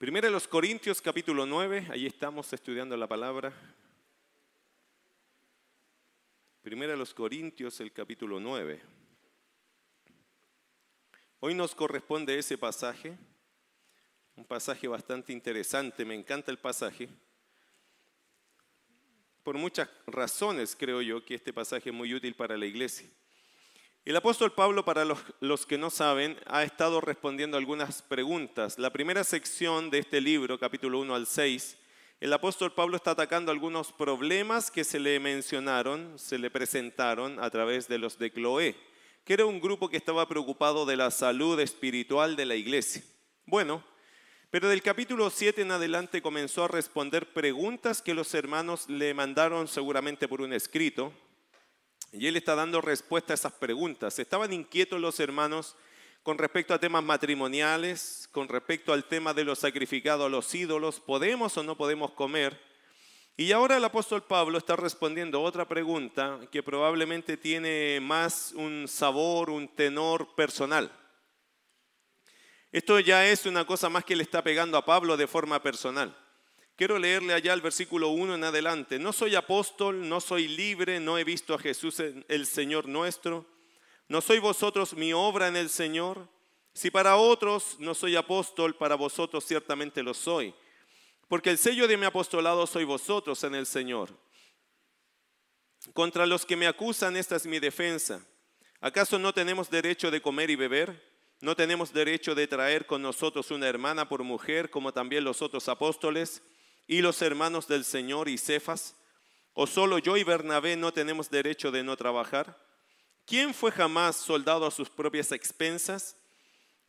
Primera 0.00 0.28
de 0.28 0.32
los 0.32 0.48
Corintios 0.48 1.02
capítulo 1.02 1.44
9, 1.44 1.88
ahí 1.90 2.06
estamos 2.06 2.50
estudiando 2.54 2.96
la 2.96 3.06
palabra. 3.06 3.52
Primera 6.62 6.92
de 6.92 6.98
los 6.98 7.12
Corintios 7.12 7.78
el 7.80 7.92
capítulo 7.92 8.40
9. 8.40 8.80
Hoy 11.40 11.52
nos 11.52 11.74
corresponde 11.74 12.38
ese 12.38 12.56
pasaje, 12.56 13.14
un 14.36 14.46
pasaje 14.46 14.88
bastante 14.88 15.34
interesante, 15.34 16.06
me 16.06 16.14
encanta 16.14 16.50
el 16.50 16.58
pasaje. 16.58 17.06
Por 19.42 19.58
muchas 19.58 19.90
razones 20.06 20.74
creo 20.74 21.02
yo 21.02 21.22
que 21.22 21.34
este 21.34 21.52
pasaje 21.52 21.90
es 21.90 21.94
muy 21.94 22.14
útil 22.14 22.34
para 22.34 22.56
la 22.56 22.64
iglesia. 22.64 23.06
El 24.06 24.16
apóstol 24.16 24.52
Pablo, 24.52 24.82
para 24.82 25.04
los, 25.04 25.66
que 25.66 25.76
no 25.76 25.90
saben, 25.90 26.38
ha 26.46 26.62
estado 26.62 27.02
respondiendo 27.02 27.58
algunas 27.58 28.00
preguntas. 28.00 28.78
La 28.78 28.88
primera 28.88 29.24
sección 29.24 29.90
de 29.90 29.98
este 29.98 30.22
libro, 30.22 30.58
capítulo 30.58 31.00
1 31.00 31.14
al 31.14 31.26
6, 31.26 31.76
el 32.20 32.32
apóstol 32.32 32.72
Pablo 32.72 32.96
está 32.96 33.10
atacando 33.10 33.52
algunos 33.52 33.92
problemas 33.92 34.70
que 34.70 34.84
se 34.84 34.98
le 34.98 35.20
mencionaron, 35.20 36.18
se 36.18 36.38
le 36.38 36.50
presentaron 36.50 37.38
a 37.44 37.50
través 37.50 37.88
de 37.88 37.98
los 37.98 38.18
de 38.18 38.32
Cloé, 38.32 38.74
que 39.22 39.34
era 39.34 39.44
un 39.44 39.60
grupo 39.60 39.90
que 39.90 39.98
estaba 39.98 40.26
preocupado 40.26 40.86
de 40.86 40.96
la 40.96 41.10
salud 41.10 41.60
espiritual 41.60 42.36
de 42.36 42.46
la 42.46 42.54
iglesia. 42.54 43.02
Bueno, 43.44 43.84
pero 44.50 44.70
del 44.70 44.82
capítulo 44.82 45.28
7 45.28 45.60
en 45.60 45.72
adelante 45.72 46.22
comenzó 46.22 46.64
a 46.64 46.68
responder 46.68 47.34
preguntas 47.34 48.00
que 48.00 48.14
los 48.14 48.32
hermanos 48.32 48.88
le 48.88 49.12
mandaron 49.12 49.68
seguramente 49.68 50.26
por 50.26 50.40
un 50.40 50.54
escrito, 50.54 51.12
y 52.12 52.26
él 52.26 52.36
está 52.36 52.54
dando 52.54 52.80
respuesta 52.80 53.32
a 53.32 53.34
esas 53.34 53.52
preguntas. 53.52 54.18
Estaban 54.18 54.52
inquietos 54.52 55.00
los 55.00 55.20
hermanos 55.20 55.76
con 56.22 56.38
respecto 56.38 56.74
a 56.74 56.80
temas 56.80 57.02
matrimoniales, 57.02 58.28
con 58.32 58.48
respecto 58.48 58.92
al 58.92 59.04
tema 59.04 59.32
de 59.32 59.44
lo 59.44 59.54
sacrificado 59.54 60.26
a 60.26 60.28
los 60.28 60.54
ídolos, 60.54 61.00
¿podemos 61.00 61.56
o 61.56 61.62
no 61.62 61.76
podemos 61.76 62.12
comer? 62.12 62.60
Y 63.36 63.52
ahora 63.52 63.78
el 63.78 63.84
apóstol 63.84 64.24
Pablo 64.24 64.58
está 64.58 64.76
respondiendo 64.76 65.40
otra 65.40 65.66
pregunta 65.66 66.40
que 66.52 66.62
probablemente 66.62 67.38
tiene 67.38 67.98
más 68.00 68.52
un 68.54 68.86
sabor, 68.86 69.48
un 69.48 69.68
tenor 69.68 70.34
personal. 70.34 70.92
Esto 72.70 73.00
ya 73.00 73.26
es 73.26 73.46
una 73.46 73.64
cosa 73.64 73.88
más 73.88 74.04
que 74.04 74.14
le 74.14 74.22
está 74.22 74.44
pegando 74.44 74.76
a 74.76 74.84
Pablo 74.84 75.16
de 75.16 75.26
forma 75.26 75.62
personal. 75.62 76.14
Quiero 76.80 76.98
leerle 76.98 77.34
allá 77.34 77.52
el 77.52 77.60
versículo 77.60 78.08
1 78.08 78.36
en 78.36 78.44
adelante. 78.44 78.98
No 78.98 79.12
soy 79.12 79.34
apóstol, 79.34 80.08
no 80.08 80.18
soy 80.18 80.48
libre, 80.48 80.98
no 80.98 81.18
he 81.18 81.24
visto 81.24 81.52
a 81.52 81.58
Jesús 81.58 82.00
el 82.00 82.46
Señor 82.46 82.88
nuestro. 82.88 83.44
No 84.08 84.22
soy 84.22 84.38
vosotros 84.38 84.94
mi 84.94 85.12
obra 85.12 85.48
en 85.48 85.56
el 85.56 85.68
Señor. 85.68 86.26
Si 86.72 86.90
para 86.90 87.16
otros 87.16 87.76
no 87.80 87.92
soy 87.92 88.16
apóstol, 88.16 88.74
para 88.78 88.94
vosotros 88.94 89.44
ciertamente 89.44 90.02
lo 90.02 90.14
soy. 90.14 90.54
Porque 91.28 91.50
el 91.50 91.58
sello 91.58 91.86
de 91.86 91.98
mi 91.98 92.06
apostolado 92.06 92.66
soy 92.66 92.84
vosotros 92.84 93.44
en 93.44 93.56
el 93.56 93.66
Señor. 93.66 94.18
Contra 95.92 96.24
los 96.24 96.46
que 96.46 96.56
me 96.56 96.66
acusan, 96.66 97.14
esta 97.14 97.36
es 97.36 97.44
mi 97.44 97.58
defensa. 97.58 98.26
¿Acaso 98.80 99.18
no 99.18 99.34
tenemos 99.34 99.68
derecho 99.68 100.10
de 100.10 100.22
comer 100.22 100.48
y 100.48 100.56
beber? 100.56 100.98
¿No 101.42 101.54
tenemos 101.54 101.92
derecho 101.92 102.34
de 102.34 102.46
traer 102.46 102.86
con 102.86 103.02
nosotros 103.02 103.50
una 103.50 103.68
hermana 103.68 104.08
por 104.08 104.22
mujer, 104.22 104.70
como 104.70 104.94
también 104.94 105.24
los 105.24 105.42
otros 105.42 105.68
apóstoles? 105.68 106.42
Y 106.90 107.02
los 107.02 107.22
hermanos 107.22 107.68
del 107.68 107.84
Señor 107.84 108.28
y 108.28 108.36
Cefas? 108.36 108.96
¿O 109.54 109.68
solo 109.68 110.00
yo 110.00 110.16
y 110.16 110.24
Bernabé 110.24 110.74
no 110.74 110.92
tenemos 110.92 111.30
derecho 111.30 111.70
de 111.70 111.84
no 111.84 111.96
trabajar? 111.96 112.60
¿Quién 113.26 113.54
fue 113.54 113.70
jamás 113.70 114.16
soldado 114.16 114.66
a 114.66 114.72
sus 114.72 114.90
propias 114.90 115.30
expensas? 115.30 116.16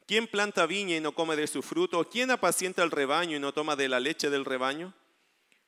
¿Quién 0.07 0.25
planta 0.25 0.65
viña 0.65 0.95
y 0.95 1.01
no 1.01 1.11
come 1.11 1.35
de 1.35 1.45
su 1.45 1.61
fruto? 1.61 2.03
¿Quién 2.09 2.31
apacienta 2.31 2.81
el 2.81 2.89
rebaño 2.89 3.37
y 3.37 3.39
no 3.39 3.53
toma 3.53 3.75
de 3.75 3.89
la 3.89 3.99
leche 3.99 4.31
del 4.31 4.43
rebaño? 4.43 4.91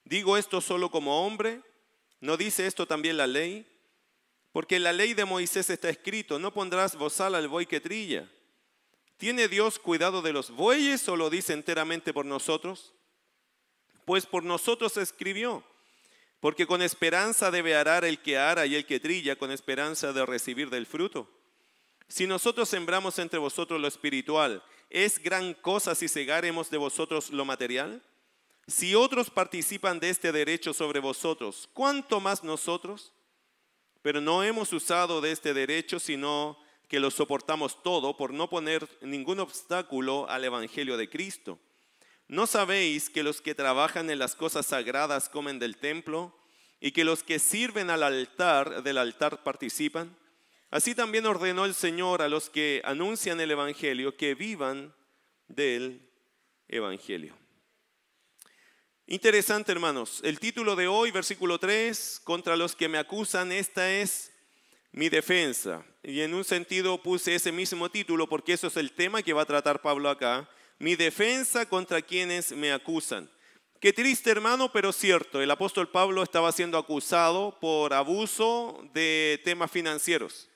¿Digo 0.03 0.35
esto 0.35 0.61
solo 0.61 0.89
como 0.89 1.27
hombre? 1.27 1.61
¿No 2.19 2.35
dice 2.35 2.65
esto 2.65 2.87
también 2.87 3.17
la 3.17 3.27
ley? 3.27 3.67
Porque 4.51 4.77
en 4.77 4.83
la 4.83 4.93
ley 4.93 5.13
de 5.13 5.25
Moisés 5.25 5.69
está 5.69 5.89
escrito, 5.89 6.39
no 6.39 6.51
pondrás 6.51 6.95
bozal 6.95 7.35
al 7.35 7.49
buey 7.49 7.67
que 7.67 7.81
trilla. 7.81 8.27
¿Tiene 9.17 9.47
Dios 9.47 9.77
cuidado 9.77 10.23
de 10.23 10.33
los 10.33 10.49
bueyes 10.49 11.07
o 11.07 11.15
lo 11.17 11.29
dice 11.29 11.53
enteramente 11.53 12.13
por 12.13 12.25
nosotros? 12.25 12.95
Pues 14.05 14.25
por 14.25 14.43
nosotros 14.43 14.97
escribió, 14.97 15.63
porque 16.39 16.67
con 16.67 16.81
esperanza 16.81 17.51
debe 17.51 17.75
arar 17.75 18.05
el 18.05 18.19
que 18.19 18.37
ara 18.37 18.65
y 18.65 18.75
el 18.75 18.85
que 18.85 18.99
trilla, 18.99 19.35
con 19.35 19.51
esperanza 19.51 20.13
de 20.13 20.25
recibir 20.25 20.69
del 20.69 20.85
fruto. 20.85 21.29
Si 22.07 22.27
nosotros 22.27 22.69
sembramos 22.69 23.17
entre 23.19 23.39
vosotros 23.39 23.79
lo 23.79 23.87
espiritual, 23.87 24.63
¿es 24.89 25.17
gran 25.17 25.53
cosa 25.53 25.95
si 25.95 26.07
cegaremos 26.07 26.69
de 26.69 26.77
vosotros 26.77 27.31
lo 27.31 27.45
material? 27.45 28.03
Si 28.67 28.95
otros 28.95 29.29
participan 29.29 29.99
de 29.99 30.09
este 30.09 30.31
derecho 30.31 30.73
sobre 30.73 30.99
vosotros, 30.99 31.69
¿cuánto 31.73 32.19
más 32.19 32.43
nosotros? 32.43 33.11
Pero 34.01 34.21
no 34.21 34.43
hemos 34.43 34.71
usado 34.73 35.21
de 35.21 35.31
este 35.31 35.53
derecho, 35.53 35.99
sino 35.99 36.57
que 36.87 36.99
lo 36.99 37.09
soportamos 37.09 37.81
todo 37.81 38.15
por 38.15 38.33
no 38.33 38.49
poner 38.49 38.87
ningún 39.01 39.39
obstáculo 39.39 40.29
al 40.29 40.43
Evangelio 40.43 40.97
de 40.97 41.09
Cristo. 41.09 41.57
¿No 42.33 42.47
sabéis 42.47 43.11
que 43.11 43.21
los 43.21 43.41
que 43.41 43.53
trabajan 43.53 44.09
en 44.09 44.17
las 44.17 44.33
cosas 44.35 44.65
sagradas 44.65 45.29
comen 45.29 45.59
del 45.59 45.77
templo 45.77 46.35
y 46.81 46.91
que 46.91 47.03
los 47.03 47.21
que 47.21 47.37
sirven 47.37 47.91
al 47.91 48.01
altar 48.01 48.81
del 48.81 48.97
altar 48.97 49.43
participan? 49.43 50.17
Así 50.71 50.95
también 50.95 51.27
ordenó 51.27 51.63
el 51.63 51.75
Señor 51.75 52.23
a 52.23 52.29
los 52.29 52.49
que 52.49 52.81
anuncian 52.85 53.39
el 53.39 53.51
Evangelio 53.51 54.17
que 54.17 54.33
vivan 54.33 54.95
del 55.47 56.09
Evangelio. 56.69 57.37
Interesante, 59.05 59.71
hermanos. 59.71 60.19
El 60.23 60.39
título 60.39 60.75
de 60.75 60.87
hoy, 60.87 61.11
versículo 61.11 61.59
3, 61.59 62.19
contra 62.23 62.57
los 62.57 62.75
que 62.75 62.89
me 62.89 62.97
acusan, 62.97 63.51
esta 63.51 63.91
es 63.91 64.31
mi 64.91 65.07
defensa. 65.07 65.85
Y 66.01 66.21
en 66.21 66.33
un 66.33 66.43
sentido 66.43 66.99
puse 66.99 67.35
ese 67.35 67.51
mismo 67.51 67.91
título 67.91 68.27
porque 68.27 68.53
eso 68.53 68.65
es 68.65 68.77
el 68.77 68.91
tema 68.91 69.21
que 69.21 69.33
va 69.33 69.43
a 69.43 69.45
tratar 69.45 69.83
Pablo 69.83 70.09
acá 70.09 70.49
mi 70.79 70.95
defensa 70.95 71.65
contra 71.67 72.01
quienes 72.01 72.51
me 72.51 72.71
acusan. 72.71 73.29
Qué 73.79 73.91
triste 73.91 74.31
hermano, 74.31 74.71
pero 74.71 74.93
cierto, 74.93 75.41
el 75.41 75.51
apóstol 75.51 75.89
Pablo 75.89 76.23
estaba 76.23 76.51
siendo 76.51 76.77
acusado 76.77 77.57
por 77.59 77.93
abuso 77.93 78.81
de 78.93 79.41
temas 79.43 79.69
financieros 79.69 80.49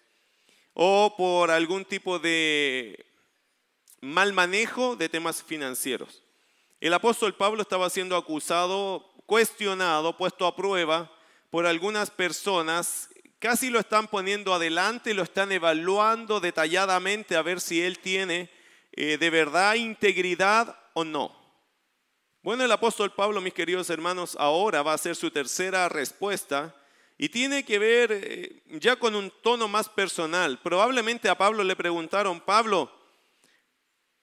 o 0.74 1.14
por 1.18 1.52
algún 1.52 1.84
tipo 1.84 2.20
de 2.20 3.06
mal 4.00 4.32
manejo 4.32 4.96
de 4.96 5.10
temas 5.10 5.44
financieros. 5.44 6.24
El 6.80 6.94
apóstol 6.94 7.36
Pablo 7.36 7.64
estaba 7.64 7.90
siendo 7.90 8.16
acusado, 8.16 9.12
cuestionado, 9.26 10.16
puesto 10.16 10.46
a 10.46 10.56
prueba 10.56 11.12
por 11.50 11.66
algunas 11.66 12.12
personas, 12.12 13.10
casi 13.40 13.70
lo 13.70 13.80
están 13.80 14.08
poniendo 14.08 14.54
adelante, 14.54 15.14
lo 15.14 15.24
están 15.24 15.52
evaluando 15.52 16.40
detalladamente 16.40 17.36
a 17.36 17.42
ver 17.42 17.60
si 17.60 17.82
él 17.82 18.00
tiene 18.00 18.50
eh, 18.98 19.18
de 19.18 19.30
verdad 19.30 19.76
integridad 19.76 20.78
o 20.94 21.04
no? 21.04 21.36
Bueno, 22.42 22.64
el 22.64 22.72
apóstol 22.72 23.14
Pablo, 23.14 23.42
mis 23.42 23.54
queridos 23.54 23.90
hermanos, 23.90 24.36
ahora 24.40 24.82
va 24.82 24.92
a 24.92 24.96
hacer 24.96 25.16
su 25.16 25.32
tercera 25.32 25.88
respuesta 25.88 26.76
y 27.18 27.30
tiene 27.30 27.64
que 27.64 27.80
ver 27.80 28.12
eh, 28.12 28.64
ya 28.80 28.98
con 28.98 29.16
un 29.16 29.32
tono 29.42 29.68
más 29.68 29.90
personal. 29.90 30.60
Probablemente 30.62 31.30
a 31.30 31.38
Pablo 31.38 31.64
le 31.64 31.76
preguntaron, 31.76 32.40
Pablo, 32.40 32.92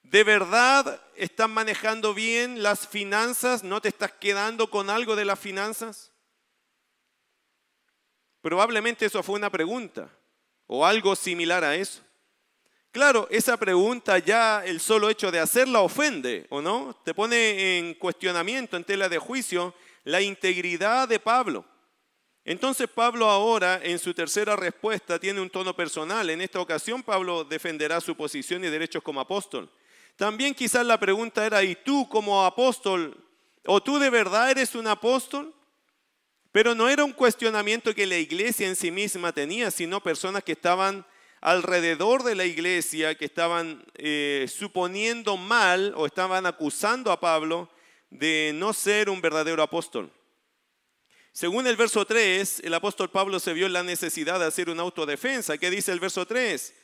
¿de 0.03 0.25
verdad 0.25 1.01
estás 1.17 1.49
manejando 1.49 2.15
bien 2.15 2.63
las 2.63 2.87
finanzas? 2.87 3.65
¿No 3.65 3.81
te 3.81 3.89
estás 3.89 4.13
quedando 4.13 4.71
con 4.71 4.91
algo 4.91 5.17
de 5.17 5.25
las 5.25 5.39
finanzas? 5.39 6.13
Probablemente 8.41 9.07
eso 9.07 9.23
fue 9.23 9.37
una 9.37 9.51
pregunta 9.51 10.11
o 10.67 10.85
algo 10.87 11.17
similar 11.17 11.65
a 11.65 11.77
eso. 11.77 12.04
Claro, 12.95 13.27
esa 13.29 13.57
pregunta 13.57 14.21
ya 14.21 14.65
el 14.65 14.79
solo 14.79 15.11
hecho 15.11 15.33
de 15.33 15.41
hacerla 15.41 15.81
ofende, 15.81 16.47
¿o 16.49 16.63
no? 16.63 16.97
Te 17.05 17.13
pone 17.13 17.77
en 17.77 17.95
cuestionamiento, 17.95 18.77
en 18.77 18.85
tela 18.85 19.09
de 19.09 19.19
juicio, 19.19 19.75
la 20.05 20.21
integridad 20.21 21.09
de 21.09 21.19
Pablo. 21.19 21.65
Entonces 22.45 22.87
Pablo 22.87 23.29
ahora 23.29 23.81
en 23.83 23.99
su 23.99 24.15
tercera 24.15 24.55
respuesta 24.55 25.19
tiene 25.19 25.41
un 25.41 25.51
tono 25.51 25.75
personal. 25.75 26.31
En 26.31 26.41
esta 26.41 26.61
ocasión 26.61 27.03
Pablo 27.03 27.43
defenderá 27.43 28.01
su 28.01 28.15
posición 28.15 28.65
y 28.65 28.69
derechos 28.69 29.03
como 29.03 29.21
apóstol. 29.21 29.69
También 30.15 30.55
quizás 30.55 30.87
la 30.87 31.01
pregunta 31.01 31.45
era, 31.45 31.65
¿y 31.65 31.75
tú 31.75 32.09
como 32.09 32.47
apóstol, 32.47 33.27
o 33.67 33.83
tú 33.83 33.99
de 33.99 34.09
verdad 34.09 34.53
eres 34.53 34.77
un 34.77 34.87
apóstol? 34.87 35.53
Pero 36.53 36.77
no 36.77 36.89
era 36.89 37.03
un 37.05 37.13
cuestionamiento 37.13 37.93
que 37.93 38.07
la 38.07 38.19
iglesia 38.19 38.69
en 38.69 38.77
sí 38.77 38.93
misma 38.93 39.33
tenía, 39.33 39.73
sino 39.73 40.01
personas 40.01 40.45
que 40.45 40.53
estaban 40.53 41.05
alrededor 41.45 42.23
de 42.23 42.35
la 42.35 42.47
iglesia 42.47 43.17
que 43.17 43.27
estaban 43.27 43.85
eh, 43.97 44.47
suponiendo 44.49 45.37
mal 45.37 45.93
o 45.95 46.07
estaban 46.07 46.47
acusando 46.47 47.13
a 47.13 47.21
Pablo 47.21 47.69
de 48.09 48.53
no 48.55 48.73
ser 48.73 49.11
un 49.11 49.21
verdadero 49.21 49.63
apóstol. 49.63 50.11
Según 51.33 51.67
el 51.67 51.77
verso 51.77 52.07
3, 52.07 52.61
el 52.65 52.73
apóstol 52.73 53.11
Pablo 53.11 53.39
se 53.39 53.53
vio 53.53 53.67
en 53.67 53.75
la 53.75 53.83
necesidad 53.83 54.41
de 54.41 54.47
hacer 54.47 54.71
una 54.71 54.85
autodefensa. 54.85 55.59
¿Qué 55.59 55.69
dice 55.69 55.93
el 55.93 56.01
verso 56.01 56.27
3? 56.27 56.75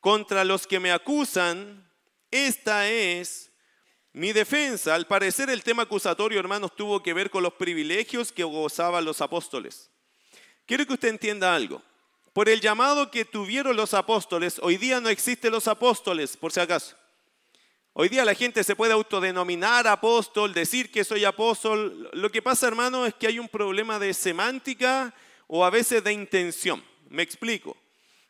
Contra 0.00 0.42
los 0.42 0.66
que 0.66 0.80
me 0.80 0.90
acusan, 0.90 1.86
esta 2.30 2.88
es 2.88 3.44
Mi 4.14 4.32
defensa, 4.32 4.94
al 4.94 5.06
parecer 5.06 5.50
el 5.50 5.62
tema 5.62 5.82
acusatorio, 5.82 6.40
hermanos, 6.40 6.74
tuvo 6.74 7.02
que 7.02 7.12
ver 7.12 7.28
con 7.28 7.42
los 7.42 7.52
privilegios 7.52 8.32
que 8.32 8.42
gozaban 8.42 9.04
los 9.04 9.20
apóstoles. 9.20 9.90
Quiero 10.64 10.86
que 10.86 10.94
usted 10.94 11.08
entienda 11.08 11.54
algo. 11.54 11.82
Por 12.38 12.48
el 12.48 12.60
llamado 12.60 13.10
que 13.10 13.24
tuvieron 13.24 13.76
los 13.76 13.94
apóstoles, 13.94 14.60
hoy 14.62 14.76
día 14.76 15.00
no 15.00 15.08
existen 15.08 15.50
los 15.50 15.66
apóstoles, 15.66 16.36
por 16.36 16.52
si 16.52 16.60
acaso. 16.60 16.94
Hoy 17.94 18.08
día 18.08 18.24
la 18.24 18.32
gente 18.32 18.62
se 18.62 18.76
puede 18.76 18.92
autodenominar 18.92 19.88
apóstol, 19.88 20.54
decir 20.54 20.92
que 20.92 21.02
soy 21.02 21.24
apóstol. 21.24 22.08
Lo 22.12 22.30
que 22.30 22.40
pasa, 22.40 22.68
hermano, 22.68 23.06
es 23.06 23.14
que 23.14 23.26
hay 23.26 23.40
un 23.40 23.48
problema 23.48 23.98
de 23.98 24.14
semántica 24.14 25.12
o 25.48 25.64
a 25.64 25.70
veces 25.70 26.04
de 26.04 26.12
intención. 26.12 26.80
Me 27.08 27.24
explico. 27.24 27.76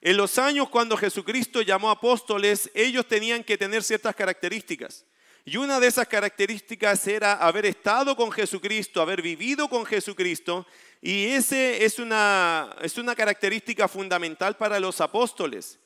En 0.00 0.16
los 0.16 0.38
años 0.38 0.70
cuando 0.70 0.96
Jesucristo 0.96 1.60
llamó 1.60 1.90
apóstoles, 1.90 2.70
ellos 2.72 3.06
tenían 3.06 3.44
que 3.44 3.58
tener 3.58 3.82
ciertas 3.82 4.16
características. 4.16 5.04
Y 5.44 5.58
una 5.58 5.80
de 5.80 5.86
esas 5.86 6.08
características 6.08 7.06
era 7.06 7.34
haber 7.34 7.66
estado 7.66 8.16
con 8.16 8.32
Jesucristo, 8.32 9.02
haber 9.02 9.20
vivido 9.20 9.68
con 9.68 9.84
Jesucristo. 9.84 10.66
Y 11.00 11.26
ese 11.26 11.84
es 11.84 11.98
una, 11.98 12.74
es 12.82 12.98
una 12.98 13.14
característica 13.14 13.86
fundamental 13.86 14.56
para 14.56 14.80
los 14.80 15.00
apóstoles. 15.00 15.78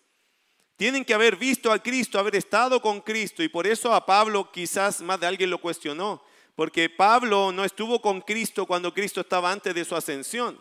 Tienen 0.77 1.05
que 1.05 1.15
haber 1.15 1.37
visto 1.37 1.71
a 1.71 1.79
Cristo, 1.79 2.19
haber 2.19 2.37
estado 2.37 2.81
con 2.81 3.01
Cristo. 3.01 3.43
Y 3.43 3.49
por 3.49 3.67
eso 3.67 3.95
a 3.95 4.07
Pablo 4.07 4.51
quizás 4.51 5.01
más 5.01 5.21
de 5.21 5.27
alguien 5.27 5.51
lo 5.51 5.61
cuestionó. 5.61 6.23
Porque 6.55 6.89
Pablo 6.91 7.53
no 7.53 7.65
estuvo 7.65 8.01
con 8.01 8.21
Cristo 8.21 8.67
cuando 8.67 8.93
Cristo 8.93 9.21
estaba 9.21 9.53
antes 9.53 9.75
de 9.75 9.85
su 9.85 9.95
ascensión. 9.95 10.61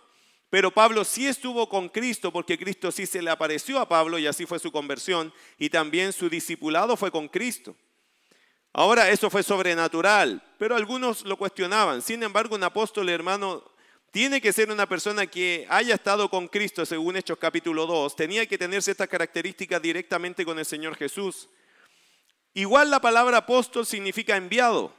Pero 0.50 0.69
Pablo 0.69 1.06
sí 1.06 1.27
estuvo 1.27 1.69
con 1.69 1.88
Cristo 1.88 2.31
porque 2.31 2.57
Cristo 2.57 2.92
sí 2.92 3.06
se 3.06 3.21
le 3.21 3.31
apareció 3.31 3.80
a 3.80 3.88
Pablo 3.88 4.19
y 4.19 4.27
así 4.27 4.45
fue 4.45 4.59
su 4.59 4.69
conversión. 4.71 5.33
Y 5.57 5.69
también 5.69 6.12
su 6.12 6.30
discipulado 6.30 6.97
fue 6.97 7.09
con 7.09 7.30
Cristo. 7.30 7.75
Ahora, 8.74 9.09
eso 9.09 9.30
fue 9.30 9.44
sobrenatural, 9.44 10.42
pero 10.57 10.75
algunos 10.75 11.25
lo 11.25 11.38
cuestionaban. 11.38 12.01
Sin 12.01 12.24
embargo, 12.24 12.56
un 12.56 12.63
apóstol, 12.63 13.09
hermano, 13.09 13.63
tiene 14.12 14.42
que 14.42 14.52
ser 14.52 14.69
una 14.69 14.88
persona 14.88 15.25
que 15.25 15.66
haya 15.69 15.96
estado 15.96 16.30
con 16.30 16.50
Cristo, 16.50 16.86
según 16.86 17.16
Hechos 17.16 17.38
capítulo 17.38 17.88
2. 17.88 18.13
Tenía 18.18 18.46
que 18.46 18.58
tener 18.58 18.84
ciertas 18.84 19.08
características 19.08 19.81
directamente 19.81 20.44
con 20.44 20.60
el 20.60 20.66
Señor 20.66 20.98
Jesús. 20.98 21.48
Igual 22.54 22.92
la 22.92 23.00
palabra 23.00 23.38
apóstol 23.38 23.86
significa 23.86 24.36
enviado. 24.36 24.94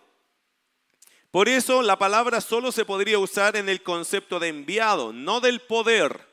Por 1.30 1.50
eso 1.50 1.82
la 1.82 1.98
palabra 1.98 2.40
solo 2.40 2.72
se 2.72 2.86
podría 2.86 3.18
usar 3.18 3.56
en 3.56 3.68
el 3.68 3.82
concepto 3.82 4.40
de 4.40 4.48
enviado, 4.48 5.12
no 5.12 5.40
del 5.40 5.60
poder. 5.60 6.26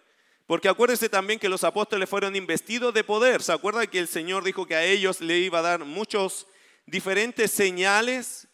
Porque 0.46 0.70
acuérdese 0.70 1.10
también 1.10 1.38
que 1.38 1.50
los 1.50 1.66
apóstoles 1.66 2.10
fueron 2.10 2.38
investidos 2.38 2.94
de 2.94 3.04
poder. 3.04 3.44
¿Se 3.44 3.52
acuerda 3.52 3.88
que 3.88 4.00
el 4.00 4.08
Señor 4.08 4.46
dijo 4.46 4.66
que 4.66 4.75
a 4.75 4.86
ellos 4.86 5.20
le 5.20 5.38
iba 5.40 5.60
a 5.60 5.64
dar 5.64 5.84
muchos 5.84 6.48
diferentes 6.86 7.52
señales 7.52 8.49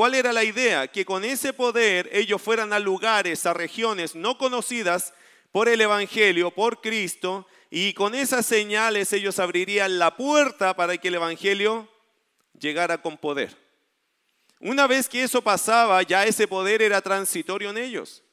¿Cuál 0.00 0.14
era 0.14 0.32
la 0.32 0.44
idea? 0.44 0.88
Que 0.88 1.04
con 1.04 1.26
ese 1.26 1.52
poder 1.52 2.08
ellos 2.10 2.40
fueran 2.40 2.72
a 2.72 2.78
lugares, 2.78 3.44
a 3.44 3.52
regiones 3.52 4.14
no 4.14 4.38
conocidas 4.38 5.12
por 5.52 5.68
el 5.68 5.78
Evangelio, 5.78 6.50
por 6.50 6.80
Cristo, 6.80 7.46
y 7.68 7.92
con 7.92 8.14
esas 8.14 8.46
señales 8.46 9.12
ellos 9.12 9.38
abrirían 9.38 9.98
la 9.98 10.16
puerta 10.16 10.74
para 10.74 10.96
que 10.96 11.08
el 11.08 11.16
Evangelio 11.16 11.86
llegara 12.58 13.02
con 13.02 13.18
poder. 13.18 13.54
Una 14.58 14.86
vez 14.86 15.06
que 15.06 15.22
eso 15.22 15.42
pasaba, 15.42 16.02
ya 16.02 16.24
ese 16.24 16.48
poder 16.48 16.80
era 16.80 17.02
transitorio 17.02 17.68
en 17.68 17.76
ellos. 17.76 18.24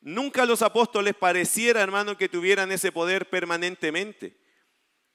Nunca 0.00 0.44
los 0.44 0.62
apóstoles 0.62 1.14
pareciera, 1.14 1.80
hermano, 1.80 2.18
que 2.18 2.28
tuvieran 2.28 2.72
ese 2.72 2.90
poder 2.90 3.30
permanentemente. 3.30 4.36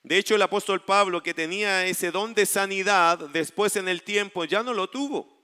De 0.04 0.18
hecho, 0.18 0.36
el 0.36 0.42
apóstol 0.44 0.82
Pablo, 0.86 1.22
que 1.22 1.34
tenía 1.34 1.86
ese 1.88 2.10
don 2.10 2.34
de 2.34 2.46
sanidad, 2.46 3.20
después 3.34 3.76
en 3.76 3.90
el 3.90 4.04
tiempo 4.04 4.46
ya 4.46 4.64
no 4.64 4.74
lo 4.74 4.90
tuvo. 4.90 5.39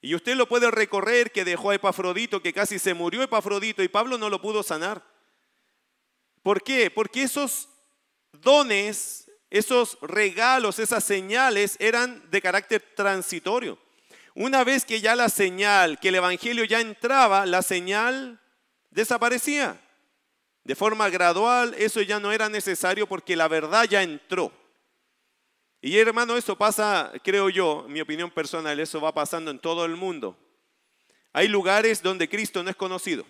Y 0.00 0.14
usted 0.14 0.34
lo 0.34 0.48
puede 0.48 0.70
recorrer 0.70 1.30
que 1.30 1.44
dejó 1.44 1.70
a 1.70 1.74
Epafrodito, 1.74 2.40
que 2.40 2.52
casi 2.52 2.78
se 2.78 2.94
murió 2.94 3.22
Epafrodito 3.22 3.82
y 3.82 3.88
Pablo 3.88 4.16
no 4.16 4.30
lo 4.30 4.40
pudo 4.40 4.62
sanar. 4.62 5.04
¿Por 6.42 6.62
qué? 6.62 6.90
Porque 6.90 7.22
esos 7.22 7.68
dones, 8.32 9.30
esos 9.50 9.98
regalos, 10.00 10.78
esas 10.78 11.04
señales 11.04 11.76
eran 11.80 12.30
de 12.30 12.40
carácter 12.40 12.82
transitorio. 12.96 13.78
Una 14.34 14.64
vez 14.64 14.84
que 14.86 15.00
ya 15.00 15.14
la 15.16 15.28
señal, 15.28 15.98
que 15.98 16.08
el 16.08 16.14
Evangelio 16.14 16.64
ya 16.64 16.80
entraba, 16.80 17.44
la 17.44 17.62
señal 17.62 18.40
desaparecía. 18.90 19.78
De 20.64 20.74
forma 20.74 21.10
gradual, 21.10 21.74
eso 21.76 22.00
ya 22.00 22.20
no 22.20 22.32
era 22.32 22.48
necesario 22.48 23.06
porque 23.06 23.36
la 23.36 23.48
verdad 23.48 23.84
ya 23.84 24.02
entró. 24.02 24.52
Y 25.82 25.96
hermano, 25.96 26.36
eso 26.36 26.56
pasa, 26.56 27.10
creo 27.24 27.48
yo, 27.48 27.86
mi 27.88 28.00
opinión 28.00 28.30
personal, 28.30 28.78
eso 28.78 29.00
va 29.00 29.14
pasando 29.14 29.50
en 29.50 29.58
todo 29.58 29.86
el 29.86 29.96
mundo. 29.96 30.36
Hay 31.32 31.48
lugares 31.48 32.02
donde 32.02 32.28
Cristo 32.28 32.62
no 32.62 32.68
es 32.68 32.76
conocido. 32.76 33.24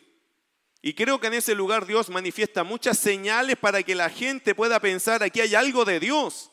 Y 0.82 0.94
creo 0.94 1.20
que 1.20 1.28
en 1.28 1.34
ese 1.34 1.54
lugar 1.54 1.86
Dios 1.86 2.08
manifiesta 2.08 2.64
muchas 2.64 2.98
señales 2.98 3.56
para 3.56 3.82
que 3.82 3.94
la 3.94 4.10
gente 4.10 4.54
pueda 4.54 4.80
pensar, 4.80 5.22
aquí 5.22 5.40
hay 5.40 5.54
algo 5.54 5.84
de 5.84 6.00
Dios. 6.00 6.50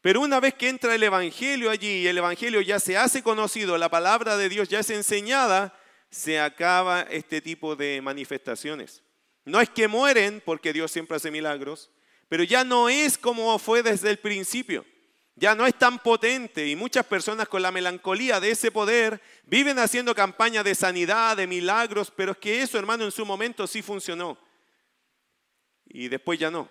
Pero 0.00 0.20
una 0.20 0.40
vez 0.40 0.54
que 0.54 0.68
entra 0.68 0.94
el 0.94 1.02
Evangelio 1.02 1.70
allí 1.70 2.02
y 2.02 2.06
el 2.06 2.18
Evangelio 2.18 2.60
ya 2.62 2.80
se 2.80 2.96
hace 2.96 3.22
conocido, 3.22 3.76
la 3.76 3.90
palabra 3.90 4.36
de 4.36 4.48
Dios 4.48 4.68
ya 4.68 4.80
es 4.80 4.90
enseñada, 4.90 5.78
se 6.10 6.40
acaba 6.40 7.02
este 7.02 7.40
tipo 7.40 7.76
de 7.76 8.00
manifestaciones. 8.00 9.02
No 9.44 9.60
es 9.60 9.68
que 9.68 9.88
mueren, 9.88 10.40
porque 10.44 10.72
Dios 10.72 10.90
siempre 10.90 11.16
hace 11.16 11.30
milagros, 11.30 11.90
pero 12.28 12.44
ya 12.44 12.64
no 12.64 12.88
es 12.88 13.18
como 13.18 13.58
fue 13.58 13.82
desde 13.82 14.08
el 14.08 14.18
principio 14.18 14.86
ya 15.34 15.54
no 15.54 15.66
es 15.66 15.74
tan 15.74 15.98
potente 15.98 16.66
y 16.68 16.76
muchas 16.76 17.06
personas 17.06 17.48
con 17.48 17.62
la 17.62 17.72
melancolía 17.72 18.38
de 18.38 18.50
ese 18.50 18.70
poder 18.70 19.20
viven 19.44 19.78
haciendo 19.78 20.14
campañas 20.14 20.64
de 20.64 20.74
sanidad, 20.74 21.36
de 21.36 21.46
milagros, 21.46 22.12
pero 22.14 22.32
es 22.32 22.38
que 22.38 22.62
eso, 22.62 22.78
hermano, 22.78 23.04
en 23.04 23.12
su 23.12 23.24
momento 23.24 23.66
sí 23.66 23.82
funcionó. 23.82 24.38
Y 25.86 26.08
después 26.08 26.38
ya 26.38 26.50
no. 26.50 26.68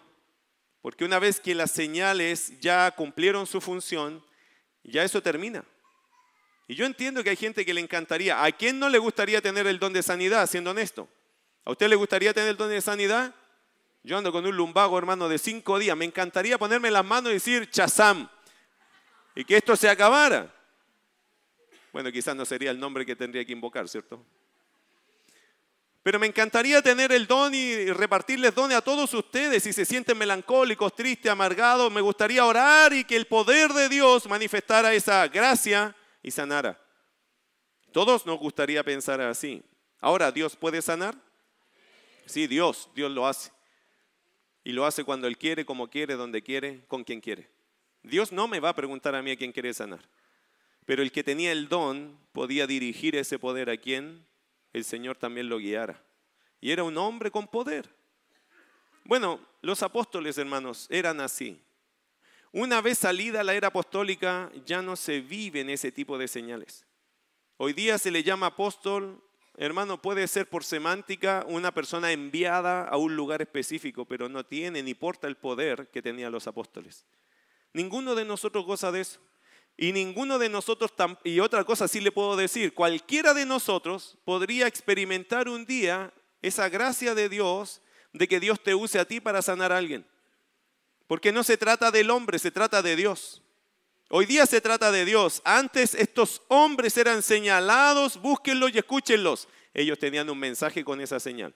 Porque 0.81 1.06
una 1.06 1.19
vez 1.19 1.40
que 1.40 1.56
las 1.56 1.72
señales 1.72 2.60
ya 2.60 2.92
cumplieron 2.92 3.46
su 3.46 3.62
función, 3.62 4.24
ya 4.84 5.04
eso 5.04 5.22
termina. 5.22 5.63
Y 6.68 6.75
yo 6.75 6.86
entiendo 6.86 7.24
que 7.24 7.31
hay 7.31 7.36
gente 7.36 7.66
que 7.66 7.74
le 7.74 7.81
encantaría. 7.81 8.44
¿A 8.44 8.52
quién 8.52 8.80
no 8.80 8.90
le 8.90 8.98
gustaría 8.98 9.42
tener 9.42 9.68
el 9.68 9.78
don 9.78 9.94
de 9.94 10.02
sanidad, 10.02 10.48
siendo 10.48 10.72
honesto? 10.72 11.08
¿A 11.66 11.72
usted 11.72 11.90
le 11.90 11.96
gustaría 11.96 12.34
tener 12.34 12.50
el 12.50 12.58
don 12.58 12.69
de 12.69 12.81
sanidad? 12.81 13.36
Yo 14.04 14.18
ando 14.18 14.31
con 14.31 14.46
un 14.46 14.56
lumbago, 14.56 14.98
hermano, 14.98 15.30
de 15.30 15.38
cinco 15.38 15.78
días. 15.78 15.96
Me 15.96 16.06
encantaría 16.06 16.58
ponerme 16.58 16.90
las 16.90 17.06
manos 17.06 17.31
y 17.31 17.34
decir, 17.34 17.69
chazam, 17.69 18.28
y 19.36 19.44
que 19.44 19.57
esto 19.57 19.75
se 19.75 19.89
acabara. 19.89 20.54
Bueno, 21.92 22.12
quizás 22.12 22.36
no 22.36 22.45
sería 22.45 22.72
el 22.72 22.80
nombre 22.80 23.05
que 23.05 23.15
tendría 23.15 23.44
que 23.46 23.51
invocar, 23.51 23.88
¿cierto? 23.88 24.25
Pero 26.03 26.20
me 26.20 26.25
encantaría 26.25 26.82
tener 26.82 27.12
el 27.12 27.27
don 27.27 27.53
y 27.53 27.86
repartirles 27.91 28.55
dones 28.55 28.77
a 28.77 28.82
todos 28.82 29.13
ustedes. 29.13 29.62
Si 29.62 29.72
se 29.72 29.86
sienten 29.86 30.17
melancólicos, 30.17 30.96
tristes, 30.96 31.32
amargados, 31.32 31.91
me 31.91 32.01
gustaría 32.01 32.44
orar 32.44 32.91
y 32.94 33.03
que 33.03 33.15
el 33.15 33.27
poder 33.27 33.72
de 33.74 33.88
Dios 33.88 34.27
manifestara 34.27 34.94
esa 34.94 35.27
gracia 35.27 35.96
y 36.24 36.32
sanara. 36.32 36.79
Todos 37.91 38.25
nos 38.25 38.39
gustaría 38.39 38.84
pensar 38.84 39.22
así. 39.22 39.62
Ahora, 40.00 40.32
¿Dios 40.32 40.55
puede 40.55 40.82
sanar? 40.82 41.15
Sí, 42.25 42.48
Dios, 42.48 42.89
Dios 42.96 43.12
lo 43.12 43.27
hace. 43.27 43.51
Y 44.63 44.72
lo 44.72 44.86
hace 44.86 45.03
cuando 45.03 45.27
Él 45.27 45.38
quiere, 45.38 45.65
como 45.65 45.89
quiere, 45.89 46.15
donde 46.15 46.41
quiere, 46.41 46.84
con 46.88 47.03
quien 47.03 47.22
quiere. 47.22 47.50
Dios 48.03 48.31
no 48.31 48.48
me 48.48 48.60
va 48.60 48.70
a 48.70 48.75
preguntar 48.75 49.15
a 49.15 49.22
mí 49.22 49.31
a 49.31 49.36
quién 49.36 49.51
quiere 49.51 49.74
sanar. 49.74 50.01
Pero 50.86 51.03
el 51.03 51.12
que 51.12 51.24
tenía 51.24 51.51
el 51.51 51.67
don 51.67 52.17
podía 52.31 52.67
dirigir 52.67 53.15
ese 53.15 53.39
poder 53.39 53.70
a 53.70 53.77
quien 53.77 54.25
el 54.74 54.84
Señor 54.84 55.17
también 55.17 55.50
lo 55.50 55.58
guiara. 55.58 56.01
Y 56.60 56.72
era 56.72 56.84
un 56.84 56.98
hombre 56.98 57.31
con 57.31 57.48
poder. 57.48 57.89
Bueno, 59.03 59.39
los 59.62 59.84
apóstoles, 59.84 60.38
hermanos, 60.38 60.88
eran 60.89 61.22
así. 61.22 61.60
Una 62.51 62.81
vez 62.81 62.98
salida 62.98 63.43
la 63.43 63.53
era 63.53 63.70
apostólica, 63.70 64.51
ya 64.65 64.81
no 64.81 64.96
se 64.96 65.22
vive 65.22 65.62
en 65.62 65.70
ese 65.70 65.91
tipo 65.91 66.17
de 66.17 66.27
señales. 66.27 66.86
Hoy 67.58 67.74
día 67.74 67.98
se 67.98 68.12
le 68.12 68.24
llama 68.24 68.48
apóstol, 68.48 69.24
hermano, 69.55 70.01
puede 70.01 70.27
ser 70.27 70.50
por 70.50 70.63
semántica 70.63 71.46
una 71.48 71.72
persona 71.74 72.12
enviada 72.12 72.88
a 72.88 72.98
un 72.98 73.15
lugar 73.15 73.41
específico, 73.41 74.05
pero 74.05 74.27
no 74.27 74.46
tiene 74.46 74.84
ni 74.84 74.93
porta 74.93 75.27
el 75.27 75.38
poder 75.38 75.89
que 75.89 76.01
tenían 76.01 76.31
los 76.31 76.48
apóstoles. 76.48 77.05
Ninguno 77.74 78.16
de 78.16 78.25
nosotros 78.25 78.66
goza 78.66 78.92
de 78.92 79.01
eso. 79.01 79.20
Y 79.78 79.94
ninguno 79.94 80.38
de 80.38 80.50
nosotros, 80.50 80.92
y 81.24 81.40
otra 81.40 81.63
cosa 81.63 81.88
sí 81.88 82.01
le 82.01 82.12
puedo 82.12 82.36
decir, 82.36 82.74
cualquiera 82.74 83.34
de 83.34 83.46
nosotros 83.46 84.18
podría 84.25 84.68
experimentar 84.68 85.50
un 85.50 85.66
día 85.66 86.13
esa 86.42 86.70
gracia 86.70 87.16
de 87.16 87.30
Dios, 87.30 87.82
de 88.13 88.28
que 88.28 88.40
Dios 88.40 88.62
te 88.62 88.75
use 88.75 89.00
a 89.00 89.06
ti 89.06 89.20
para 89.20 89.42
sanar 89.42 89.72
a 89.72 89.78
alguien. 89.78 90.06
Porque 91.08 91.32
no 91.32 91.44
se 91.44 91.58
trata 91.58 91.92
del 91.92 92.10
hombre, 92.10 92.40
se 92.40 92.51
trata 92.51 92.82
de 92.82 92.96
Dios. 92.96 93.42
Hoy 94.10 94.25
día 94.25 94.46
se 94.46 94.60
trata 94.60 94.92
de 94.92 95.06
Dios. 95.06 95.42
Antes 95.46 95.96
estos 95.96 96.42
hombres 96.50 96.98
eran 96.98 97.24
señalados, 97.24 98.22
búsquenlos 98.22 98.72
y 98.74 98.78
escúchenlos. 98.78 99.48
Ellos 99.74 99.98
tenían 99.98 100.30
un 100.30 100.38
mensaje 100.38 100.84
con 100.84 101.00
esa 101.00 101.20
señal. 101.20 101.56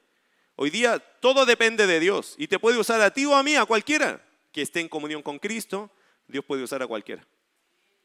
Hoy 0.56 0.70
día 0.70 1.00
todo 1.20 1.46
depende 1.46 1.86
de 1.86 2.00
Dios 2.00 2.36
y 2.38 2.48
te 2.48 2.60
puede 2.60 2.80
usar 2.80 3.02
a 3.02 3.12
ti 3.12 3.26
o 3.26 3.36
a 3.36 3.44
mí, 3.44 3.56
a 3.56 3.66
cualquiera 3.66 4.26
que 4.54 4.62
esté 4.62 4.80
en 4.80 4.88
comunión 4.88 5.22
con 5.22 5.38
Cristo, 5.38 5.92
Dios 6.27 6.44
puede 6.46 6.63
usar 6.63 6.82
a 6.82 6.88
cualquiera. 6.88 7.25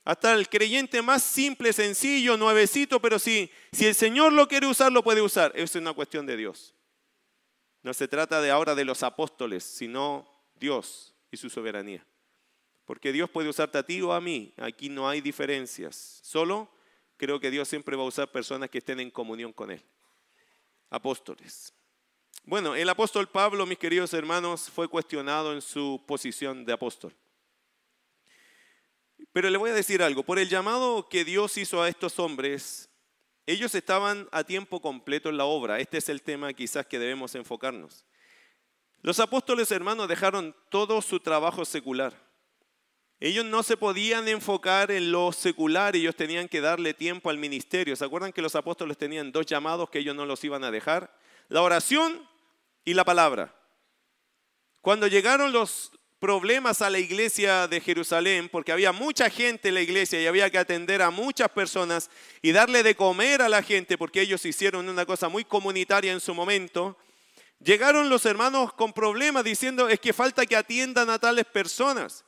Hasta 0.04 0.32
el 0.32 0.48
creyente 0.48 1.02
más 1.02 1.22
simple, 1.22 1.72
sencillo, 1.72 2.36
nuevecito, 2.36 3.00
pero 3.00 3.18
si, 3.18 3.50
si 3.72 3.86
el 3.86 3.94
Señor 3.94 4.32
lo 4.32 4.48
quiere 4.48 4.66
usar, 4.66 4.90
lo 4.90 5.02
puede 5.02 5.20
usar. 5.20 5.52
Eso 5.54 5.78
es 5.78 5.82
una 5.82 5.92
cuestión 5.92 6.26
de 6.26 6.36
Dios. 6.36 6.74
No 7.82 7.94
se 7.94 8.08
trata 8.08 8.40
de 8.40 8.50
ahora 8.50 8.74
de 8.74 8.84
los 8.84 9.02
apóstoles, 9.02 9.64
sino 9.64 10.26
Dios 10.54 11.14
y 11.30 11.36
su 11.36 11.48
soberanía. 11.48 12.04
Porque 12.84 13.12
Dios 13.12 13.30
puede 13.30 13.48
usarte 13.48 13.78
a 13.78 13.82
ti 13.82 14.02
o 14.02 14.12
a 14.12 14.20
mí. 14.20 14.52
Aquí 14.56 14.88
no 14.88 15.08
hay 15.08 15.20
diferencias. 15.20 16.20
Solo 16.22 16.68
creo 17.16 17.38
que 17.38 17.50
Dios 17.50 17.68
siempre 17.68 17.96
va 17.96 18.02
a 18.02 18.06
usar 18.06 18.30
personas 18.32 18.70
que 18.70 18.78
estén 18.78 19.00
en 19.00 19.10
comunión 19.10 19.52
con 19.52 19.70
Él. 19.70 19.82
Apóstoles. 20.88 21.72
Bueno, 22.44 22.74
el 22.74 22.88
apóstol 22.88 23.28
Pablo, 23.28 23.66
mis 23.66 23.78
queridos 23.78 24.12
hermanos, 24.14 24.70
fue 24.70 24.88
cuestionado 24.88 25.52
en 25.52 25.60
su 25.60 26.02
posición 26.06 26.64
de 26.64 26.72
apóstol. 26.72 27.14
Pero 29.32 29.48
le 29.50 29.58
voy 29.58 29.70
a 29.70 29.74
decir 29.74 30.02
algo, 30.02 30.24
por 30.24 30.38
el 30.38 30.48
llamado 30.48 31.08
que 31.08 31.24
Dios 31.24 31.56
hizo 31.56 31.82
a 31.82 31.88
estos 31.88 32.18
hombres, 32.18 32.88
ellos 33.46 33.74
estaban 33.74 34.28
a 34.32 34.44
tiempo 34.44 34.80
completo 34.80 35.28
en 35.28 35.36
la 35.36 35.44
obra. 35.44 35.80
Este 35.80 35.98
es 35.98 36.08
el 36.08 36.22
tema 36.22 36.52
quizás 36.52 36.86
que 36.86 36.98
debemos 36.98 37.34
enfocarnos. 37.34 38.04
Los 39.02 39.18
apóstoles 39.20 39.70
hermanos 39.70 40.08
dejaron 40.08 40.54
todo 40.68 41.00
su 41.00 41.20
trabajo 41.20 41.64
secular. 41.64 42.14
Ellos 43.18 43.44
no 43.44 43.62
se 43.62 43.76
podían 43.76 44.28
enfocar 44.28 44.90
en 44.90 45.12
lo 45.12 45.30
secular, 45.32 45.94
ellos 45.94 46.16
tenían 46.16 46.48
que 46.48 46.60
darle 46.60 46.94
tiempo 46.94 47.28
al 47.28 47.36
ministerio. 47.36 47.94
¿Se 47.94 48.04
acuerdan 48.04 48.32
que 48.32 48.42
los 48.42 48.54
apóstoles 48.54 48.96
tenían 48.96 49.30
dos 49.30 49.46
llamados 49.46 49.90
que 49.90 49.98
ellos 49.98 50.16
no 50.16 50.24
los 50.26 50.42
iban 50.42 50.64
a 50.64 50.70
dejar? 50.70 51.14
La 51.48 51.60
oración 51.60 52.26
y 52.84 52.94
la 52.94 53.04
palabra. 53.04 53.54
Cuando 54.80 55.06
llegaron 55.06 55.52
los 55.52 55.92
problemas 56.20 56.82
a 56.82 56.90
la 56.90 56.98
iglesia 56.98 57.66
de 57.66 57.80
Jerusalén, 57.80 58.50
porque 58.50 58.72
había 58.72 58.92
mucha 58.92 59.30
gente 59.30 59.68
en 59.68 59.74
la 59.74 59.80
iglesia 59.80 60.20
y 60.20 60.26
había 60.26 60.50
que 60.50 60.58
atender 60.58 61.00
a 61.00 61.10
muchas 61.10 61.48
personas 61.48 62.10
y 62.42 62.52
darle 62.52 62.82
de 62.82 62.94
comer 62.94 63.40
a 63.40 63.48
la 63.48 63.62
gente, 63.62 63.96
porque 63.96 64.20
ellos 64.20 64.44
hicieron 64.44 64.88
una 64.88 65.06
cosa 65.06 65.30
muy 65.30 65.44
comunitaria 65.44 66.12
en 66.12 66.20
su 66.20 66.34
momento, 66.34 66.98
llegaron 67.58 68.10
los 68.10 68.26
hermanos 68.26 68.74
con 68.74 68.92
problemas 68.92 69.44
diciendo, 69.44 69.88
es 69.88 69.98
que 69.98 70.12
falta 70.12 70.44
que 70.44 70.56
atiendan 70.56 71.08
a 71.08 71.18
tales 71.18 71.46
personas. 71.46 72.24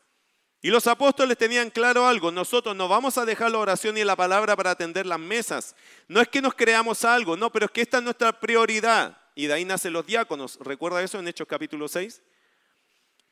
Y 0.62 0.70
los 0.70 0.86
apóstoles 0.86 1.36
tenían 1.36 1.70
claro 1.70 2.06
algo, 2.06 2.30
nosotros 2.30 2.74
no 2.74 2.88
vamos 2.88 3.18
a 3.18 3.26
dejar 3.26 3.50
la 3.50 3.58
oración 3.58 3.98
y 3.98 4.04
la 4.04 4.16
palabra 4.16 4.56
para 4.56 4.70
atender 4.70 5.04
las 5.04 5.18
mesas. 5.18 5.74
No 6.08 6.20
es 6.20 6.28
que 6.28 6.40
nos 6.40 6.54
creamos 6.54 7.04
algo, 7.04 7.36
no, 7.36 7.50
pero 7.50 7.66
es 7.66 7.72
que 7.72 7.82
esta 7.82 7.98
es 7.98 8.04
nuestra 8.04 8.40
prioridad. 8.40 9.18
Y 9.34 9.46
de 9.46 9.54
ahí 9.54 9.64
nacen 9.64 9.92
los 9.92 10.06
diáconos. 10.06 10.58
¿Recuerda 10.60 11.02
eso 11.02 11.18
en 11.18 11.26
Hechos 11.26 11.48
capítulo 11.48 11.88
6? 11.88 12.22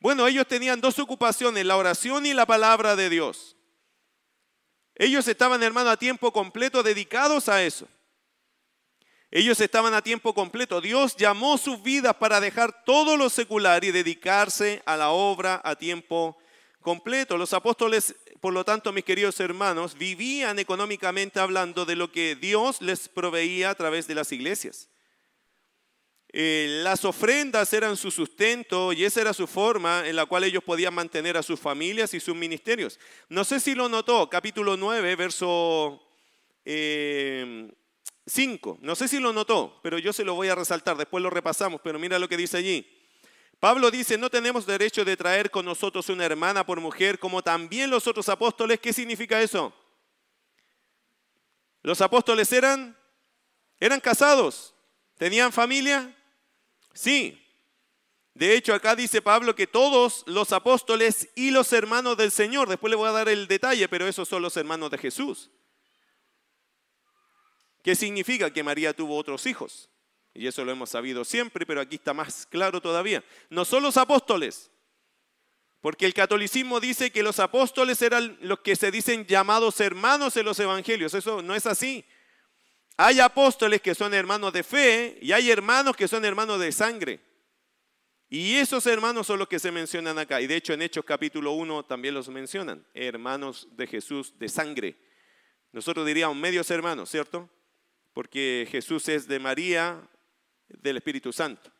Bueno, 0.01 0.27
ellos 0.27 0.47
tenían 0.47 0.81
dos 0.81 0.99
ocupaciones, 0.99 1.65
la 1.65 1.77
oración 1.77 2.25
y 2.25 2.33
la 2.33 2.47
palabra 2.47 2.97
de 2.97 3.11
Dios. 3.11 3.57
Ellos 4.95 5.29
estaban, 5.29 5.63
hermano, 5.63 5.91
a 5.91 5.97
tiempo 5.97 6.33
completo 6.33 6.83
dedicados 6.83 7.49
a 7.49 7.63
eso. 7.63 7.87
Ellos 9.31 9.61
estaban 9.61 9.95
a 9.95 10.03
tiempo 10.03 10.35
completo. 10.35 10.81
Dios 10.81 11.17
llamó 11.17 11.57
sus 11.57 11.83
vidas 11.83 12.17
para 12.17 12.41
dejar 12.41 12.85
todo 12.85 13.17
lo 13.17 13.31
secular 13.31 13.85
y 13.85 13.93
dedicarse 13.93 14.83
a 14.87 14.97
la 14.97 15.11
obra 15.11 15.61
a 15.65 15.77
tiempo 15.77 16.37
completo. 16.81 17.37
Los 17.37 17.53
apóstoles, 17.53 18.17
por 18.41 18.53
lo 18.53 18.65
tanto, 18.65 18.93
mis 18.93 19.05
queridos 19.05 19.39
hermanos, 19.39 19.97
vivían 19.97 20.59
económicamente 20.59 21.39
hablando 21.39 21.85
de 21.85 21.95
lo 21.95 22.11
que 22.11 22.35
Dios 22.35 22.83
les 22.83 23.09
proveía 23.09 23.71
a 23.71 23.75
través 23.75 24.09
de 24.09 24.17
las 24.17 24.33
iglesias. 24.33 24.89
Eh, 26.33 26.81
las 26.85 27.05
ofrendas 27.05 27.73
eran 27.73 27.97
su 27.97 28.13
sustento 28.13 28.93
y 28.93 29.05
esa 29.05 29.21
era 29.21 29.33
su 29.33 29.49
forma 29.49 30.07
en 30.07 30.15
la 30.15 30.27
cual 30.27 30.45
ellos 30.45 30.63
podían 30.63 30.95
mantener 30.95 31.37
a 31.37 31.43
sus 31.43 31.59
familias 31.59 32.15
y 32.15 32.21
sus 32.21 32.37
ministerios. 32.37 33.01
No 33.29 33.43
sé 33.43 33.59
si 33.59 33.75
lo 33.75 33.89
notó, 33.89 34.31
capítulo 34.31 34.77
9, 34.77 35.17
verso 35.17 36.01
5. 36.65 36.67
Eh, 36.67 37.69
no 38.81 38.95
sé 38.95 39.09
si 39.09 39.19
lo 39.19 39.33
notó, 39.33 39.81
pero 39.83 39.99
yo 39.99 40.13
se 40.13 40.25
lo 40.25 40.35
voy 40.35 40.49
a 40.49 40.55
resaltar, 40.55 40.97
después 40.97 41.21
lo 41.21 41.31
repasamos, 41.31 41.81
pero 41.83 41.99
mira 41.99 42.19
lo 42.19 42.29
que 42.29 42.37
dice 42.37 42.59
allí. 42.59 42.87
Pablo 43.59 43.91
dice, 43.91 44.17
no 44.17 44.31
tenemos 44.31 44.67
derecho 44.67 45.05
de 45.05 45.17
traer 45.17 45.51
con 45.51 45.67
nosotros 45.67 46.09
una 46.09 46.25
hermana 46.25 46.65
por 46.65 46.81
mujer, 46.81 47.19
como 47.19 47.43
también 47.43 47.91
los 47.91 48.07
otros 48.07 48.29
apóstoles. 48.29 48.79
¿Qué 48.79 48.93
significa 48.93 49.43
eso? 49.43 49.75
Los 51.83 52.01
apóstoles 52.01 52.51
eran, 52.53 52.97
eran 53.79 54.01
casados, 54.01 54.75
tenían 55.19 55.53
familia, 55.53 56.15
Sí. 57.01 57.43
De 58.35 58.55
hecho, 58.55 58.75
acá 58.75 58.95
dice 58.95 59.23
Pablo 59.23 59.55
que 59.55 59.67
todos 59.67 60.23
los 60.27 60.53
apóstoles 60.53 61.31
y 61.35 61.51
los 61.51 61.73
hermanos 61.73 62.19
del 62.19 62.31
Señor, 62.31 62.69
después 62.69 62.91
le 62.91 62.97
voy 62.97 63.09
a 63.09 63.13
dar 63.13 63.31
el 63.31 63.49
detalle, 63.49 63.89
pero 63.89 64.07
esos 64.07 64.29
son 64.29 64.43
los 64.43 64.55
hermanos 64.59 64.91
de 64.91 64.99
Jesús. 64.99 65.51
¿Qué 67.83 67.95
significa 67.95 68.53
que 68.53 68.63
María 68.63 68.93
tuvo 68.93 69.17
otros 69.17 69.47
hijos? 69.47 69.89
Y 70.35 70.47
eso 70.47 70.63
lo 70.63 70.73
hemos 70.73 70.91
sabido 70.91 71.25
siempre, 71.25 71.65
pero 71.65 71.81
aquí 71.81 71.97
está 71.97 72.13
más 72.13 72.45
claro 72.45 72.83
todavía. 72.83 73.25
No 73.49 73.65
son 73.65 73.83
los 73.83 73.97
apóstoles, 73.97 74.71
porque 75.81 76.05
el 76.05 76.13
catolicismo 76.13 76.81
dice 76.81 77.11
que 77.11 77.23
los 77.23 77.41
apóstoles 77.41 78.03
eran 78.03 78.37
los 78.43 78.61
que 78.61 78.77
se 78.77 78.91
dicen 78.91 79.27
llamados 79.27 79.81
hermanos 79.81 80.37
en 80.37 80.45
los 80.45 80.61
evangelios. 80.61 81.15
Eso 81.15 81.41
no 81.41 81.55
es 81.55 81.65
así. 81.65 82.05
Hay 83.03 83.19
apóstoles 83.19 83.81
que 83.81 83.95
son 83.95 84.13
hermanos 84.13 84.53
de 84.53 84.63
fe 84.63 85.17
y 85.23 85.33
hay 85.33 85.51
hermanos 85.51 85.97
que 85.97 86.07
son 86.07 86.23
hermanos 86.23 86.61
de 86.61 86.71
sangre. 86.71 87.19
Y 88.29 88.57
esos 88.57 88.85
hermanos 88.85 89.27
son 89.27 89.39
los 89.39 89.49
que 89.49 89.59
se 89.59 89.73
mencionan 89.73 90.19
acá. 90.19 90.39
Y 90.43 90.47
de 90.47 90.57
hecho 90.57 90.75
en 90.75 90.83
Hechos 90.83 91.07
capítulo 91.07 91.53
1 91.53 91.87
también 91.87 92.13
los 92.13 92.29
mencionan. 92.29 92.87
Hermanos 92.93 93.69
de 93.71 93.87
Jesús 93.87 94.39
de 94.39 94.51
sangre. 94.51 94.97
Nosotros 95.73 96.07
diríamos 96.07 96.37
medios 96.37 96.71
hermanos, 96.71 97.09
¿cierto? 97.09 97.49
Porque 98.13 98.69
Jesús 98.71 99.09
es 99.09 99.27
de 99.27 99.39
María, 99.39 100.07
del 100.69 100.99
Espíritu 100.99 101.33
Santo. 101.33 101.73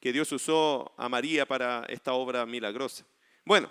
Que 0.00 0.12
Dios 0.12 0.30
usó 0.32 0.94
a 0.98 1.08
María 1.08 1.46
para 1.46 1.86
esta 1.88 2.12
obra 2.12 2.44
milagrosa. 2.44 3.06
Bueno, 3.46 3.70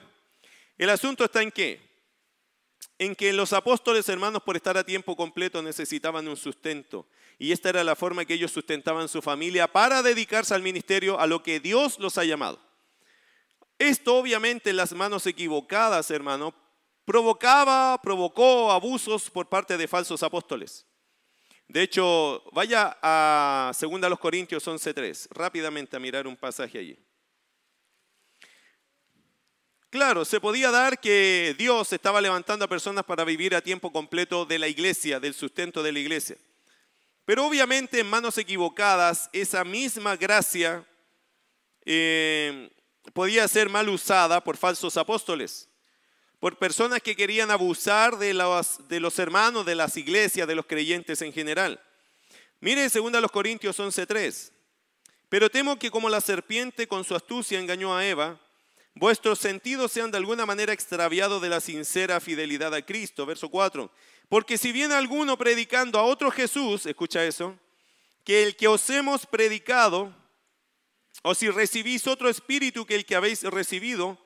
el 0.80 0.90
asunto 0.90 1.26
está 1.26 1.44
en 1.44 1.52
qué? 1.52 1.91
En 3.02 3.16
que 3.16 3.34
los 3.34 3.52
apóstoles 3.52 4.08
hermanos 4.10 4.44
por 4.44 4.56
estar 4.56 4.78
a 4.78 4.84
tiempo 4.84 5.16
completo 5.16 5.60
necesitaban 5.64 6.28
un 6.28 6.38
sustento. 6.38 7.08
Y 7.40 7.52
esta 7.52 7.70
era 7.70 7.84
la 7.84 7.96
forma 7.96 8.26
que 8.26 8.36
ellos 8.36 8.52
sustentaban 8.52 9.10
su 9.10 9.24
familia 9.24 9.68
para 9.68 10.04
dedicarse 10.04 10.54
al 10.54 10.62
ministerio 10.62 11.20
a 11.20 11.26
lo 11.26 11.42
que 11.42 11.60
Dios 11.60 11.98
los 11.98 12.20
ha 12.20 12.26
llamado. 12.26 12.60
Esto 13.80 14.16
obviamente 14.18 14.70
en 14.70 14.78
las 14.78 14.94
manos 14.94 15.26
equivocadas, 15.26 16.12
hermano, 16.12 16.54
provocaba, 17.04 18.00
provocó 18.04 18.72
abusos 18.72 19.32
por 19.32 19.50
parte 19.50 19.78
de 19.78 19.88
falsos 19.88 20.22
apóstoles. 20.22 20.86
De 21.68 21.82
hecho, 21.82 22.44
vaya 22.52 23.00
a 23.02 23.72
2 23.82 24.20
Corintios 24.20 24.68
11.3, 24.68 25.28
rápidamente 25.32 25.98
a 25.98 26.00
mirar 26.00 26.28
un 26.28 26.38
pasaje 26.38 26.78
allí. 26.78 27.00
Claro, 29.92 30.24
se 30.24 30.40
podía 30.40 30.72
dar 30.72 31.02
que 31.02 31.54
Dios 31.58 31.92
estaba 31.92 32.22
levantando 32.22 32.64
a 32.64 32.70
personas 32.70 33.04
para 33.04 33.26
vivir 33.26 33.54
a 33.54 33.60
tiempo 33.60 33.92
completo 33.92 34.46
de 34.46 34.58
la 34.58 34.70
iglesia, 34.70 35.20
del 35.20 35.34
sustento 35.34 35.84
de 35.84 35.92
la 35.92 36.00
iglesia. 36.00 36.38
Pero 37.26 37.46
obviamente 37.46 38.00
en 38.00 38.10
manos 38.10 38.38
equivocadas, 38.38 39.30
esa 39.34 39.66
misma 39.66 40.16
gracia 40.16 40.88
eh, 41.84 42.72
podía 43.12 43.46
ser 43.50 43.68
mal 43.68 43.90
usada 43.90 44.42
por 44.42 44.56
falsos 44.56 44.96
apóstoles, 44.96 45.68
por 46.40 46.58
personas 46.58 47.02
que 47.02 47.14
querían 47.14 47.52
abusar 47.52 48.18
de 48.18 48.34
los, 48.34 49.20
hermanos, 49.20 49.66
de 49.66 49.76
las 49.76 49.98
iglesias, 49.98 50.48
de 50.48 50.56
los 50.56 50.68
creyentes 50.68 51.22
en 51.22 51.34
general. 51.34 51.84
Mire 52.62 52.88
2 52.88 53.30
Corintios 53.30 53.78
11:3. 53.78 54.54
Pero 55.28 55.50
temo 55.50 55.78
que 55.78 55.92
como 55.92 56.08
la 56.08 56.22
serpiente 56.22 56.88
con 56.88 57.04
su 57.04 57.14
astucia 57.14 57.60
engañó 57.60 57.94
a 57.94 58.08
Eva, 58.08 58.40
vuestros 58.96 59.40
sentidos 59.40 59.92
sean 59.92 60.12
de 60.12 60.18
alguna 60.18 60.46
manera 60.46 60.74
extraviados 60.74 61.42
de 61.42 61.50
la 61.50 61.62
sincera 61.62 62.20
fidelidad 62.20 62.74
a 62.74 62.82
Cristo. 62.82 63.26
Verso 63.26 63.50
4. 63.50 63.92
Porque 64.30 64.58
si 64.58 64.72
viene 64.72 64.96
alguno 64.96 65.38
predicando 65.38 66.00
a 66.00 66.04
otro 66.04 66.32
Jesús, 66.32 66.86
escucha 66.86 67.26
eso, 67.26 67.58
que 68.24 68.44
el 68.44 68.56
que 68.56 68.68
os 68.68 68.90
hemos 68.90 69.26
predicado, 69.26 70.16
o 71.24 71.36
si 71.36 71.50
recibís 71.50 72.08
otro 72.08 72.30
espíritu 72.30 72.86
que 72.86 72.96
el 72.96 73.06
que 73.06 73.16
habéis 73.16 73.44
recibido, 73.44 74.18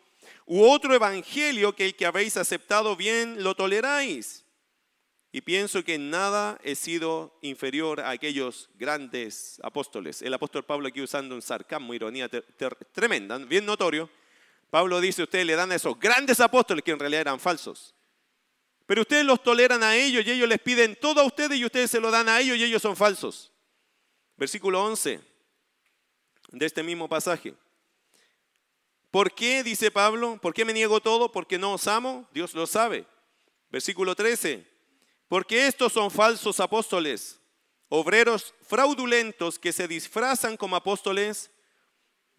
u 0.45 0.63
otro 0.63 0.93
evangelio 0.93 1.75
que 1.75 1.85
el 1.85 1.95
que 1.95 2.05
habéis 2.05 2.37
aceptado 2.37 2.95
bien, 2.95 3.43
lo 3.43 3.55
toleráis. 3.55 4.43
Y 5.31 5.41
pienso 5.41 5.83
que 5.83 5.95
en 5.95 6.09
nada 6.09 6.59
he 6.63 6.75
sido 6.75 7.37
inferior 7.41 7.99
a 7.99 8.11
aquellos 8.11 8.69
grandes 8.75 9.59
apóstoles. 9.63 10.21
El 10.21 10.33
apóstol 10.33 10.63
Pablo 10.63 10.87
aquí 10.87 11.01
usando 11.01 11.35
un 11.35 11.41
sarcasmo, 11.41 11.93
ironía 11.93 12.29
tremenda, 12.93 13.37
bien 13.39 13.65
notorio 13.65 14.09
Pablo 14.75 14.99
dice, 14.99 15.23
ustedes 15.23 15.45
le 15.45 15.55
dan 15.55 15.71
a 15.71 15.75
esos 15.75 15.97
grandes 15.97 16.41
apóstoles 16.41 16.83
que 16.83 16.91
en 16.91 16.99
realidad 16.99 17.21
eran 17.21 17.39
falsos. 17.39 17.95
Pero 18.85 19.03
ustedes 19.03 19.23
los 19.23 19.41
toleran 19.41 19.81
a 19.83 19.95
ellos 19.95 20.25
y 20.25 20.31
ellos 20.31 20.49
les 20.49 20.59
piden 20.59 20.97
todo 20.97 21.21
a 21.21 21.23
ustedes 21.23 21.57
y 21.57 21.63
ustedes 21.63 21.89
se 21.89 22.01
lo 22.01 22.11
dan 22.11 22.27
a 22.27 22.41
ellos 22.41 22.57
y 22.57 22.65
ellos 22.65 22.81
son 22.81 22.97
falsos. 22.97 23.53
Versículo 24.35 24.83
11 24.83 25.21
de 26.51 26.65
este 26.65 26.83
mismo 26.83 27.07
pasaje. 27.07 27.53
¿Por 29.11 29.33
qué, 29.33 29.63
dice 29.63 29.91
Pablo, 29.91 30.39
por 30.41 30.53
qué 30.53 30.65
me 30.65 30.73
niego 30.73 30.99
todo? 30.99 31.31
Porque 31.31 31.57
no 31.57 31.75
os 31.75 31.87
amo. 31.87 32.27
Dios 32.33 32.53
lo 32.53 32.67
sabe. 32.67 33.05
Versículo 33.69 34.13
13. 34.13 34.67
Porque 35.29 35.67
estos 35.67 35.93
son 35.93 36.11
falsos 36.11 36.59
apóstoles, 36.59 37.39
obreros 37.87 38.53
fraudulentos 38.67 39.57
que 39.57 39.71
se 39.71 39.87
disfrazan 39.87 40.57
como 40.57 40.75
apóstoles 40.75 41.49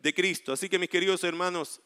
de 0.01 0.13
Cristo. 0.13 0.53
Así 0.53 0.69
que 0.69 0.79
mis 0.79 0.91
queridos 0.91 1.25
hermanos, 1.25 1.81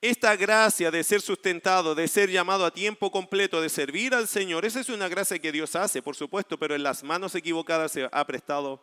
esta 0.00 0.36
gracia 0.36 0.90
de 0.90 1.02
ser 1.02 1.20
sustentado, 1.20 1.94
de 1.94 2.06
ser 2.06 2.30
llamado 2.30 2.64
a 2.64 2.70
tiempo 2.70 3.10
completo, 3.10 3.60
de 3.60 3.68
servir 3.68 4.14
al 4.14 4.28
Señor, 4.28 4.64
esa 4.64 4.80
es 4.80 4.88
una 4.88 5.08
gracia 5.08 5.38
que 5.38 5.52
Dios 5.52 5.74
hace, 5.74 6.02
por 6.02 6.16
supuesto, 6.16 6.58
pero 6.58 6.74
en 6.74 6.82
las 6.82 7.02
manos 7.02 7.34
equivocadas 7.34 7.92
se 7.92 8.08
ha 8.10 8.26
prestado 8.26 8.82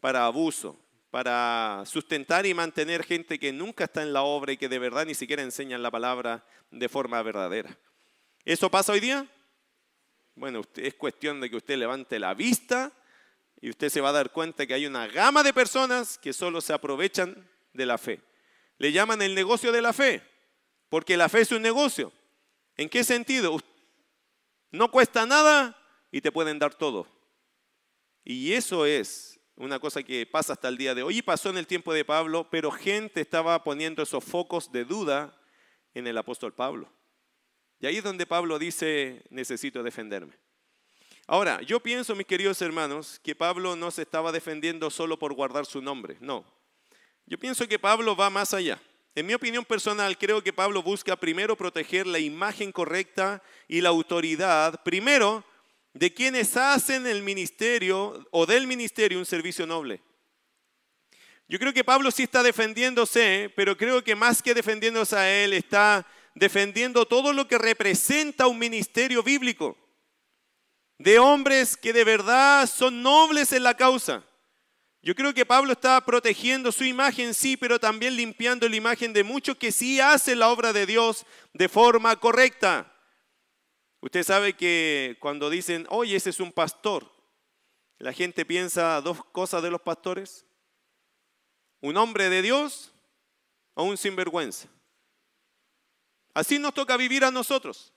para 0.00 0.26
abuso, 0.26 0.78
para 1.10 1.82
sustentar 1.86 2.46
y 2.46 2.54
mantener 2.54 3.04
gente 3.04 3.38
que 3.38 3.52
nunca 3.52 3.84
está 3.84 4.02
en 4.02 4.12
la 4.12 4.22
obra 4.22 4.52
y 4.52 4.56
que 4.56 4.68
de 4.68 4.78
verdad 4.78 5.06
ni 5.06 5.14
siquiera 5.14 5.42
enseñan 5.42 5.82
la 5.82 5.90
palabra 5.90 6.44
de 6.70 6.88
forma 6.88 7.22
verdadera. 7.22 7.76
¿Eso 8.44 8.70
pasa 8.70 8.92
hoy 8.92 9.00
día? 9.00 9.26
Bueno, 10.34 10.62
es 10.76 10.94
cuestión 10.94 11.40
de 11.40 11.50
que 11.50 11.56
usted 11.56 11.76
levante 11.76 12.18
la 12.18 12.34
vista 12.34 12.92
y 13.60 13.70
usted 13.70 13.88
se 13.88 14.00
va 14.00 14.08
a 14.08 14.12
dar 14.12 14.30
cuenta 14.30 14.66
que 14.66 14.74
hay 14.74 14.86
una 14.86 15.06
gama 15.06 15.42
de 15.42 15.52
personas 15.52 16.16
que 16.18 16.32
solo 16.32 16.60
se 16.60 16.72
aprovechan 16.72 17.48
de 17.72 17.86
la 17.86 17.98
fe. 17.98 18.20
Le 18.78 18.92
llaman 18.92 19.20
el 19.20 19.34
negocio 19.34 19.70
de 19.72 19.82
la 19.82 19.92
fe, 19.92 20.22
porque 20.90 21.16
la 21.16 21.30
fe 21.30 21.40
es 21.40 21.52
un 21.52 21.62
negocio. 21.62 22.12
¿En 22.76 22.90
qué 22.90 23.02
sentido? 23.02 23.58
No 24.70 24.90
cuesta 24.90 25.24
nada 25.24 25.76
y 26.10 26.20
te 26.20 26.30
pueden 26.30 26.58
dar 26.58 26.74
todo. 26.74 27.06
Y 28.24 28.52
eso 28.52 28.84
es 28.84 29.40
una 29.56 29.78
cosa 29.78 30.02
que 30.02 30.26
pasa 30.26 30.52
hasta 30.52 30.68
el 30.68 30.76
día 30.76 30.94
de 30.94 31.02
hoy 31.02 31.18
y 31.18 31.22
pasó 31.22 31.48
en 31.50 31.58
el 31.58 31.66
tiempo 31.66 31.94
de 31.94 32.04
Pablo, 32.04 32.48
pero 32.50 32.70
gente 32.70 33.20
estaba 33.20 33.62
poniendo 33.62 34.02
esos 34.02 34.22
focos 34.22 34.70
de 34.72 34.84
duda 34.84 35.38
en 35.94 36.06
el 36.06 36.18
apóstol 36.18 36.52
Pablo. 36.52 36.92
Y 37.78 37.86
ahí 37.86 37.96
es 37.96 38.04
donde 38.04 38.26
Pablo 38.26 38.58
dice, 38.58 39.22
necesito 39.30 39.82
defenderme. 39.82 40.34
Ahora, 41.26 41.62
yo 41.62 41.80
pienso, 41.80 42.16
mis 42.16 42.26
queridos 42.26 42.60
hermanos, 42.60 43.20
que 43.22 43.34
Pablo 43.34 43.76
no 43.76 43.90
se 43.90 44.02
estaba 44.02 44.32
defendiendo 44.32 44.90
solo 44.90 45.18
por 45.18 45.32
guardar 45.34 45.64
su 45.64 45.80
nombre, 45.80 46.16
no. 46.20 46.44
Yo 47.26 47.38
pienso 47.38 47.68
que 47.68 47.78
Pablo 47.78 48.16
va 48.16 48.28
más 48.30 48.52
allá. 48.52 48.80
En 49.14 49.26
mi 49.26 49.34
opinión 49.34 49.64
personal, 49.64 50.16
creo 50.16 50.42
que 50.42 50.52
Pablo 50.52 50.82
busca 50.82 51.16
primero 51.16 51.56
proteger 51.56 52.06
la 52.06 52.20
imagen 52.20 52.70
correcta 52.70 53.42
y 53.66 53.80
la 53.80 53.88
autoridad, 53.88 54.82
primero, 54.84 55.44
de 55.92 56.14
quienes 56.14 56.56
hacen 56.56 57.06
el 57.06 57.22
ministerio 57.22 58.26
o 58.30 58.46
del 58.46 58.68
ministerio 58.68 59.18
un 59.18 59.26
servicio 59.26 59.66
noble. 59.66 60.00
Yo 61.48 61.58
creo 61.58 61.72
que 61.72 61.82
Pablo 61.82 62.12
sí 62.12 62.22
está 62.22 62.44
defendiéndose, 62.44 63.52
pero 63.56 63.76
creo 63.76 64.04
que 64.04 64.14
más 64.14 64.40
que 64.40 64.54
defendiéndose 64.54 65.16
a 65.16 65.42
él, 65.42 65.52
está 65.54 66.06
defendiendo 66.36 67.06
todo 67.06 67.32
lo 67.32 67.48
que 67.48 67.58
representa 67.58 68.46
un 68.46 68.60
ministerio 68.60 69.24
bíblico, 69.24 69.76
de 70.98 71.18
hombres 71.18 71.76
que 71.76 71.92
de 71.92 72.04
verdad 72.04 72.68
son 72.68 73.02
nobles 73.02 73.50
en 73.52 73.64
la 73.64 73.76
causa. 73.76 74.24
Yo 75.02 75.14
creo 75.14 75.32
que 75.32 75.46
Pablo 75.46 75.72
está 75.72 76.00
protegiendo 76.04 76.70
su 76.72 76.84
imagen, 76.84 77.32
sí, 77.32 77.56
pero 77.56 77.80
también 77.80 78.16
limpiando 78.16 78.68
la 78.68 78.76
imagen 78.76 79.14
de 79.14 79.24
muchos 79.24 79.56
que 79.56 79.72
sí 79.72 79.98
hacen 79.98 80.38
la 80.38 80.48
obra 80.50 80.74
de 80.74 80.84
Dios 80.84 81.24
de 81.54 81.68
forma 81.70 82.14
correcta. 82.16 82.92
Usted 84.02 84.22
sabe 84.24 84.54
que 84.54 85.16
cuando 85.20 85.48
dicen, 85.48 85.86
oye, 85.88 86.16
ese 86.16 86.30
es 86.30 86.40
un 86.40 86.52
pastor, 86.52 87.10
la 87.98 88.12
gente 88.12 88.44
piensa 88.46 89.00
dos 89.02 89.24
cosas 89.26 89.62
de 89.62 89.70
los 89.70 89.80
pastores. 89.80 90.46
Un 91.82 91.96
hombre 91.98 92.28
de 92.30 92.42
Dios 92.42 92.92
o 93.74 93.84
un 93.84 93.96
sinvergüenza. 93.96 94.68
Así 96.32 96.58
nos 96.58 96.72
toca 96.72 96.96
vivir 96.96 97.24
a 97.24 97.30
nosotros. 97.30 97.92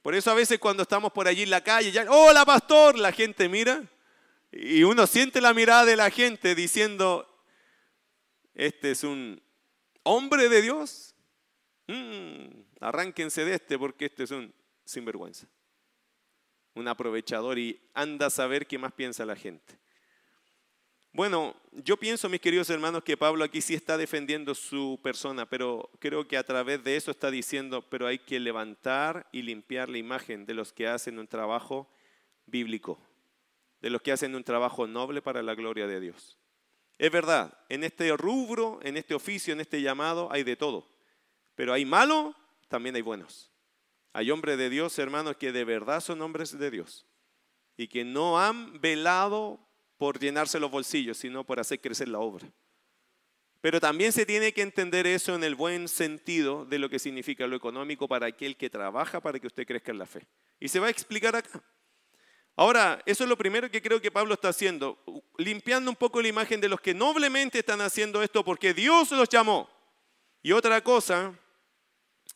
Por 0.00 0.14
eso 0.14 0.30
a 0.30 0.34
veces 0.34 0.58
cuando 0.58 0.82
estamos 0.82 1.12
por 1.12 1.28
allí 1.28 1.42
en 1.42 1.50
la 1.50 1.62
calle, 1.62 1.92
ya, 1.92 2.06
hola 2.10 2.44
pastor, 2.44 2.98
la 2.98 3.12
gente 3.12 3.48
mira 3.48 3.82
y 4.52 4.82
uno 4.84 5.06
siente 5.06 5.40
la 5.40 5.54
mirada 5.54 5.86
de 5.86 5.96
la 5.96 6.10
gente 6.10 6.54
diciendo, 6.54 7.26
este 8.54 8.90
es 8.90 9.02
un 9.02 9.42
hombre 10.02 10.48
de 10.48 10.62
Dios. 10.62 11.14
Mm, 11.86 12.62
arránquense 12.80 13.44
de 13.44 13.54
este 13.54 13.78
porque 13.78 14.06
este 14.06 14.24
es 14.24 14.30
un 14.30 14.54
sinvergüenza. 14.84 15.48
Un 16.74 16.86
aprovechador 16.86 17.58
y 17.58 17.80
anda 17.94 18.26
a 18.26 18.30
saber 18.30 18.66
qué 18.66 18.78
más 18.78 18.92
piensa 18.92 19.24
la 19.24 19.36
gente. 19.36 19.78
Bueno, 21.14 21.54
yo 21.72 21.98
pienso, 21.98 22.30
mis 22.30 22.40
queridos 22.40 22.70
hermanos, 22.70 23.04
que 23.04 23.18
Pablo 23.18 23.44
aquí 23.44 23.60
sí 23.60 23.74
está 23.74 23.98
defendiendo 23.98 24.54
su 24.54 24.98
persona, 25.02 25.46
pero 25.46 25.90
creo 25.98 26.26
que 26.26 26.38
a 26.38 26.44
través 26.44 26.82
de 26.84 26.96
eso 26.96 27.10
está 27.10 27.30
diciendo, 27.30 27.86
pero 27.90 28.06
hay 28.06 28.18
que 28.18 28.40
levantar 28.40 29.28
y 29.30 29.42
limpiar 29.42 29.90
la 29.90 29.98
imagen 29.98 30.46
de 30.46 30.54
los 30.54 30.72
que 30.72 30.88
hacen 30.88 31.18
un 31.18 31.26
trabajo 31.26 31.86
bíblico, 32.46 32.98
de 33.82 33.90
los 33.90 34.00
que 34.00 34.12
hacen 34.12 34.34
un 34.34 34.44
trabajo 34.44 34.86
noble 34.86 35.20
para 35.20 35.42
la 35.42 35.54
gloria 35.54 35.86
de 35.86 36.00
Dios. 36.00 36.38
Es 36.98 37.10
verdad, 37.10 37.58
en 37.68 37.82
este 37.82 38.16
rubro, 38.16 38.78
en 38.82 38.96
este 38.96 39.14
oficio, 39.14 39.52
en 39.52 39.60
este 39.60 39.82
llamado, 39.82 40.32
hay 40.32 40.44
de 40.44 40.56
todo, 40.56 40.88
pero 41.56 41.72
hay 41.72 41.84
malo, 41.84 42.34
también 42.68 42.94
hay 42.94 43.02
buenos. 43.02 43.50
Hay 44.12 44.30
hombres 44.30 44.56
de 44.56 44.70
Dios, 44.70 44.98
hermanos, 44.98 45.36
que 45.36 45.52
de 45.52 45.64
verdad 45.64 46.00
son 46.00 46.22
hombres 46.22 46.56
de 46.56 46.70
Dios 46.70 47.06
y 47.76 47.88
que 47.88 48.04
no 48.04 48.38
han 48.38 48.80
velado 48.80 49.58
por 49.96 50.18
llenarse 50.18 50.60
los 50.60 50.70
bolsillos, 50.70 51.16
sino 51.16 51.44
por 51.44 51.58
hacer 51.58 51.80
crecer 51.80 52.08
la 52.08 52.20
obra. 52.20 52.46
Pero 53.60 53.80
también 53.80 54.12
se 54.12 54.26
tiene 54.26 54.52
que 54.52 54.62
entender 54.62 55.06
eso 55.06 55.34
en 55.34 55.44
el 55.44 55.54
buen 55.54 55.88
sentido 55.88 56.64
de 56.66 56.78
lo 56.78 56.90
que 56.90 56.98
significa 56.98 57.46
lo 57.46 57.56
económico 57.56 58.06
para 58.06 58.26
aquel 58.26 58.56
que 58.56 58.70
trabaja 58.70 59.20
para 59.20 59.40
que 59.40 59.46
usted 59.46 59.66
crezca 59.66 59.92
en 59.92 59.98
la 59.98 60.06
fe. 60.06 60.26
Y 60.60 60.68
se 60.68 60.78
va 60.78 60.88
a 60.88 60.90
explicar 60.90 61.34
acá. 61.34 61.62
Ahora, 62.56 63.02
eso 63.06 63.24
es 63.24 63.28
lo 63.28 63.36
primero 63.36 63.70
que 63.70 63.80
creo 63.82 64.00
que 64.00 64.10
Pablo 64.10 64.34
está 64.34 64.48
haciendo, 64.48 64.98
limpiando 65.38 65.90
un 65.90 65.96
poco 65.96 66.20
la 66.20 66.28
imagen 66.28 66.60
de 66.60 66.68
los 66.68 66.80
que 66.80 66.94
noblemente 66.94 67.60
están 67.60 67.80
haciendo 67.80 68.22
esto 68.22 68.44
porque 68.44 68.74
Dios 68.74 69.10
los 69.10 69.28
llamó. 69.28 69.68
Y 70.42 70.52
otra 70.52 70.82
cosa 70.82 71.34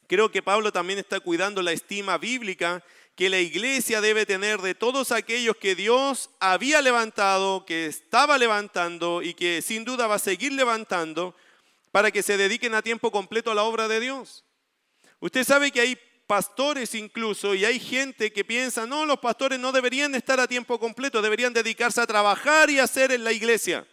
Creo 0.07 0.31
que 0.31 0.43
Pablo 0.43 0.73
también 0.73 0.99
está 0.99 1.19
cuidando 1.21 1.63
la 1.63 1.73
estima 1.73 2.17
bíblica 2.17 2.83
que 3.17 3.29
la 3.29 3.41
iglesia 3.41 4.01
debe 4.01 4.27
tener 4.27 4.61
de 4.61 4.75
todos 4.75 5.11
aquellos 5.11 5.57
que 5.57 5.75
Dios 5.75 6.31
había 6.39 6.83
levantado, 6.83 7.65
que 7.65 7.87
estaba 7.87 8.39
levantando 8.39 9.23
y 9.23 9.35
que 9.35 9.63
sin 9.63 9.85
duda 9.85 10.07
va 10.07 10.17
a 10.17 10.21
seguir 10.21 10.53
levantando 10.53 11.35
para 11.91 12.11
que 12.11 12.23
se 12.23 12.37
dediquen 12.37 12.75
a 12.75 12.83
tiempo 12.83 13.11
completo 13.11 13.51
a 13.51 13.55
la 13.55 13.65
obra 13.65 13.89
de 13.89 14.01
Dios. 14.01 14.45
Usted 15.19 15.45
sabe 15.45 15.71
que 15.73 15.81
hay 15.81 15.99
pastores 16.27 16.95
incluso 16.95 17.55
y 17.55 17.65
hay 17.65 17.79
gente 17.79 18.33
que 18.33 18.45
piensa, 18.45 18.87
no, 18.87 19.07
los 19.07 19.19
pastores 19.19 19.59
no 19.59 19.73
deberían 19.73 20.15
estar 20.15 20.41
a 20.41 20.49
tiempo 20.49 20.79
completo, 20.79 21.23
deberían 21.23 21.53
dedicarse 21.53 22.01
a 22.01 22.07
trabajar 22.07 22.71
y 22.71 22.79
hacer 22.79 23.13
en 23.13 23.25
la 23.25 23.33
iglesia. 23.33 23.87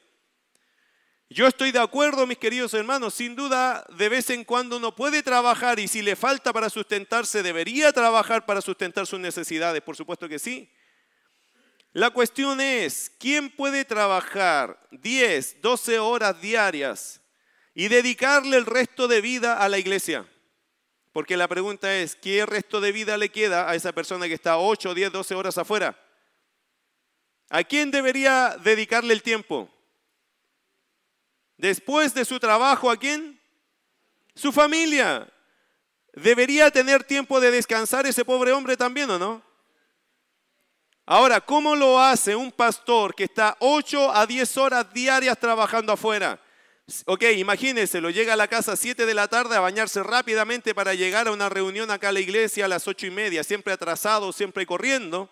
Yo 1.29 1.47
estoy 1.47 1.71
de 1.71 1.79
acuerdo, 1.79 2.27
mis 2.27 2.37
queridos 2.37 2.73
hermanos, 2.73 3.15
sin 3.15 3.35
duda 3.35 3.85
de 3.97 4.09
vez 4.09 4.29
en 4.29 4.43
cuando 4.43 4.77
uno 4.77 4.95
puede 4.95 5.23
trabajar 5.23 5.79
y 5.79 5.87
si 5.87 6.01
le 6.01 6.15
falta 6.15 6.53
para 6.53 6.69
sustentarse, 6.69 7.41
debería 7.41 7.91
trabajar 7.91 8.45
para 8.45 8.61
sustentar 8.61 9.07
sus 9.07 9.19
necesidades, 9.19 9.81
por 9.81 9.95
supuesto 9.95 10.29
que 10.29 10.37
sí. 10.37 10.71
La 11.91 12.09
cuestión 12.09 12.59
es, 12.59 13.11
¿quién 13.19 13.49
puede 13.49 13.85
trabajar 13.85 14.79
10, 14.91 15.61
12 15.61 15.99
horas 15.99 16.39
diarias 16.41 17.21
y 17.75 17.87
dedicarle 17.87 18.57
el 18.57 18.65
resto 18.65 19.07
de 19.07 19.21
vida 19.21 19.57
a 19.57 19.69
la 19.69 19.77
iglesia? 19.77 20.27
Porque 21.13 21.37
la 21.37 21.47
pregunta 21.47 21.95
es, 21.95 22.15
¿qué 22.15 22.43
resto 22.45 22.81
de 22.81 22.91
vida 22.91 23.17
le 23.17 23.29
queda 23.29 23.69
a 23.69 23.75
esa 23.75 23.91
persona 23.93 24.27
que 24.27 24.33
está 24.33 24.57
8, 24.57 24.95
10, 24.95 25.11
12 25.11 25.35
horas 25.35 25.57
afuera? 25.59 25.95
¿A 27.49 27.63
quién 27.63 27.91
debería 27.91 28.57
dedicarle 28.63 29.13
el 29.13 29.21
tiempo? 29.21 29.69
Después 31.55 32.15
de 32.15 32.25
su 32.25 32.39
trabajo, 32.39 32.89
¿a 32.89 32.97
quién? 32.97 33.39
Su 34.33 34.51
familia. 34.51 35.31
¿Debería 36.13 36.71
tener 36.71 37.03
tiempo 37.03 37.39
de 37.39 37.51
descansar 37.51 38.07
ese 38.07 38.25
pobre 38.25 38.51
hombre 38.51 38.75
también 38.75 39.09
o 39.11 39.19
no? 39.19 39.43
Ahora, 41.05 41.41
¿cómo 41.41 41.75
lo 41.75 41.99
hace 41.99 42.35
un 42.35 42.51
pastor 42.51 43.13
que 43.13 43.25
está 43.25 43.55
8 43.59 44.15
a 44.15 44.25
10 44.25 44.57
horas 44.57 44.91
diarias 44.91 45.37
trabajando 45.37 45.93
afuera? 45.93 46.39
Ok, 47.05 47.23
imagínense, 47.37 48.01
lo 48.01 48.09
llega 48.09 48.33
a 48.33 48.37
la 48.37 48.49
casa 48.49 48.73
a 48.73 48.75
7 48.75 49.05
de 49.05 49.13
la 49.13 49.29
tarde 49.29 49.55
a 49.55 49.61
bañarse 49.61 50.03
rápidamente 50.03 50.75
para 50.75 50.93
llegar 50.93 51.27
a 51.27 51.31
una 51.31 51.47
reunión 51.47 51.89
acá 51.91 52.09
a 52.09 52.11
la 52.11 52.19
iglesia 52.19 52.65
a 52.65 52.67
las 52.67 52.87
8 52.87 53.07
y 53.07 53.11
media, 53.11 53.43
siempre 53.43 53.71
atrasado, 53.71 54.33
siempre 54.33 54.65
corriendo. 54.65 55.29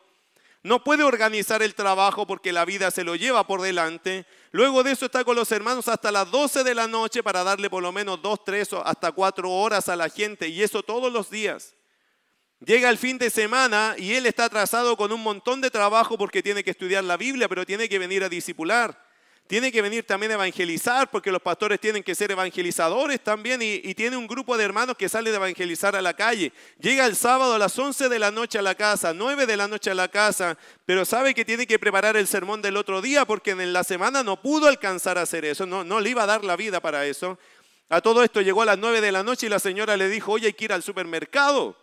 No 0.64 0.84
puede 0.84 1.04
organizar 1.04 1.62
el 1.62 1.76
trabajo 1.76 2.26
porque 2.26 2.54
la 2.54 2.64
vida 2.64 2.90
se 2.90 3.04
lo 3.04 3.16
lleva 3.16 3.46
por 3.48 3.62
delante. 3.62 4.26
Luego 4.52 4.84
de 4.84 4.92
eso 4.92 5.08
está 5.08 5.26
con 5.26 5.36
los 5.36 5.52
hermanos 5.52 5.88
hasta 5.90 6.12
las 6.12 6.30
12 6.32 6.64
de 6.64 6.76
la 6.76 6.88
noche 6.88 7.22
para 7.22 7.44
darle 7.44 7.70
por 7.70 7.84
lo 7.84 7.92
menos 7.92 8.22
2, 8.22 8.46
3 8.46 8.74
o 8.74 8.86
hasta 8.86 9.12
4 9.12 9.52
horas 9.52 9.90
a 9.90 9.96
la 9.96 10.08
gente 10.08 10.48
y 10.48 10.62
eso 10.64 10.84
todos 10.84 11.12
los 11.12 11.30
días. 11.30 11.76
Llega 12.64 12.90
el 12.90 13.00
fin 13.00 13.18
de 13.18 13.30
semana 13.30 13.96
y 13.98 14.14
él 14.14 14.26
está 14.28 14.46
atrasado 14.46 14.96
con 14.96 15.12
un 15.12 15.22
montón 15.22 15.60
de 15.60 15.72
trabajo 15.72 16.18
porque 16.18 16.44
tiene 16.44 16.64
que 16.64 16.72
estudiar 16.72 17.04
la 17.04 17.18
Biblia, 17.18 17.50
pero 17.50 17.66
tiene 17.66 17.90
que 17.90 18.00
venir 18.00 18.24
a 18.24 18.30
discipular. 18.30 19.11
Tiene 19.52 19.70
que 19.70 19.82
venir 19.82 20.06
también 20.06 20.32
a 20.32 20.36
evangelizar, 20.36 21.12
porque 21.12 21.30
los 21.30 21.42
pastores 21.42 21.78
tienen 21.78 22.04
que 22.04 22.16
ser 22.16 22.32
evangelizadores 22.32 23.22
también, 23.22 23.62
y, 23.62 23.94
tiene 23.96 24.16
un 24.16 24.26
grupo 24.26 24.58
de 24.58 24.64
hermanos 24.64 24.96
que 24.96 25.10
sale 25.10 25.30
de 25.30 25.36
evangelizar 25.36 25.94
a 25.94 26.02
la 26.02 26.14
calle. 26.14 26.54
Llega 26.80 27.06
el 27.06 27.18
sábado 27.18 27.56
a 27.56 27.60
las 27.60 27.78
11 27.78 28.08
de 28.08 28.18
la 28.18 28.32
noche 28.32 28.60
a 28.60 28.62
la 28.62 28.76
casa, 28.76 29.14
9 29.14 29.46
de 29.46 29.58
la 29.58 29.68
noche 29.68 29.92
a 29.92 29.94
la 29.94 30.08
casa, 30.08 30.58
pero 30.86 31.04
sabe 31.04 31.34
que 31.34 31.44
tiene 31.44 31.68
que 31.68 31.78
preparar 31.80 32.16
el 32.16 32.28
sermón 32.28 32.62
del 32.62 32.78
otro 32.78 33.02
día, 33.02 33.26
porque 33.26 33.52
en 33.52 33.74
la 33.74 33.84
semana 33.84 34.24
no 34.24 34.42
pudo 34.42 34.68
alcanzar 34.68 35.18
a 35.18 35.24
hacer 35.24 35.44
eso, 35.44 35.66
no, 35.66 35.84
no 35.84 36.00
le 36.00 36.12
iba 36.12 36.24
a 36.24 36.28
dar 36.28 36.46
la 36.46 36.56
vida 36.56 36.80
para 36.80 37.06
eso. 37.06 37.38
A 37.90 38.00
todo 38.00 38.24
esto 38.24 38.40
llegó 38.40 38.62
a 38.62 38.66
las 38.66 38.78
9 38.78 39.02
de 39.02 39.12
la 39.12 39.22
noche 39.22 39.48
y 39.48 39.50
la 39.50 39.60
señora 39.60 39.98
le 39.98 40.08
dijo, 40.08 40.32
oye, 40.32 40.48
hay 40.48 40.54
que 40.54 40.64
ir 40.64 40.72
al 40.72 40.82
supermercado. 40.82 41.76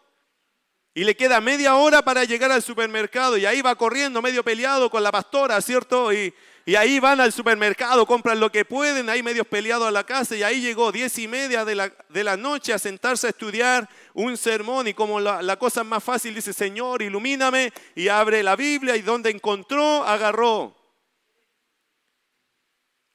Y 0.94 1.04
le 1.04 1.14
queda 1.14 1.38
media 1.42 1.76
hora 1.76 2.00
para 2.00 2.24
llegar 2.24 2.50
al 2.50 2.62
supermercado 2.62 3.36
y 3.36 3.44
ahí 3.44 3.60
va 3.60 3.74
corriendo 3.74 4.22
medio 4.22 4.42
peleado 4.42 4.88
con 4.88 5.02
la 5.02 5.12
pastora, 5.12 5.60
¿cierto? 5.60 6.14
Y, 6.14 6.32
y 6.68 6.76
ahí 6.76 7.00
van 7.00 7.18
al 7.18 7.32
supermercado, 7.32 8.04
compran 8.04 8.38
lo 8.38 8.52
que 8.52 8.66
pueden, 8.66 9.08
ahí 9.08 9.22
medios 9.22 9.46
peleados 9.46 9.88
a 9.88 9.90
la 9.90 10.04
casa 10.04 10.36
y 10.36 10.42
ahí 10.42 10.60
llegó 10.60 10.92
diez 10.92 11.18
y 11.18 11.26
media 11.26 11.64
de 11.64 11.74
la, 11.74 11.90
de 12.10 12.22
la 12.22 12.36
noche 12.36 12.74
a 12.74 12.78
sentarse 12.78 13.26
a 13.26 13.30
estudiar 13.30 13.88
un 14.12 14.36
sermón 14.36 14.86
y 14.86 14.92
como 14.92 15.18
la, 15.18 15.40
la 15.40 15.58
cosa 15.58 15.82
más 15.82 16.04
fácil 16.04 16.34
dice, 16.34 16.52
Señor, 16.52 17.00
ilumíname 17.00 17.72
y 17.94 18.08
abre 18.08 18.42
la 18.42 18.54
Biblia 18.54 18.96
y 18.96 19.00
donde 19.00 19.30
encontró, 19.30 20.04
agarró. 20.04 20.76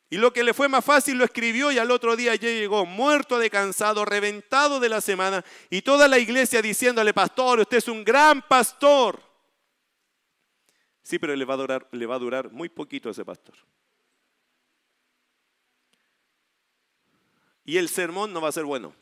Y 0.09 0.17
lo 0.17 0.33
que 0.33 0.43
le 0.43 0.55
fue 0.55 0.67
más 0.67 0.83
fácil 0.83 1.19
lo 1.19 1.23
escribió 1.23 1.71
y 1.71 1.77
al 1.77 1.91
otro 1.91 2.15
día 2.15 2.33
ya 2.33 2.49
llegó 2.49 2.87
muerto 2.87 3.37
de 3.37 3.51
cansado, 3.51 4.03
reventado 4.03 4.79
de 4.79 4.89
la 4.89 4.99
semana 4.99 5.45
y 5.69 5.83
toda 5.83 6.07
la 6.07 6.17
iglesia 6.17 6.59
diciéndole, 6.59 7.13
pastor, 7.13 7.59
usted 7.59 7.77
es 7.77 7.87
un 7.87 8.03
gran 8.03 8.41
pastor. 8.41 9.32
Sí, 11.03 11.19
pero 11.19 11.35
le 11.35 11.45
va 11.45 11.53
a 12.15 12.19
durar, 12.19 12.51
muy 12.51 12.69
poquito 12.69 13.09
a 13.09 13.11
ese 13.11 13.25
pastor. 13.25 13.55
Y 17.65 17.77
el 17.77 17.89
sermón 17.89 18.33
no 18.33 18.41
va 18.41 18.49
a 18.49 18.53
ser 18.53 18.63
bueno. 18.63 18.95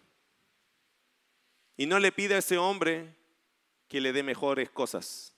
Y 1.78 1.86
no 1.86 2.00
le 2.00 2.12
pide 2.12 2.36
a 2.36 2.40
ese 2.40 2.58
hombre 2.58 3.16
que 3.88 4.02
le 4.02 4.14
dé 4.14 4.24
mejores 4.24 4.70
cosas, 4.72 5.36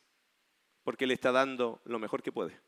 porque 0.83 1.05
le 1.05 1.13
está 1.13 1.31
dando 1.31 1.81
lo 1.85 1.99
mejor 1.99 2.23
que 2.23 2.31
puede. 2.31 2.59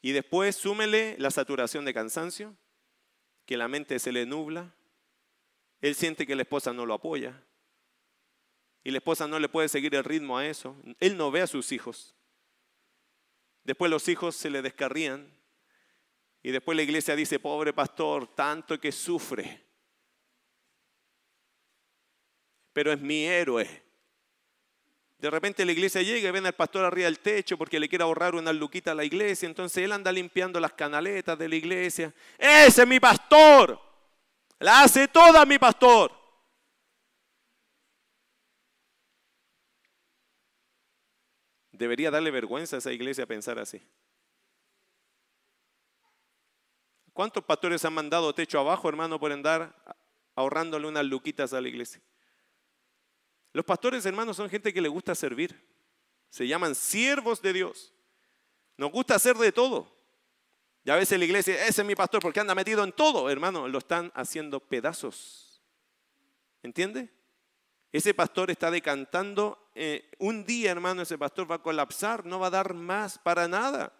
Y 0.00 0.12
después 0.12 0.56
súmele 0.56 1.16
la 1.18 1.30
saturación 1.30 1.84
de 1.84 1.94
cansancio, 1.94 2.56
que 3.46 3.56
la 3.56 3.68
mente 3.68 3.98
se 3.98 4.12
le 4.12 4.26
nubla, 4.26 4.74
él 5.80 5.94
siente 5.96 6.26
que 6.26 6.36
la 6.36 6.42
esposa 6.42 6.72
no 6.72 6.86
lo 6.86 6.94
apoya, 6.94 7.44
y 8.84 8.90
la 8.90 8.98
esposa 8.98 9.26
no 9.28 9.38
le 9.38 9.48
puede 9.48 9.68
seguir 9.68 9.94
el 9.94 10.04
ritmo 10.04 10.36
a 10.36 10.46
eso. 10.46 10.76
Él 10.98 11.16
no 11.16 11.30
ve 11.30 11.42
a 11.42 11.46
sus 11.46 11.70
hijos. 11.72 12.14
Después 13.64 13.90
los 13.90 14.08
hijos 14.08 14.34
se 14.34 14.50
le 14.50 14.60
descarrían. 14.60 15.32
Y 16.42 16.50
después 16.50 16.74
la 16.74 16.82
iglesia 16.82 17.14
dice, 17.14 17.38
pobre 17.38 17.72
pastor, 17.72 18.34
tanto 18.34 18.80
que 18.80 18.90
sufre. 18.90 19.64
Pero 22.72 22.92
es 22.92 23.00
mi 23.00 23.24
héroe. 23.24 23.82
De 25.18 25.30
repente 25.30 25.64
la 25.64 25.70
iglesia 25.70 26.02
llega 26.02 26.28
y 26.28 26.32
ven 26.32 26.46
al 26.46 26.54
pastor 26.54 26.84
arriba 26.84 27.04
del 27.04 27.20
techo 27.20 27.56
porque 27.56 27.78
le 27.78 27.88
quiere 27.88 28.02
ahorrar 28.02 28.34
una 28.34 28.52
luquita 28.52 28.90
a 28.90 28.94
la 28.96 29.04
iglesia. 29.04 29.46
Entonces 29.46 29.84
él 29.84 29.92
anda 29.92 30.10
limpiando 30.10 30.58
las 30.58 30.72
canaletas 30.72 31.38
de 31.38 31.48
la 31.48 31.54
iglesia. 31.54 32.12
Ese 32.36 32.82
es 32.82 32.88
mi 32.88 32.98
pastor. 32.98 33.80
La 34.58 34.82
hace 34.82 35.06
toda 35.06 35.46
mi 35.46 35.60
pastor. 35.60 36.21
Debería 41.82 42.12
darle 42.12 42.30
vergüenza 42.30 42.76
a 42.76 42.78
esa 42.78 42.92
iglesia 42.92 43.26
pensar 43.26 43.58
así. 43.58 43.82
¿Cuántos 47.12 47.42
pastores 47.42 47.84
han 47.84 47.92
mandado 47.92 48.32
techo 48.32 48.60
abajo, 48.60 48.88
hermano, 48.88 49.18
por 49.18 49.32
andar 49.32 49.74
ahorrándole 50.36 50.86
unas 50.86 51.04
luquitas 51.04 51.52
a 51.52 51.60
la 51.60 51.66
iglesia? 51.66 52.00
Los 53.52 53.64
pastores, 53.64 54.06
hermanos, 54.06 54.36
son 54.36 54.48
gente 54.48 54.72
que 54.72 54.80
le 54.80 54.88
gusta 54.88 55.16
servir. 55.16 55.60
Se 56.30 56.46
llaman 56.46 56.76
siervos 56.76 57.42
de 57.42 57.52
Dios. 57.52 57.92
Nos 58.76 58.92
gusta 58.92 59.16
hacer 59.16 59.36
de 59.36 59.50
todo. 59.50 59.92
Y 60.84 60.90
a 60.90 60.94
veces 60.94 61.18
la 61.18 61.24
iglesia, 61.24 61.66
ese 61.66 61.82
es 61.82 61.84
mi 61.88 61.96
pastor 61.96 62.22
porque 62.22 62.38
anda 62.38 62.54
metido 62.54 62.84
en 62.84 62.92
todo, 62.92 63.28
hermano, 63.28 63.66
lo 63.66 63.78
están 63.78 64.12
haciendo 64.14 64.60
pedazos. 64.60 65.60
¿Entiende? 66.62 67.12
Ese 67.90 68.14
pastor 68.14 68.52
está 68.52 68.70
decantando. 68.70 69.58
Eh, 69.74 70.10
un 70.18 70.44
día, 70.44 70.70
hermano, 70.70 71.02
ese 71.02 71.16
pastor 71.16 71.50
va 71.50 71.56
a 71.56 71.62
colapsar, 71.62 72.26
no 72.26 72.38
va 72.38 72.48
a 72.48 72.50
dar 72.50 72.74
más 72.74 73.18
para 73.18 73.48
nada. 73.48 73.92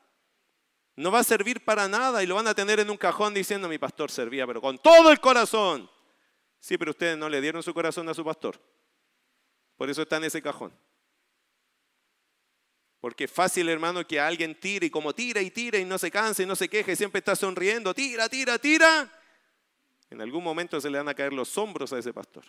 No 0.94 1.10
va 1.10 1.20
a 1.20 1.24
servir 1.24 1.64
para 1.64 1.88
nada 1.88 2.22
y 2.22 2.26
lo 2.26 2.34
van 2.34 2.46
a 2.46 2.54
tener 2.54 2.78
en 2.80 2.90
un 2.90 2.98
cajón 2.98 3.32
diciendo, 3.32 3.68
mi 3.68 3.78
pastor 3.78 4.10
servía, 4.10 4.46
pero 4.46 4.60
con 4.60 4.78
todo 4.78 5.10
el 5.10 5.20
corazón. 5.20 5.90
Sí, 6.60 6.76
pero 6.76 6.90
ustedes 6.90 7.16
no 7.16 7.28
le 7.28 7.40
dieron 7.40 7.62
su 7.62 7.72
corazón 7.72 8.08
a 8.08 8.14
su 8.14 8.24
pastor. 8.24 8.60
Por 9.76 9.88
eso 9.88 10.02
está 10.02 10.18
en 10.18 10.24
ese 10.24 10.42
cajón. 10.42 10.72
Porque 13.00 13.24
es 13.24 13.32
fácil, 13.32 13.68
hermano, 13.68 14.06
que 14.06 14.20
alguien 14.20 14.54
tire 14.60 14.86
y 14.86 14.90
como 14.90 15.12
tira 15.12 15.40
y 15.40 15.50
tira 15.50 15.78
y 15.78 15.84
no 15.84 15.98
se 15.98 16.10
canse 16.10 16.44
y 16.44 16.46
no 16.46 16.54
se 16.54 16.68
queje, 16.68 16.94
siempre 16.94 17.18
está 17.18 17.34
sonriendo, 17.34 17.92
tira, 17.92 18.28
tira, 18.28 18.58
tira. 18.58 19.10
En 20.08 20.20
algún 20.20 20.44
momento 20.44 20.80
se 20.80 20.88
le 20.88 20.98
van 20.98 21.08
a 21.08 21.14
caer 21.14 21.32
los 21.32 21.56
hombros 21.58 21.92
a 21.92 21.98
ese 21.98 22.12
pastor. 22.12 22.44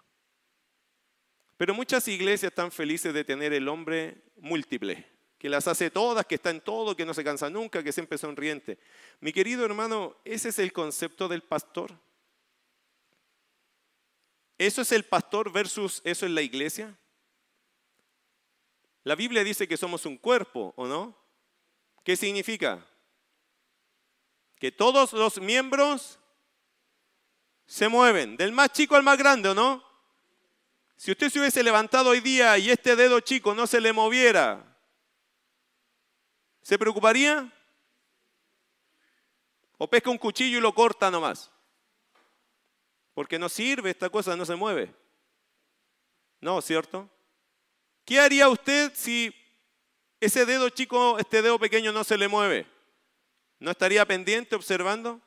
Pero 1.58 1.74
muchas 1.74 2.08
iglesias 2.08 2.52
están 2.52 2.72
felices 2.72 3.14
de 3.14 3.24
tener 3.24 3.54
el 3.54 3.68
hombre 3.68 4.24
múltiple, 4.38 5.08
que 5.38 5.50
las 5.50 5.68
hace 5.68 5.92
todas, 5.92 6.26
que 6.26 6.36
está 6.36 6.50
en 6.50 6.62
todo, 6.62 6.96
que 6.96 7.06
no 7.06 7.14
se 7.14 7.24
cansa 7.24 7.50
nunca, 7.50 7.84
que 7.84 7.92
siempre 7.92 8.18
sonriente. 8.18 8.80
Mi 9.20 9.32
querido 9.32 9.64
hermano, 9.66 10.16
ese 10.26 10.50
es 10.50 10.60
el 10.60 10.74
concepto 10.74 11.28
del 11.28 11.44
pastor. 11.44 11.92
¿Eso 14.58 14.82
es 14.82 14.92
el 14.92 15.04
pastor 15.04 15.52
versus 15.52 16.02
eso 16.06 16.26
es 16.26 16.32
la 16.32 16.42
iglesia? 16.42 16.98
La 19.04 19.16
Biblia 19.16 19.44
dice 19.44 19.68
que 19.68 19.78
somos 19.78 20.06
un 20.06 20.18
cuerpo, 20.18 20.74
¿o 20.78 20.88
no? 20.88 21.18
¿Qué 22.04 22.16
significa? 22.16 22.86
Que 24.58 24.72
todos 24.72 25.12
los 25.14 25.42
miembros 25.42 26.20
se 27.66 27.90
mueven, 27.90 28.38
del 28.38 28.52
más 28.52 28.72
chico 28.72 28.96
al 28.96 29.04
más 29.04 29.18
grande, 29.18 29.50
¿o 29.50 29.54
no? 29.54 29.93
Si 31.04 31.12
usted 31.12 31.30
se 31.30 31.38
hubiese 31.38 31.62
levantado 31.62 32.12
hoy 32.12 32.22
día 32.22 32.58
y 32.58 32.72
este 32.72 32.96
dedo 32.96 33.20
chico 33.20 33.54
no 33.54 33.68
se 33.68 33.82
le 33.82 33.92
moviera, 33.92 34.64
¿se 36.62 36.80
preocuparía? 36.80 37.52
¿O 39.78 39.86
pesca 39.90 40.10
un 40.10 40.18
cuchillo 40.18 40.60
y 40.60 40.62
lo 40.62 40.74
corta 40.74 41.12
nomás? 41.12 41.52
Porque 43.14 43.38
no 43.38 43.50
sirve, 43.50 43.90
esta 43.90 44.10
cosa 44.10 44.38
no 44.38 44.46
se 44.46 44.56
mueve. 44.56 44.96
No, 46.40 46.62
¿cierto? 46.62 47.10
¿Qué 48.06 48.22
haría 48.22 48.48
usted 48.48 48.94
si 48.96 49.36
ese 50.22 50.46
dedo 50.46 50.70
chico, 50.70 51.20
este 51.20 51.42
dedo 51.42 51.60
pequeño 51.60 51.92
no 51.92 52.06
se 52.06 52.18
le 52.18 52.30
mueve? 52.30 52.66
¿No 53.60 53.72
estaría 53.72 54.06
pendiente 54.06 54.56
observando? 54.56 55.20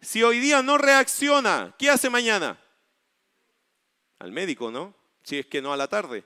Si 0.00 0.22
hoy 0.22 0.38
día 0.38 0.62
no 0.62 0.78
reacciona, 0.78 1.74
¿qué 1.76 1.90
hace 1.90 2.08
mañana? 2.08 2.60
Al 4.18 4.32
médico, 4.32 4.70
¿no? 4.70 4.94
Si 5.22 5.38
es 5.38 5.46
que 5.46 5.60
no 5.60 5.72
a 5.72 5.76
la 5.76 5.88
tarde. 5.88 6.24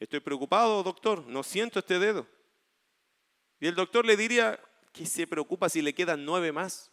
Estoy 0.00 0.20
preocupado, 0.20 0.82
doctor, 0.82 1.26
no 1.26 1.42
siento 1.42 1.78
este 1.78 1.98
dedo. 1.98 2.26
Y 3.60 3.66
el 3.66 3.74
doctor 3.74 4.04
le 4.04 4.16
diría, 4.16 4.60
¿qué 4.92 5.06
se 5.06 5.26
preocupa 5.26 5.68
si 5.68 5.82
le 5.82 5.94
quedan 5.94 6.24
nueve 6.24 6.52
más? 6.52 6.90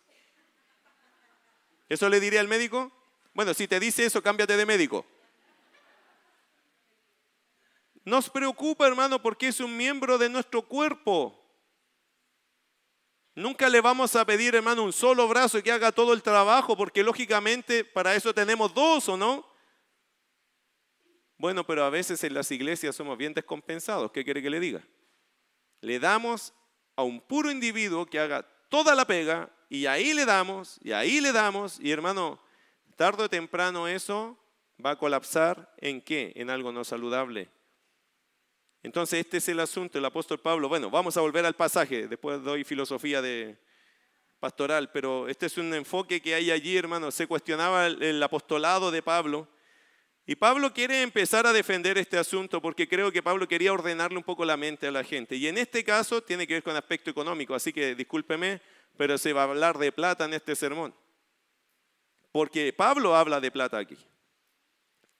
¿Eso 1.89 2.07
le 2.07 2.19
diría 2.19 2.39
al 2.39 2.47
médico? 2.47 2.91
Bueno, 3.33 3.53
si 3.53 3.67
te 3.67 3.79
dice 3.79 4.05
eso, 4.05 4.21
cámbiate 4.21 4.55
de 4.55 4.65
médico. 4.65 5.05
Nos 8.03 8.29
preocupa, 8.29 8.87
hermano, 8.87 9.21
porque 9.21 9.49
es 9.49 9.59
un 9.59 9.75
miembro 9.75 10.17
de 10.17 10.29
nuestro 10.29 10.61
cuerpo. 10.61 11.37
Nunca 13.35 13.69
le 13.69 13.79
vamos 13.81 14.15
a 14.15 14.25
pedir, 14.25 14.55
hermano, 14.55 14.83
un 14.83 14.93
solo 14.93 15.27
brazo 15.27 15.61
que 15.61 15.71
haga 15.71 15.91
todo 15.91 16.13
el 16.13 16.23
trabajo, 16.23 16.75
porque 16.75 17.03
lógicamente 17.03 17.85
para 17.85 18.15
eso 18.15 18.33
tenemos 18.33 18.73
dos, 18.73 19.07
¿o 19.09 19.17
no? 19.17 19.50
Bueno, 21.41 21.65
pero 21.65 21.83
a 21.83 21.89
veces 21.89 22.23
en 22.23 22.35
las 22.35 22.51
iglesias 22.51 22.95
somos 22.95 23.17
bien 23.17 23.33
descompensados. 23.33 24.11
¿Qué 24.11 24.23
quiere 24.23 24.43
que 24.43 24.49
le 24.51 24.59
diga? 24.59 24.83
Le 25.81 25.99
damos 25.99 26.53
a 26.95 27.01
un 27.01 27.19
puro 27.19 27.49
individuo 27.49 28.05
que 28.05 28.19
haga 28.19 28.47
toda 28.69 28.93
la 28.93 29.05
pega 29.05 29.49
y 29.67 29.87
ahí 29.87 30.13
le 30.13 30.25
damos, 30.25 30.77
y 30.83 30.91
ahí 30.91 31.19
le 31.19 31.31
damos, 31.31 31.79
y 31.79 31.89
hermano, 31.89 32.39
tarde 32.95 33.23
o 33.23 33.29
temprano 33.29 33.87
eso 33.87 34.37
va 34.85 34.91
a 34.91 34.95
colapsar 34.99 35.73
en 35.77 35.99
qué? 35.99 36.31
En 36.35 36.51
algo 36.51 36.71
no 36.71 36.83
saludable. 36.83 37.49
Entonces, 38.83 39.21
este 39.21 39.37
es 39.37 39.49
el 39.49 39.61
asunto, 39.61 39.97
el 39.97 40.05
apóstol 40.05 40.39
Pablo. 40.39 40.69
Bueno, 40.69 40.91
vamos 40.91 41.17
a 41.17 41.21
volver 41.21 41.43
al 41.47 41.55
pasaje, 41.55 42.07
después 42.07 42.43
doy 42.43 42.63
filosofía 42.63 43.19
de 43.19 43.57
pastoral, 44.39 44.91
pero 44.91 45.27
este 45.27 45.47
es 45.47 45.57
un 45.57 45.73
enfoque 45.73 46.21
que 46.21 46.35
hay 46.35 46.51
allí, 46.51 46.77
hermano. 46.77 47.09
Se 47.09 47.25
cuestionaba 47.25 47.87
el, 47.87 48.21
apostolado 48.21 48.91
de 48.91 49.01
Pablo 49.01 49.47
Y 50.25 50.35
Pablo 50.35 50.71
quiere 50.71 51.01
empezar 51.01 51.47
a 51.47 51.53
defender 51.53 51.97
este 51.97 52.17
asunto 52.17 52.61
porque 52.61 52.87
creo 52.87 53.11
que 53.11 53.23
Pablo 53.23 53.47
quería 53.47 53.73
ordenarle 53.73 54.17
un 54.17 54.23
poco 54.23 54.45
la 54.45 54.55
mente 54.55 54.87
a 54.87 54.91
la 54.91 55.03
gente. 55.03 55.35
Y 55.35 55.47
en 55.47 55.57
este 55.57 55.83
caso 55.83 56.21
tiene 56.21 56.45
que 56.45 56.53
ver 56.53 56.63
con 56.63 56.75
aspecto 56.75 57.09
económico, 57.09 57.55
así 57.55 57.73
que 57.73 57.95
discúlpeme, 57.95 58.61
pero 58.97 59.17
se 59.17 59.33
va 59.33 59.41
a 59.41 59.45
hablar 59.45 59.77
de 59.77 59.91
plata 59.91 60.25
en 60.25 60.33
este 60.33 60.55
sermón. 60.55 60.93
Porque 62.31 62.71
Pablo 62.71 63.15
habla 63.15 63.39
de 63.41 63.51
plata 63.51 63.77
aquí. 63.77 63.97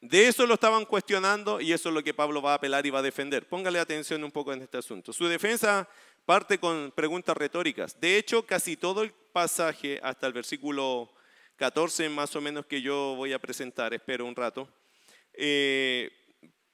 De 0.02 0.28
eso 0.28 0.48
lo 0.48 0.56
estaban 0.56 0.86
cuestionando 0.86 1.62
y 1.62 1.74
eso 1.74 1.90
es 1.90 1.96
lo 1.96 2.04
que 2.04 2.14
Pablo 2.14 2.42
va 2.42 2.54
a 2.54 2.56
apelar 2.56 2.86
y 2.86 2.90
va 2.90 3.00
a 3.00 3.04
defender. 3.04 3.48
Póngale 3.48 3.80
atención 3.80 4.24
un 4.24 4.32
poco 4.32 4.54
en 4.54 4.62
este 4.62 4.78
asunto. 4.78 5.14
Su 5.14 5.28
defensa 5.28 5.88
parte 6.26 6.58
con 6.58 6.92
preguntas 6.96 7.36
retóricas. 7.38 8.00
De 8.00 8.18
hecho, 8.18 8.46
casi 8.46 8.78
todo 8.78 9.04
el 9.04 9.12
pasaje, 9.12 10.00
hasta 10.02 10.26
el 10.28 10.34
versículo 10.34 11.12
14 11.58 12.10
más 12.10 12.36
o 12.36 12.42
menos 12.42 12.66
que 12.66 12.82
yo 12.82 13.16
voy 13.16 13.34
a 13.34 13.40
presentar, 13.40 13.94
espero 13.94 14.26
un 14.26 14.36
rato, 14.36 14.68
eh, 15.34 16.12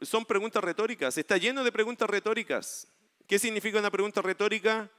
son 0.01 0.25
preguntas 0.25 0.63
retóricas. 0.63 1.17
Está 1.17 1.37
lleno 1.37 1.63
de 1.63 1.71
preguntas 1.71 2.09
retóricas. 2.09 2.87
¿Qué 3.27 3.39
significa 3.39 3.79
una 3.79 3.91
pregunta 3.91 4.21
retórica? 4.21 4.89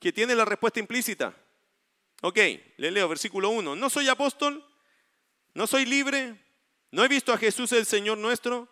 Que 0.00 0.12
tiene 0.12 0.34
la 0.34 0.44
respuesta 0.44 0.80
implícita. 0.80 1.34
Ok, 2.22 2.38
le 2.76 2.90
leo 2.90 3.08
versículo 3.08 3.50
1. 3.50 3.76
No 3.76 3.90
soy 3.90 4.08
apóstol, 4.08 4.64
no 5.54 5.66
soy 5.66 5.84
libre, 5.84 6.40
no 6.90 7.04
he 7.04 7.08
visto 7.08 7.32
a 7.32 7.38
Jesús 7.38 7.72
el 7.72 7.86
Señor 7.86 8.18
nuestro, 8.18 8.68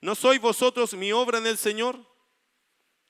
no 0.00 0.14
soy 0.14 0.38
vosotros 0.38 0.94
mi 0.94 1.12
obra 1.12 1.38
en 1.38 1.46
el 1.46 1.58
Señor. 1.58 1.98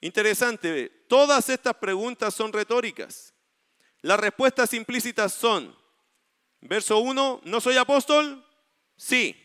Interesante, 0.01 0.89
todas 1.09 1.49
estas 1.49 1.75
preguntas 1.77 2.35
son 2.35 2.53
retóricas. 2.53 3.35
Las 4.01 4.19
respuestas 4.19 4.73
implícitas 4.75 5.33
son, 5.33 5.77
verso 6.61 6.99
1, 6.99 7.43
¿no 7.45 7.61
soy 7.61 7.77
apóstol? 7.77 8.45
Sí. 8.97 9.42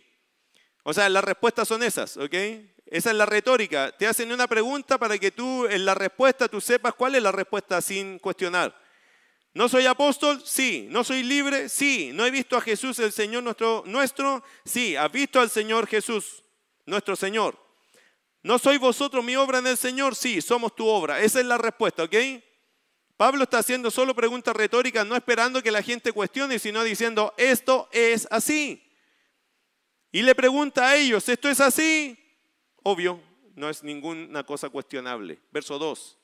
O 0.90 0.94
sea, 0.94 1.10
las 1.10 1.22
respuestas 1.22 1.68
son 1.68 1.84
esas, 1.84 2.16
¿ok? 2.16 2.34
Esa 2.86 3.12
es 3.12 3.16
la 3.18 3.26
retórica. 3.26 3.92
Te 3.92 4.08
hacen 4.08 4.32
una 4.32 4.48
pregunta 4.48 4.98
para 4.98 5.18
que 5.18 5.32
tú 5.32 5.66
en 5.66 5.84
la 5.84 5.94
respuesta 5.94 6.48
tú 6.48 6.62
sepas 6.62 6.94
cuál 6.94 7.16
es 7.16 7.22
la 7.22 7.34
respuesta 7.34 7.82
sin 7.82 8.20
cuestionar. 8.20 8.74
¿No 9.54 9.68
soy 9.68 9.86
apóstol? 9.86 10.42
Sí. 10.46 10.88
¿No 10.90 11.04
soy 11.04 11.24
libre? 11.24 11.68
Sí. 11.68 12.12
¿No 12.14 12.26
he 12.26 12.32
visto 12.32 12.56
a 12.56 12.62
Jesús 12.62 13.00
el 13.00 13.12
Señor 13.12 13.44
nuestro? 13.44 13.84
nuestro? 13.86 14.42
Sí. 14.64 14.96
¿Has 14.96 15.12
visto 15.12 15.42
al 15.42 15.50
Señor 15.50 15.88
Jesús, 15.88 16.42
nuestro 16.86 17.18
Señor? 17.18 17.62
¿No 18.42 18.58
soy 18.58 18.78
vosotros 18.78 19.26
mi 19.26 19.36
obra 19.36 19.58
en 19.58 19.68
el 19.68 19.76
Señor? 19.76 20.16
Sí, 20.16 20.40
somos 20.42 20.74
tu 20.74 20.88
obra. 20.88 21.20
Esa 21.20 21.42
es 21.42 21.46
la 21.48 21.58
respuesta, 21.58 22.04
¿ok? 22.04 22.16
Pablo 23.18 23.44
está 23.44 23.58
haciendo 23.58 23.92
solo 23.92 24.16
preguntas 24.16 24.56
retóricas, 24.56 25.06
no 25.06 25.18
esperando 25.18 25.62
que 25.62 25.70
la 25.70 25.84
gente 25.84 26.14
cuestione, 26.14 26.60
sino 26.60 26.82
diciendo, 26.86 27.34
esto 27.36 27.90
es 27.92 28.26
así. 28.32 28.87
Y 30.12 30.22
le 30.22 30.34
pregunta 30.36 30.90
a 30.90 30.96
ellos, 30.96 31.28
¿esto 31.28 31.50
es 31.50 31.60
así? 31.60 32.18
Obvio, 32.84 33.22
no 33.56 33.70
es 33.70 33.84
ninguna 33.84 34.44
cosa 34.44 34.70
cuestionable. 34.70 35.40
Verso 35.52 35.78
2. 35.78 36.18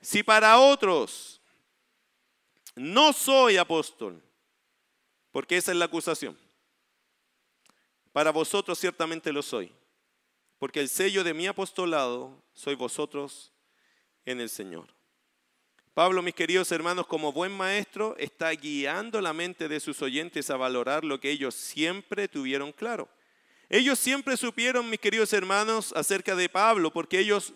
Si 0.00 0.22
para 0.22 0.58
otros 0.58 1.40
no 2.74 3.12
soy 3.12 3.56
apóstol, 3.56 4.22
porque 5.30 5.56
esa 5.56 5.70
es 5.70 5.76
la 5.76 5.84
acusación, 5.84 6.36
para 8.12 8.32
vosotros 8.32 8.78
ciertamente 8.78 9.32
lo 9.32 9.42
soy, 9.42 9.72
porque 10.58 10.80
el 10.80 10.88
sello 10.88 11.22
de 11.22 11.34
mi 11.34 11.46
apostolado 11.46 12.42
soy 12.52 12.74
vosotros 12.74 13.52
en 14.24 14.40
el 14.40 14.48
Señor. 14.48 14.88
Pablo, 16.00 16.22
mis 16.22 16.34
queridos 16.34 16.72
hermanos, 16.72 17.06
como 17.06 17.30
buen 17.30 17.52
maestro, 17.52 18.16
está 18.16 18.48
guiando 18.52 19.20
la 19.20 19.34
mente 19.34 19.68
de 19.68 19.80
sus 19.80 20.00
oyentes 20.00 20.48
a 20.48 20.56
valorar 20.56 21.04
lo 21.04 21.20
que 21.20 21.30
ellos 21.30 21.54
siempre 21.54 22.26
tuvieron 22.26 22.72
claro. 22.72 23.06
Ellos 23.68 23.98
siempre 23.98 24.38
supieron, 24.38 24.88
mis 24.88 24.98
queridos 24.98 25.30
hermanos, 25.34 25.92
acerca 25.94 26.34
de 26.34 26.48
Pablo, 26.48 26.90
porque 26.90 27.18
ellos 27.18 27.52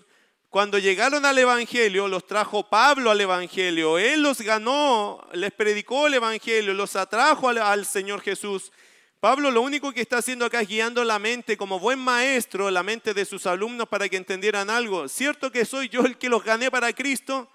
cuando 0.50 0.78
llegaron 0.78 1.24
al 1.24 1.38
Evangelio, 1.38 2.06
los 2.06 2.26
trajo 2.26 2.68
Pablo 2.68 3.10
al 3.10 3.22
Evangelio. 3.22 3.96
Él 3.96 4.22
los 4.22 4.42
ganó, 4.42 5.26
les 5.32 5.50
predicó 5.50 6.06
el 6.06 6.12
Evangelio, 6.12 6.74
los 6.74 6.96
atrajo 6.96 7.48
al, 7.48 7.86
Señor 7.86 8.20
Jesús. 8.20 8.72
Pablo 9.20 9.50
lo 9.50 9.62
único 9.62 9.90
que 9.94 10.02
está 10.02 10.18
haciendo 10.18 10.44
acá 10.44 10.60
es 10.60 10.68
guiando 10.68 11.02
la 11.02 11.18
mente 11.18 11.56
como 11.56 11.80
buen 11.80 11.98
maestro, 11.98 12.70
la 12.70 12.82
mente 12.82 13.14
de 13.14 13.24
sus 13.24 13.46
alumnos 13.46 13.88
para 13.88 14.06
que 14.06 14.18
entendieran 14.18 14.68
algo. 14.68 15.08
¿Cierto 15.08 15.50
que 15.50 15.64
soy 15.64 15.88
yo 15.88 16.02
el 16.04 16.18
que 16.18 16.28
los 16.28 16.44
gané 16.44 16.70
para 16.70 16.92
Cristo? 16.92 17.48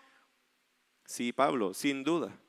Sí, 1.09 1.33
Pablo, 1.33 1.73
sin 1.73 2.03
duda. 2.03 2.39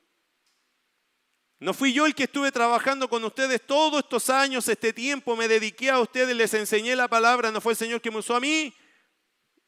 No 1.59 1.73
fui 1.73 1.93
yo 1.93 2.05
el 2.05 2.13
que 2.13 2.25
estuve 2.25 2.51
trabajando 2.51 3.09
con 3.09 3.23
ustedes 3.23 3.59
todos 3.65 4.03
estos 4.03 4.29
años, 4.29 4.67
este 4.67 4.93
tiempo, 4.93 5.35
me 5.35 5.47
dediqué 5.47 5.89
a 5.89 5.99
ustedes, 5.99 6.35
les 6.35 6.53
enseñé 6.53 6.95
la 6.95 7.07
palabra, 7.07 7.49
¿no 7.49 7.59
fue 7.59 7.71
el 7.71 7.77
Señor 7.77 8.01
que 8.01 8.11
me 8.11 8.19
usó 8.19 8.35
a 8.35 8.39
mí? 8.39 8.71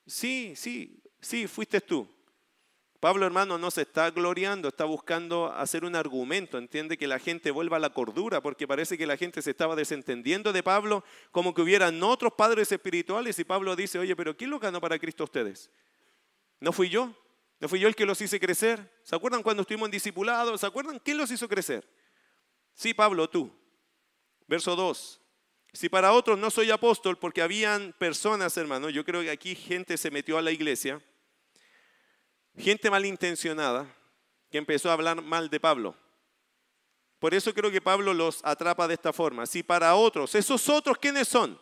Sí, 0.05 0.53
sí, 0.55 1.01
sí, 1.19 1.47
fuiste 1.47 1.81
tú. 1.81 2.07
Pablo 2.99 3.25
hermano 3.25 3.57
no 3.57 3.71
se 3.71 3.81
está 3.81 4.11
gloriando, 4.11 4.67
está 4.67 4.85
buscando 4.85 5.51
hacer 5.51 5.85
un 5.85 5.95
argumento, 5.95 6.59
entiende 6.59 6.95
que 6.95 7.07
la 7.07 7.17
gente 7.17 7.49
vuelva 7.49 7.77
a 7.77 7.79
la 7.79 7.89
cordura, 7.89 8.41
porque 8.41 8.67
parece 8.67 8.95
que 8.95 9.07
la 9.07 9.17
gente 9.17 9.41
se 9.41 9.49
estaba 9.49 9.75
desentendiendo 9.75 10.53
de 10.53 10.61
Pablo 10.61 11.03
como 11.31 11.55
que 11.55 11.63
hubieran 11.63 12.01
otros 12.03 12.33
padres 12.33 12.71
espirituales 12.71 13.39
y 13.39 13.43
Pablo 13.43 13.75
dice, 13.75 13.97
oye, 13.97 14.15
pero 14.15 14.37
¿quién 14.37 14.51
lo 14.51 14.59
ganó 14.59 14.79
para 14.79 14.99
Cristo 14.99 15.23
a 15.23 15.25
ustedes? 15.25 15.71
¿No 16.59 16.71
fui 16.71 16.89
yo? 16.89 17.11
¿No 17.63 17.69
fui 17.69 17.79
yo 17.79 17.87
el 17.87 17.95
que 17.95 18.05
los 18.05 18.19
hice 18.19 18.41
crecer? 18.41 18.91
¿Se 19.03 19.15
acuerdan 19.15 19.41
cuando 19.41 19.61
estuvimos 19.61 19.87
en 19.87 19.91
discipulado? 19.91 20.57
¿Se 20.57 20.65
acuerdan 20.65 20.99
quién 20.99 21.17
los 21.17 21.31
hizo 21.31 21.47
crecer? 21.47 21.89
Sí, 22.73 22.93
Pablo, 22.93 23.29
tú. 23.29 23.57
Verso 24.47 24.75
2. 24.75 25.21
Si 25.71 25.87
para 25.87 26.11
otros 26.11 26.37
no 26.37 26.51
soy 26.51 26.71
apóstol, 26.71 27.17
porque 27.17 27.41
habían 27.41 27.93
personas, 27.93 28.57
hermano, 28.57 28.89
yo 28.89 29.05
creo 29.05 29.21
que 29.21 29.29
aquí 29.29 29.55
gente 29.55 29.95
se 29.95 30.11
metió 30.11 30.37
a 30.37 30.41
la 30.41 30.51
iglesia, 30.51 31.01
gente 32.57 32.89
malintencionada, 32.91 33.87
que 34.51 34.57
empezó 34.57 34.89
a 34.89 34.93
hablar 34.93 35.21
mal 35.21 35.49
de 35.49 35.61
Pablo. 35.61 35.95
Por 37.17 37.33
eso 37.33 37.53
creo 37.53 37.71
que 37.71 37.79
Pablo 37.79 38.13
los 38.13 38.43
atrapa 38.43 38.89
de 38.89 38.95
esta 38.95 39.13
forma. 39.13 39.45
Si 39.45 39.63
para 39.63 39.95
otros, 39.95 40.35
esos 40.35 40.67
otros, 40.67 40.97
¿quiénes 40.97 41.29
son? 41.29 41.57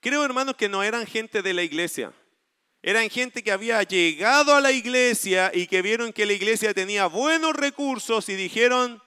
Creo, 0.00 0.24
hermanos, 0.24 0.56
que 0.56 0.68
no 0.68 0.82
eran 0.82 1.06
gente 1.06 1.42
de 1.42 1.54
la 1.54 1.62
iglesia. 1.62 2.12
Eran 2.82 3.08
gente 3.10 3.44
que 3.44 3.52
había 3.52 3.80
llegado 3.84 4.56
a 4.56 4.60
la 4.60 4.72
iglesia 4.72 5.52
y 5.54 5.68
que 5.68 5.82
vieron 5.82 6.12
que 6.12 6.26
la 6.26 6.32
iglesia 6.32 6.74
tenía 6.74 7.06
buenos 7.06 7.54
recursos 7.54 8.28
y 8.28 8.34
dijeron, 8.34 9.00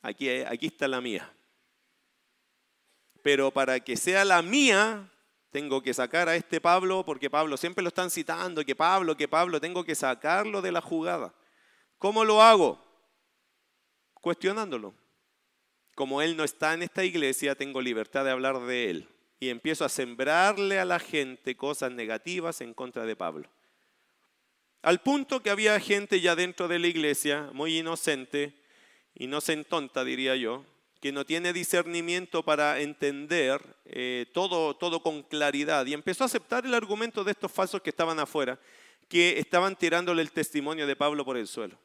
aquí, 0.00 0.30
aquí 0.30 0.66
está 0.66 0.88
la 0.88 1.02
mía. 1.02 1.30
Pero 3.22 3.50
para 3.50 3.78
que 3.80 3.94
sea 3.98 4.24
la 4.24 4.40
mía, 4.40 5.06
tengo 5.50 5.82
que 5.82 5.92
sacar 5.92 6.30
a 6.30 6.36
este 6.36 6.58
Pablo, 6.58 7.04
porque 7.04 7.28
Pablo 7.28 7.58
siempre 7.58 7.82
lo 7.82 7.88
están 7.88 8.10
citando, 8.10 8.64
que 8.64 8.74
Pablo, 8.74 9.18
que 9.18 9.28
Pablo, 9.28 9.60
tengo 9.60 9.84
que 9.84 9.94
sacarlo 9.94 10.62
de 10.62 10.72
la 10.72 10.80
jugada. 10.80 11.34
¿Cómo 11.98 12.24
lo 12.24 12.42
hago? 12.42 12.82
Cuestionándolo. 14.14 14.94
Como 15.94 16.22
él 16.22 16.38
no 16.38 16.44
está 16.44 16.72
en 16.72 16.84
esta 16.84 17.04
iglesia, 17.04 17.54
tengo 17.54 17.82
libertad 17.82 18.24
de 18.24 18.30
hablar 18.30 18.60
de 18.60 18.90
él 18.90 19.15
y 19.38 19.48
empiezo 19.50 19.84
a 19.84 19.88
sembrarle 19.88 20.78
a 20.78 20.84
la 20.84 20.98
gente 20.98 21.56
cosas 21.56 21.92
negativas 21.92 22.60
en 22.60 22.74
contra 22.74 23.04
de 23.04 23.16
Pablo. 23.16 23.48
Al 24.82 25.00
punto 25.00 25.42
que 25.42 25.50
había 25.50 25.78
gente 25.80 26.20
ya 26.20 26.36
dentro 26.36 26.68
de 26.68 26.78
la 26.78 26.86
iglesia, 26.86 27.50
muy 27.52 27.78
inocente, 27.78 28.54
inocentonta 29.14 30.04
diría 30.04 30.36
yo, 30.36 30.64
que 31.00 31.12
no 31.12 31.26
tiene 31.26 31.52
discernimiento 31.52 32.42
para 32.42 32.80
entender 32.80 33.60
eh, 33.84 34.26
todo, 34.32 34.74
todo 34.74 35.02
con 35.02 35.22
claridad 35.22 35.84
y 35.86 35.92
empezó 35.92 36.24
a 36.24 36.26
aceptar 36.26 36.64
el 36.64 36.74
argumento 36.74 37.22
de 37.24 37.32
estos 37.32 37.52
falsos 37.52 37.82
que 37.82 37.90
estaban 37.90 38.18
afuera, 38.18 38.58
que 39.08 39.38
estaban 39.38 39.76
tirándole 39.76 40.22
el 40.22 40.32
testimonio 40.32 40.86
de 40.86 40.96
Pablo 40.96 41.24
por 41.24 41.36
el 41.36 41.46
suelo. 41.46 41.78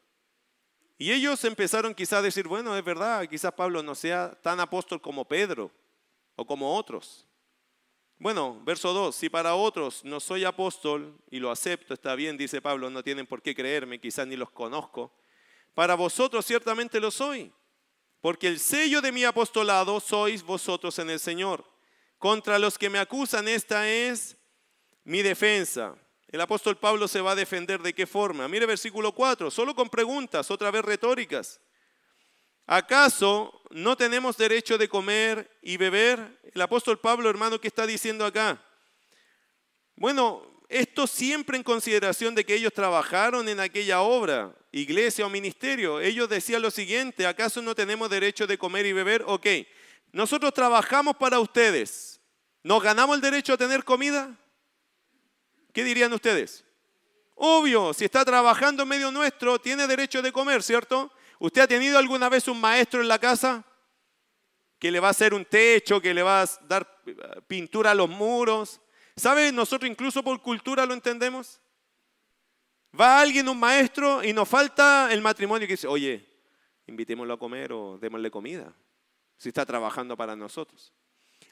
Y 0.96 1.10
ellos 1.12 1.44
empezaron 1.44 1.94
quizás 1.94 2.20
a 2.20 2.22
decir, 2.22 2.46
bueno, 2.46 2.76
es 2.76 2.84
verdad, 2.84 3.28
quizás 3.28 3.52
Pablo 3.52 3.82
no 3.82 3.94
sea 3.94 4.38
tan 4.42 4.60
apóstol 4.60 5.00
como 5.00 5.24
Pedro 5.24 5.70
o 6.36 6.46
como 6.46 6.76
otros. 6.76 7.26
Bueno, 8.22 8.62
verso 8.64 8.92
2, 8.92 9.16
si 9.16 9.28
para 9.28 9.56
otros 9.56 10.04
no 10.04 10.20
soy 10.20 10.44
apóstol 10.44 11.18
y 11.28 11.40
lo 11.40 11.50
acepto, 11.50 11.92
está 11.92 12.14
bien, 12.14 12.36
dice 12.36 12.62
Pablo, 12.62 12.88
no 12.88 13.02
tienen 13.02 13.26
por 13.26 13.42
qué 13.42 13.52
creerme, 13.52 13.98
quizás 13.98 14.28
ni 14.28 14.36
los 14.36 14.48
conozco. 14.52 15.12
Para 15.74 15.96
vosotros 15.96 16.46
ciertamente 16.46 17.00
lo 17.00 17.10
soy, 17.10 17.52
porque 18.20 18.46
el 18.46 18.60
sello 18.60 19.00
de 19.00 19.10
mi 19.10 19.24
apostolado 19.24 19.98
sois 19.98 20.44
vosotros 20.44 21.00
en 21.00 21.10
el 21.10 21.18
Señor. 21.18 21.64
Contra 22.16 22.60
los 22.60 22.78
que 22.78 22.88
me 22.88 23.00
acusan, 23.00 23.48
esta 23.48 23.90
es 23.90 24.36
mi 25.02 25.20
defensa. 25.22 25.96
El 26.28 26.42
apóstol 26.42 26.76
Pablo 26.76 27.08
se 27.08 27.20
va 27.20 27.32
a 27.32 27.34
defender 27.34 27.82
de 27.82 27.92
qué 27.92 28.06
forma. 28.06 28.46
Mire 28.46 28.66
versículo 28.66 29.10
4, 29.10 29.50
solo 29.50 29.74
con 29.74 29.88
preguntas, 29.88 30.48
otra 30.48 30.70
vez 30.70 30.84
retóricas. 30.84 31.60
¿Acaso 32.66 33.62
no 33.70 33.96
tenemos 33.96 34.36
derecho 34.36 34.78
de 34.78 34.88
comer 34.88 35.50
y 35.62 35.76
beber? 35.76 36.40
El 36.54 36.60
apóstol 36.60 36.98
Pablo, 36.98 37.28
hermano, 37.28 37.60
¿qué 37.60 37.68
está 37.68 37.86
diciendo 37.86 38.24
acá? 38.24 38.62
Bueno, 39.96 40.52
esto 40.68 41.06
siempre 41.06 41.56
en 41.56 41.62
consideración 41.62 42.34
de 42.34 42.44
que 42.44 42.54
ellos 42.54 42.72
trabajaron 42.72 43.48
en 43.48 43.60
aquella 43.60 44.00
obra, 44.00 44.54
iglesia 44.70 45.26
o 45.26 45.30
ministerio. 45.30 46.00
Ellos 46.00 46.28
decían 46.28 46.62
lo 46.62 46.70
siguiente, 46.70 47.26
¿acaso 47.26 47.60
no 47.60 47.74
tenemos 47.74 48.08
derecho 48.08 48.46
de 48.46 48.56
comer 48.56 48.86
y 48.86 48.92
beber? 48.92 49.22
Ok, 49.26 49.46
nosotros 50.12 50.54
trabajamos 50.54 51.16
para 51.16 51.40
ustedes. 51.40 52.20
¿Nos 52.62 52.82
ganamos 52.82 53.16
el 53.16 53.22
derecho 53.22 53.52
a 53.52 53.58
tener 53.58 53.84
comida? 53.84 54.38
¿Qué 55.72 55.84
dirían 55.84 56.12
ustedes? 56.12 56.64
Obvio, 57.34 57.92
si 57.92 58.04
está 58.04 58.24
trabajando 58.24 58.84
en 58.84 58.88
medio 58.88 59.10
nuestro, 59.10 59.58
tiene 59.58 59.86
derecho 59.86 60.22
de 60.22 60.32
comer, 60.32 60.62
¿cierto? 60.62 61.12
¿Usted 61.42 61.62
ha 61.62 61.66
tenido 61.66 61.98
alguna 61.98 62.28
vez 62.28 62.46
un 62.46 62.60
maestro 62.60 63.00
en 63.00 63.08
la 63.08 63.18
casa 63.18 63.64
que 64.78 64.92
le 64.92 65.00
va 65.00 65.08
a 65.08 65.10
hacer 65.10 65.34
un 65.34 65.44
techo, 65.44 66.00
que 66.00 66.14
le 66.14 66.22
va 66.22 66.42
a 66.42 66.46
dar 66.68 67.02
pintura 67.48 67.90
a 67.90 67.94
los 67.96 68.08
muros? 68.08 68.80
¿Sabe? 69.16 69.50
Nosotros 69.50 69.90
incluso 69.90 70.22
por 70.22 70.40
cultura 70.40 70.86
lo 70.86 70.94
entendemos. 70.94 71.60
Va 72.98 73.20
alguien, 73.20 73.48
un 73.48 73.58
maestro, 73.58 74.22
y 74.22 74.32
nos 74.32 74.48
falta 74.48 75.08
el 75.10 75.20
matrimonio 75.20 75.66
que 75.66 75.72
dice, 75.72 75.88
oye, 75.88 76.24
invitémoslo 76.86 77.34
a 77.34 77.38
comer 77.40 77.72
o 77.72 77.98
démosle 77.98 78.30
comida, 78.30 78.72
si 79.36 79.48
está 79.48 79.66
trabajando 79.66 80.16
para 80.16 80.36
nosotros. 80.36 80.92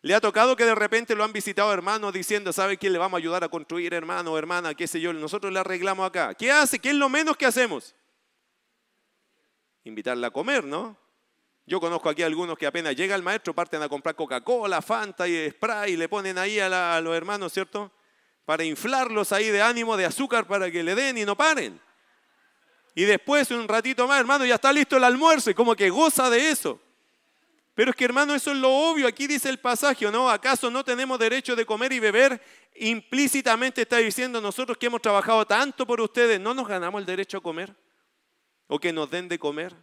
Le 0.03 0.15
ha 0.15 0.21
tocado 0.21 0.55
que 0.55 0.65
de 0.67 0.77
repente 0.77 1.17
lo 1.17 1.25
han 1.25 1.33
visitado 1.33 1.73
hermanos 1.73 2.13
diciendo, 2.13 2.53
¿sabe 2.53 2.79
quién 2.79 2.93
le 2.93 3.01
vamos 3.01 3.19
a 3.19 3.19
ayudar 3.19 3.43
a 3.43 3.49
construir, 3.49 3.93
hermano 3.93 4.35
o 4.35 4.39
hermana? 4.39 4.73
¿Qué 4.73 4.87
sé 4.87 5.01
yo? 5.01 5.13
Nosotros 5.13 5.53
le 5.53 5.59
arreglamos 5.59 6.07
acá. 6.07 6.33
¿Qué 6.35 6.53
hace? 6.53 6.79
¿Qué 6.79 6.91
es 6.91 6.95
lo 6.95 7.09
menos 7.09 7.37
que 7.37 7.47
hacemos? 7.47 7.97
Invitarla 9.91 10.29
a 10.29 10.31
comer, 10.31 10.63
¿no? 10.63 10.97
Yo 11.67 11.81
conozco 11.81 12.09
aquí 12.09 12.23
algunos 12.23 12.57
que 12.57 12.65
apenas 12.65 12.95
llega 12.95 13.17
el 13.17 13.25
maestro 13.25 13.53
parten 13.53 13.83
a 13.83 13.89
comprar 13.89 14.15
Coca-Cola, 14.15 14.81
Fanta 14.81 15.27
y 15.27 15.51
spray 15.51 15.95
y 15.95 15.97
le 15.97 16.09
ponen 16.09 16.39
ahí 16.39 16.61
a, 16.61 16.97
a 16.97 17.01
los 17.01 17.13
hermanos, 17.17 17.53
¿cierto? 17.53 17.91
Para 18.45 18.63
inflarlos 18.63 19.33
ahí 19.33 19.49
de 19.49 19.61
ánimo, 19.61 19.97
de 19.97 20.05
azúcar, 20.05 20.47
para 20.47 20.71
que 20.71 20.85
le 20.85 20.95
den 20.95 21.19
y 21.19 21.25
no 21.25 21.37
paren. 21.37 21.81
Y 22.95 23.03
después, 23.03 23.51
un 23.51 23.67
ratito 23.67 24.07
más, 24.07 24.21
hermano, 24.21 24.45
ya 24.45 24.55
está 24.55 24.73
listo 24.73 24.97
el 24.97 25.03
almuerzo 25.03 25.51
y 25.51 25.55
como 25.55 25.75
que 25.75 25.91
goza 25.91 26.31
de 26.31 26.51
eso. 26.51 26.81
Pero 27.75 27.91
es 27.91 27.97
que 27.97 28.05
hermano, 28.05 28.33
eso 28.33 28.53
es 28.53 28.59
lo 28.59 28.71
obvio. 28.71 29.09
Aquí 29.09 29.27
dice 29.27 29.49
el 29.49 29.59
pasaje, 29.59 30.09
¿no? 30.11 30.31
¿Acaso 30.31 30.71
no 30.71 30.85
tenemos 30.85 31.19
derecho 31.19 31.57
de 31.57 31.67
comer 31.67 31.93
y 31.93 31.99
beber? 31.99 32.41
Implícitamente 32.77 33.83
está 33.83 33.97
diciendo 33.97 34.41
nosotros 34.41 34.79
que 34.79 34.87
hemos 34.87 35.03
trabajado 35.03 35.45
tanto 35.45 35.85
por 35.85 36.01
ustedes, 36.01 36.39
¿no 36.39 36.55
nos 36.55 36.69
ganamos 36.69 37.01
el 37.01 37.07
derecho 37.07 37.39
a 37.39 37.41
comer? 37.41 37.75
¿O 38.73 38.79
que 38.79 38.93
nos 38.93 39.11
den 39.11 39.29
de 39.29 39.37
comer? 39.37 39.75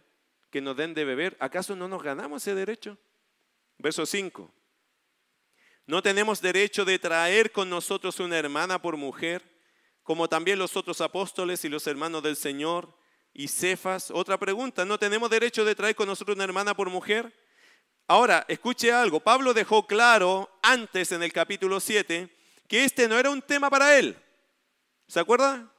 ¿Que 0.50 0.62
nos 0.62 0.74
den 0.74 0.94
de 0.94 1.04
beber? 1.04 1.36
¿Acaso 1.40 1.76
no 1.76 1.88
nos 1.88 2.02
ganamos 2.02 2.40
ese 2.40 2.54
derecho? 2.54 2.96
Verso 3.76 4.06
5. 4.06 4.50
No 5.84 6.02
tenemos 6.02 6.40
derecho 6.40 6.86
de 6.86 6.98
traer 6.98 7.52
con 7.52 7.68
nosotros 7.68 8.18
una 8.18 8.38
hermana 8.38 8.80
por 8.80 8.96
mujer, 8.96 9.42
como 10.02 10.26
también 10.26 10.58
los 10.58 10.74
otros 10.74 11.02
apóstoles 11.02 11.66
y 11.66 11.68
los 11.68 11.86
hermanos 11.86 12.22
del 12.22 12.34
Señor 12.34 12.96
y 13.34 13.48
Cefas. 13.48 14.10
Otra 14.10 14.38
pregunta, 14.38 14.86
¿no 14.86 14.98
tenemos 14.98 15.28
derecho 15.28 15.66
de 15.66 15.74
traer 15.74 15.94
con 15.94 16.08
nosotros 16.08 16.36
una 16.36 16.44
hermana 16.44 16.74
por 16.74 16.88
mujer? 16.88 17.30
Ahora, 18.06 18.46
escuche 18.48 18.90
algo. 18.90 19.20
Pablo 19.20 19.52
dejó 19.52 19.86
claro 19.86 20.48
antes 20.62 21.12
en 21.12 21.22
el 21.22 21.34
capítulo 21.34 21.78
7 21.78 22.34
que 22.66 22.84
este 22.84 23.06
no 23.06 23.18
era 23.18 23.28
un 23.28 23.42
tema 23.42 23.68
para 23.68 23.98
él. 23.98 24.16
¿Se 25.08 25.20
acuerda? 25.20 25.70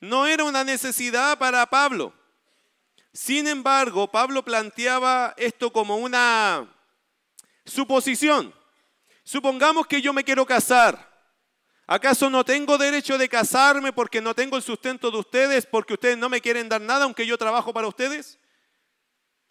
No 0.00 0.26
era 0.26 0.44
una 0.44 0.64
necesidad 0.64 1.38
para 1.38 1.64
Pablo. 1.64 2.12
Sin 3.12 3.46
embargo, 3.46 4.10
Pablo 4.10 4.42
planteaba 4.42 5.34
esto 5.36 5.70
como 5.72 5.96
una 5.96 6.66
suposición. 7.64 8.54
Supongamos 9.22 9.86
que 9.86 10.00
yo 10.00 10.12
me 10.12 10.24
quiero 10.24 10.46
casar. 10.46 11.10
¿Acaso 11.86 12.30
no 12.30 12.44
tengo 12.44 12.78
derecho 12.78 13.18
de 13.18 13.28
casarme 13.28 13.92
porque 13.92 14.20
no 14.20 14.34
tengo 14.34 14.56
el 14.56 14.62
sustento 14.62 15.10
de 15.10 15.18
ustedes, 15.18 15.66
porque 15.66 15.94
ustedes 15.94 16.16
no 16.16 16.28
me 16.28 16.40
quieren 16.40 16.68
dar 16.68 16.80
nada 16.80 17.04
aunque 17.04 17.26
yo 17.26 17.36
trabajo 17.36 17.72
para 17.72 17.88
ustedes? 17.88 18.38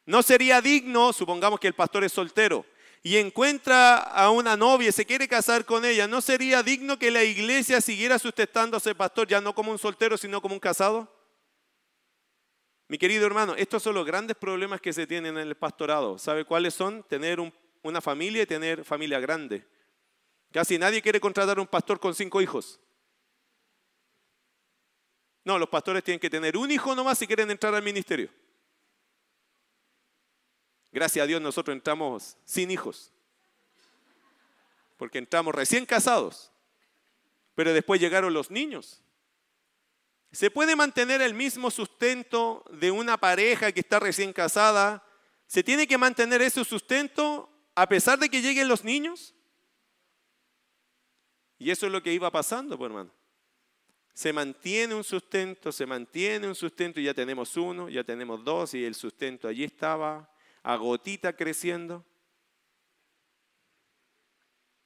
No 0.06 0.24
sería 0.24 0.60
digno, 0.62 1.14
supongamos 1.14 1.60
que 1.60 1.68
el 1.68 1.76
pastor 1.76 2.04
es 2.04 2.12
soltero 2.12 2.66
y 3.04 3.18
encuentra 3.18 3.98
a 3.98 4.30
una 4.30 4.56
novia 4.56 4.90
y 4.90 4.92
se 4.92 5.06
quiere 5.06 5.28
casar 5.28 5.66
con 5.66 5.86
ella, 5.86 6.08
¿no 6.08 6.22
sería 6.22 6.62
digno 6.62 7.00
que 7.00 7.12
la 7.12 7.24
iglesia 7.24 7.82
siguiera 7.82 8.20
sustentando 8.20 8.78
a 8.78 8.80
ese 8.80 8.94
pastor 8.94 9.28
ya 9.28 9.42
no 9.42 9.56
como 9.56 9.72
un 9.72 9.80
soltero, 9.80 10.18
sino 10.18 10.42
como 10.42 10.54
un 10.54 10.60
casado? 10.60 11.21
Mi 12.92 12.98
querido 12.98 13.26
hermano, 13.26 13.56
estos 13.56 13.82
son 13.84 13.96
los 13.96 14.06
grandes 14.06 14.36
problemas 14.36 14.82
que 14.82 14.92
se 14.92 15.08
tienen 15.08 15.38
en 15.38 15.48
el 15.48 15.56
pastorado. 15.56 16.18
¿Sabe 16.18 16.44
cuáles 16.44 16.74
son? 16.74 17.04
Tener 17.04 17.40
una 17.84 18.02
familia 18.02 18.44
y 18.44 18.46
tener 18.46 18.84
familia 18.84 19.18
grande. 19.22 19.66
Casi 20.52 20.78
nadie 20.78 21.02
quiere 21.02 21.22
contratar 21.22 21.58
a 21.58 21.62
un 21.62 21.68
pastor 21.68 22.02
con 22.02 22.14
cinco 22.14 22.42
hijos. 22.42 22.82
No, 25.46 25.58
los 25.58 25.70
pastores 25.70 26.04
tienen 26.04 26.20
que 26.20 26.30
tener 26.30 26.58
un 26.58 26.70
hijo 26.70 26.94
nomás 26.94 27.18
si 27.18 27.26
quieren 27.26 27.50
entrar 27.50 27.74
al 27.74 27.82
ministerio. 27.82 28.30
Gracias 30.92 31.24
a 31.24 31.28
Dios 31.28 31.42
nosotros 31.42 31.74
entramos 31.74 32.36
sin 32.44 32.72
hijos, 32.72 33.14
porque 34.98 35.18
entramos 35.18 35.56
recién 35.56 35.86
casados, 35.86 36.52
pero 37.56 37.72
después 37.72 38.02
llegaron 38.02 38.34
los 38.34 38.52
niños. 38.52 39.02
¿Se 40.32 40.50
puede 40.50 40.76
mantener 40.76 41.22
el 41.22 41.34
mismo 41.34 41.70
sustento 41.70 42.64
de 42.72 42.90
una 42.90 43.18
pareja 43.18 43.72
que 43.72 43.82
está 43.82 44.00
recién 44.00 44.32
casada? 44.32 45.06
¿Se 45.46 45.62
tiene 45.62 45.88
que 45.88 45.98
mantener 45.98 46.42
ese 46.42 46.64
sustento 46.64 47.50
a 47.76 47.88
pesar 47.88 48.18
de 48.18 48.30
que 48.30 48.42
lleguen 48.42 48.70
los 48.70 48.86
niños? 48.86 49.36
Y 51.58 51.70
eso 51.70 51.86
es 51.86 51.92
lo 51.92 52.02
que 52.02 52.14
iba 52.14 52.32
pasando, 52.32 52.78
pues, 52.78 52.90
hermano. 52.90 53.12
Se 54.14 54.32
mantiene 54.32 54.96
un 54.96 55.04
sustento, 55.04 55.72
se 55.72 55.86
mantiene 55.86 56.48
un 56.48 56.56
sustento 56.56 57.00
y 57.00 57.04
ya 57.04 57.14
tenemos 57.14 57.56
uno, 57.58 57.90
ya 57.90 58.04
tenemos 58.04 58.44
dos 58.44 58.74
y 58.74 58.86
el 58.86 58.96
sustento 58.96 59.48
allí 59.48 59.66
estaba 59.66 60.34
a 60.64 60.76
gotita 60.78 61.36
creciendo. 61.36 62.06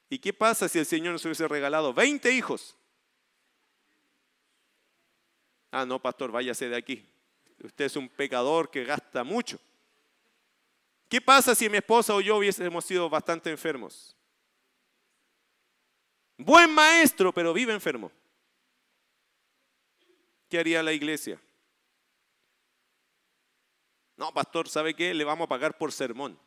¿Y 0.10 0.20
qué 0.20 0.34
pasa 0.34 0.68
si 0.68 0.80
el 0.80 0.86
Señor 0.86 1.14
nos 1.14 1.26
hubiese 1.26 1.48
regalado 1.48 1.94
20 1.94 2.32
hijos? 2.32 2.76
Ah, 5.78 5.86
no, 5.86 6.02
pastor, 6.02 6.32
váyase 6.32 6.70
de 6.70 6.78
aquí. 6.78 7.06
Usted 7.62 7.84
es 7.84 7.98
un 7.98 8.08
pecador 8.08 8.72
que 8.72 8.86
gasta 8.86 9.26
mucho. 9.26 9.60
¿Qué 11.10 11.20
pasa 11.20 11.54
si 11.54 11.68
mi 11.68 11.76
esposa 11.76 12.16
o 12.16 12.22
yo 12.22 12.38
hubiésemos 12.38 12.86
sido 12.86 13.10
bastante 13.10 13.52
enfermos? 13.52 14.16
Buen 16.38 16.74
maestro, 16.74 17.34
pero 17.34 17.52
vive 17.52 17.74
enfermo. 17.74 18.10
¿Qué 20.48 20.60
haría 20.60 20.82
la 20.82 20.94
iglesia? 20.94 21.42
No, 24.16 24.34
pastor, 24.34 24.70
¿sabe 24.70 24.94
qué? 24.94 25.14
Le 25.14 25.26
vamos 25.26 25.44
a 25.44 25.50
pagar 25.50 25.78
por 25.78 25.92
sermón. 25.92 26.40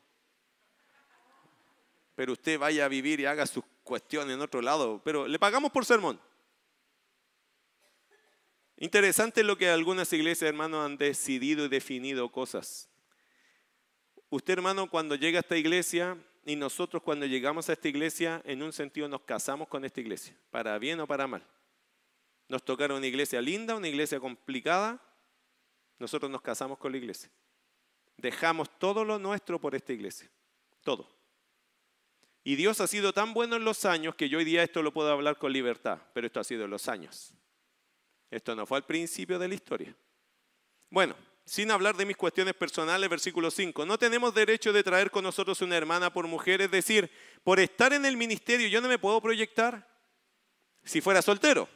Pero 2.14 2.32
usted 2.32 2.58
vaya 2.58 2.86
a 2.86 2.88
vivir 2.88 3.20
y 3.20 3.26
haga 3.26 3.46
sus 3.46 3.64
cuestiones 3.84 4.36
en 4.36 4.40
otro 4.40 4.62
lado. 4.62 5.02
Pero 5.04 5.28
le 5.28 5.38
pagamos 5.38 5.70
por 5.70 5.84
sermón. 5.84 6.18
Interesante 8.80 9.42
lo 9.42 9.58
que 9.58 9.68
algunas 9.68 10.12
iglesias, 10.12 10.48
hermanos, 10.48 10.86
han 10.86 10.96
decidido 10.96 11.64
y 11.64 11.68
definido 11.68 12.30
cosas. 12.30 12.88
Usted, 14.30 14.52
hermano, 14.52 14.88
cuando 14.88 15.16
llega 15.16 15.38
a 15.38 15.40
esta 15.40 15.56
iglesia 15.56 16.16
y 16.44 16.54
nosotros 16.54 17.02
cuando 17.02 17.26
llegamos 17.26 17.68
a 17.68 17.72
esta 17.72 17.88
iglesia, 17.88 18.40
en 18.44 18.62
un 18.62 18.72
sentido 18.72 19.08
nos 19.08 19.22
casamos 19.22 19.66
con 19.66 19.84
esta 19.84 20.00
iglesia, 20.00 20.36
para 20.50 20.78
bien 20.78 21.00
o 21.00 21.08
para 21.08 21.26
mal. 21.26 21.44
Nos 22.48 22.64
tocaron 22.64 22.98
una 22.98 23.06
iglesia 23.08 23.42
linda, 23.42 23.74
una 23.74 23.88
iglesia 23.88 24.20
complicada, 24.20 25.02
nosotros 25.98 26.30
nos 26.30 26.40
casamos 26.40 26.78
con 26.78 26.92
la 26.92 26.98
iglesia. 26.98 27.30
Dejamos 28.16 28.70
todo 28.78 29.04
lo 29.04 29.18
nuestro 29.18 29.60
por 29.60 29.74
esta 29.74 29.92
iglesia. 29.92 30.30
Todo. 30.84 31.08
Y 32.44 32.54
Dios 32.54 32.80
ha 32.80 32.86
sido 32.86 33.12
tan 33.12 33.34
bueno 33.34 33.56
en 33.56 33.64
los 33.64 33.84
años 33.84 34.14
que 34.14 34.28
yo 34.28 34.38
hoy 34.38 34.44
día 34.44 34.62
esto 34.62 34.82
lo 34.82 34.92
puedo 34.92 35.10
hablar 35.10 35.36
con 35.36 35.52
libertad, 35.52 35.98
pero 36.14 36.28
esto 36.28 36.38
ha 36.38 36.44
sido 36.44 36.64
en 36.64 36.70
los 36.70 36.88
años. 36.88 37.34
Esto 38.30 38.54
no 38.54 38.66
fue 38.66 38.78
al 38.78 38.84
principio 38.84 39.38
de 39.38 39.48
la 39.48 39.54
historia. 39.54 39.94
Bueno, 40.90 41.16
sin 41.44 41.70
hablar 41.70 41.96
de 41.96 42.04
mis 42.04 42.16
cuestiones 42.16 42.54
personales, 42.54 43.08
versículo 43.08 43.50
5, 43.50 43.86
no 43.86 43.98
tenemos 43.98 44.34
derecho 44.34 44.72
de 44.72 44.82
traer 44.82 45.10
con 45.10 45.24
nosotros 45.24 45.62
una 45.62 45.76
hermana 45.76 46.12
por 46.12 46.26
mujer, 46.26 46.60
es 46.60 46.70
decir, 46.70 47.10
por 47.42 47.58
estar 47.58 47.92
en 47.92 48.04
el 48.04 48.16
ministerio 48.16 48.68
yo 48.68 48.80
no 48.80 48.88
me 48.88 48.98
puedo 48.98 49.20
proyectar 49.20 49.88
si 50.84 51.00
fuera 51.00 51.22
soltero. 51.22 51.68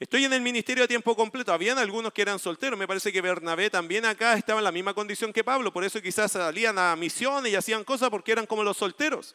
Estoy 0.00 0.24
en 0.24 0.32
el 0.32 0.40
ministerio 0.40 0.84
a 0.84 0.88
tiempo 0.88 1.16
completo. 1.16 1.52
Habían 1.52 1.76
algunos 1.76 2.12
que 2.12 2.22
eran 2.22 2.38
solteros. 2.38 2.78
Me 2.78 2.86
parece 2.86 3.12
que 3.12 3.20
Bernabé 3.20 3.68
también 3.68 4.04
acá 4.04 4.34
estaba 4.34 4.60
en 4.60 4.64
la 4.64 4.70
misma 4.70 4.94
condición 4.94 5.32
que 5.32 5.42
Pablo. 5.42 5.72
Por 5.72 5.82
eso 5.82 6.00
quizás 6.00 6.30
salían 6.30 6.78
a 6.78 6.94
misiones 6.94 7.52
y 7.52 7.56
hacían 7.56 7.82
cosas 7.82 8.08
porque 8.08 8.30
eran 8.30 8.46
como 8.46 8.62
los 8.62 8.76
solteros. 8.76 9.34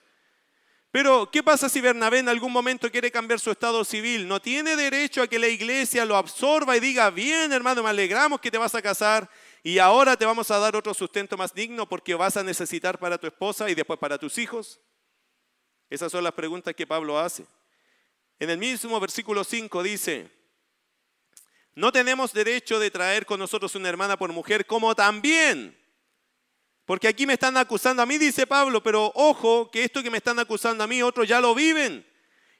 Pero, 0.93 1.27
¿qué 1.31 1.41
pasa 1.41 1.69
si 1.69 1.81
Bernabé 1.81 2.19
en 2.19 2.29
algún 2.29 2.53
momento 2.53 2.91
quiere 2.91 3.09
cambiar 3.09 3.39
su 3.39 3.49
estado 3.49 3.83
civil? 3.83 4.27
No 4.27 4.39
tiene 4.39 4.75
derecho 4.75 5.23
a 5.23 5.27
que 5.27 5.39
la 5.39 5.47
iglesia 5.47 6.05
lo 6.05 6.15
absorba 6.15 6.77
y 6.77 6.79
diga, 6.79 7.09
bien 7.09 7.51
hermano, 7.51 7.81
me 7.81 7.89
alegramos 7.89 8.39
que 8.39 8.51
te 8.51 8.59
vas 8.59 8.75
a 8.75 8.81
casar 8.83 9.27
y 9.63 9.79
ahora 9.79 10.15
te 10.15 10.23
vamos 10.23 10.51
a 10.51 10.59
dar 10.59 10.75
otro 10.75 10.93
sustento 10.93 11.35
más 11.35 11.51
digno 11.51 11.89
porque 11.89 12.13
vas 12.13 12.37
a 12.37 12.43
necesitar 12.43 12.99
para 12.99 13.17
tu 13.17 13.25
esposa 13.25 13.71
y 13.71 13.73
después 13.73 13.97
para 13.97 14.19
tus 14.19 14.37
hijos. 14.37 14.79
Esas 15.89 16.11
son 16.11 16.23
las 16.23 16.33
preguntas 16.33 16.75
que 16.75 16.85
Pablo 16.85 17.17
hace. 17.17 17.47
En 18.37 18.51
el 18.51 18.59
mismo 18.59 18.99
versículo 18.99 19.43
5 19.43 19.81
dice, 19.81 20.29
no 21.73 21.91
tenemos 21.91 22.33
derecho 22.33 22.77
de 22.77 22.91
traer 22.91 23.25
con 23.25 23.39
nosotros 23.39 23.73
una 23.73 23.89
hermana 23.89 24.15
por 24.15 24.31
mujer, 24.31 24.67
como 24.67 24.93
también 24.93 25.75
Porque 26.85 27.07
aquí 27.07 27.25
me 27.25 27.33
están 27.33 27.55
acusando 27.57 28.01
a 28.01 28.05
mí, 28.05 28.17
dice 28.17 28.45
Pablo, 28.45 28.83
pero 28.83 29.11
ojo 29.15 29.71
que 29.71 29.83
esto 29.83 30.03
que 30.03 30.09
me 30.09 30.17
están 30.17 30.39
acusando 30.39 30.83
a 30.83 30.87
mí, 30.87 31.01
otros 31.01 31.27
ya 31.27 31.39
lo 31.39 31.55
viven. 31.55 32.05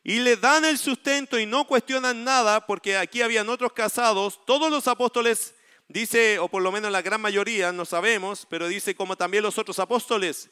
Y 0.04 0.20
le 0.20 0.38
dan 0.38 0.66
el 0.66 0.78
sustento 0.78 1.40
y 1.40 1.46
no 1.46 1.66
cuestionan 1.66 2.24
nada, 2.24 2.66
porque 2.66 2.98
aquí 2.98 3.22
habían 3.22 3.50
otros 3.50 3.74
casados. 3.74 4.40
Todos 4.46 4.70
los 4.72 4.88
apóstoles, 4.88 5.56
dice, 5.88 6.40
o 6.40 6.48
por 6.48 6.62
lo 6.62 6.72
menos 6.72 6.92
la 6.92 7.02
gran 7.02 7.22
mayoría, 7.22 7.72
no 7.72 7.86
sabemos, 7.86 8.46
pero 8.50 8.68
dice 8.68 8.96
como 8.96 9.16
también 9.16 9.44
los 9.44 9.58
otros 9.58 9.80
apóstoles. 9.80 10.50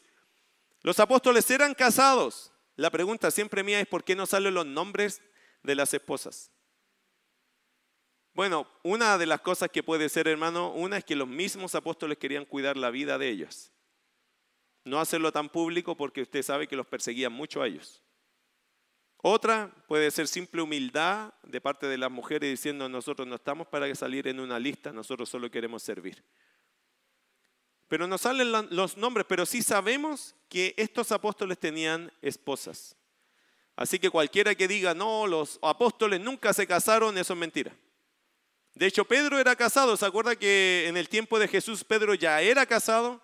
Los 0.81 0.99
apóstoles 0.99 1.49
eran 1.51 1.73
casados. 1.73 2.51
La 2.75 2.89
pregunta 2.89 3.29
siempre 3.31 3.63
mía 3.63 3.79
es 3.79 3.87
por 3.87 4.03
qué 4.03 4.15
no 4.15 4.25
salen 4.25 4.53
los 4.53 4.65
nombres 4.65 5.21
de 5.63 5.75
las 5.75 5.93
esposas. 5.93 6.51
Bueno, 8.33 8.65
una 8.83 9.17
de 9.17 9.25
las 9.25 9.41
cosas 9.41 9.69
que 9.69 9.83
puede 9.83 10.07
ser, 10.07 10.27
hermano, 10.27 10.71
una 10.71 10.97
es 10.97 11.03
que 11.03 11.15
los 11.15 11.27
mismos 11.27 11.75
apóstoles 11.75 12.17
querían 12.17 12.45
cuidar 12.45 12.77
la 12.77 12.89
vida 12.89 13.17
de 13.17 13.29
ellos. 13.29 13.71
No 14.85 14.99
hacerlo 14.99 15.31
tan 15.31 15.49
público 15.49 15.95
porque 15.95 16.21
usted 16.21 16.41
sabe 16.41 16.67
que 16.67 16.75
los 16.75 16.87
perseguían 16.87 17.33
mucho 17.33 17.61
a 17.61 17.67
ellos. 17.67 18.01
Otra 19.17 19.71
puede 19.87 20.09
ser 20.09 20.27
simple 20.27 20.61
humildad 20.61 21.33
de 21.43 21.61
parte 21.61 21.85
de 21.87 21.97
las 21.97 22.09
mujeres 22.09 22.49
diciendo 22.49 22.89
nosotros 22.89 23.27
no 23.27 23.35
estamos 23.35 23.67
para 23.67 23.93
salir 23.93 24.27
en 24.27 24.39
una 24.39 24.59
lista, 24.59 24.91
nosotros 24.91 25.29
solo 25.29 25.51
queremos 25.51 25.83
servir. 25.83 26.23
Pero 27.87 28.07
no 28.07 28.17
salen 28.17 28.51
los 28.71 28.97
nombres, 28.97 29.25
pero 29.27 29.45
sí 29.45 29.61
sabemos 29.61 30.33
que 30.47 30.73
estos 30.77 31.11
apóstoles 31.11 31.59
tenían 31.59 32.11
esposas. 32.21 32.95
Así 33.75 33.99
que 33.99 34.09
cualquiera 34.09 34.55
que 34.55 34.67
diga, 34.67 34.93
no, 34.93 35.27
los 35.27 35.59
apóstoles 35.61 36.19
nunca 36.19 36.53
se 36.53 36.65
casaron, 36.65 37.17
eso 37.17 37.33
es 37.33 37.39
mentira. 37.39 37.75
De 38.73 38.87
hecho, 38.87 39.05
Pedro 39.05 39.39
era 39.39 39.55
casado. 39.55 39.97
¿Se 39.97 40.05
acuerda 40.05 40.35
que 40.35 40.85
en 40.87 40.97
el 40.97 41.09
tiempo 41.09 41.39
de 41.39 41.47
Jesús 41.47 41.83
Pedro 41.83 42.13
ya 42.13 42.41
era 42.41 42.65
casado? 42.65 43.21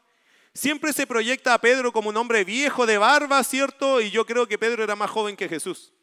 Siempre 0.53 0.91
se 0.93 1.05
proyecta 1.07 1.53
a 1.53 1.61
Pedro 1.61 1.91
como 1.91 2.09
un 2.09 2.17
hombre 2.17 2.43
viejo 2.43 2.85
de 2.85 2.97
barba, 2.97 3.43
¿cierto? 3.43 4.01
Y 4.01 4.09
yo 4.09 4.25
creo 4.25 4.47
que 4.47 4.57
Pedro 4.57 4.83
era 4.83 4.95
más 4.95 5.09
joven 5.09 5.35
que 5.35 5.47
Jesús. 5.47 5.93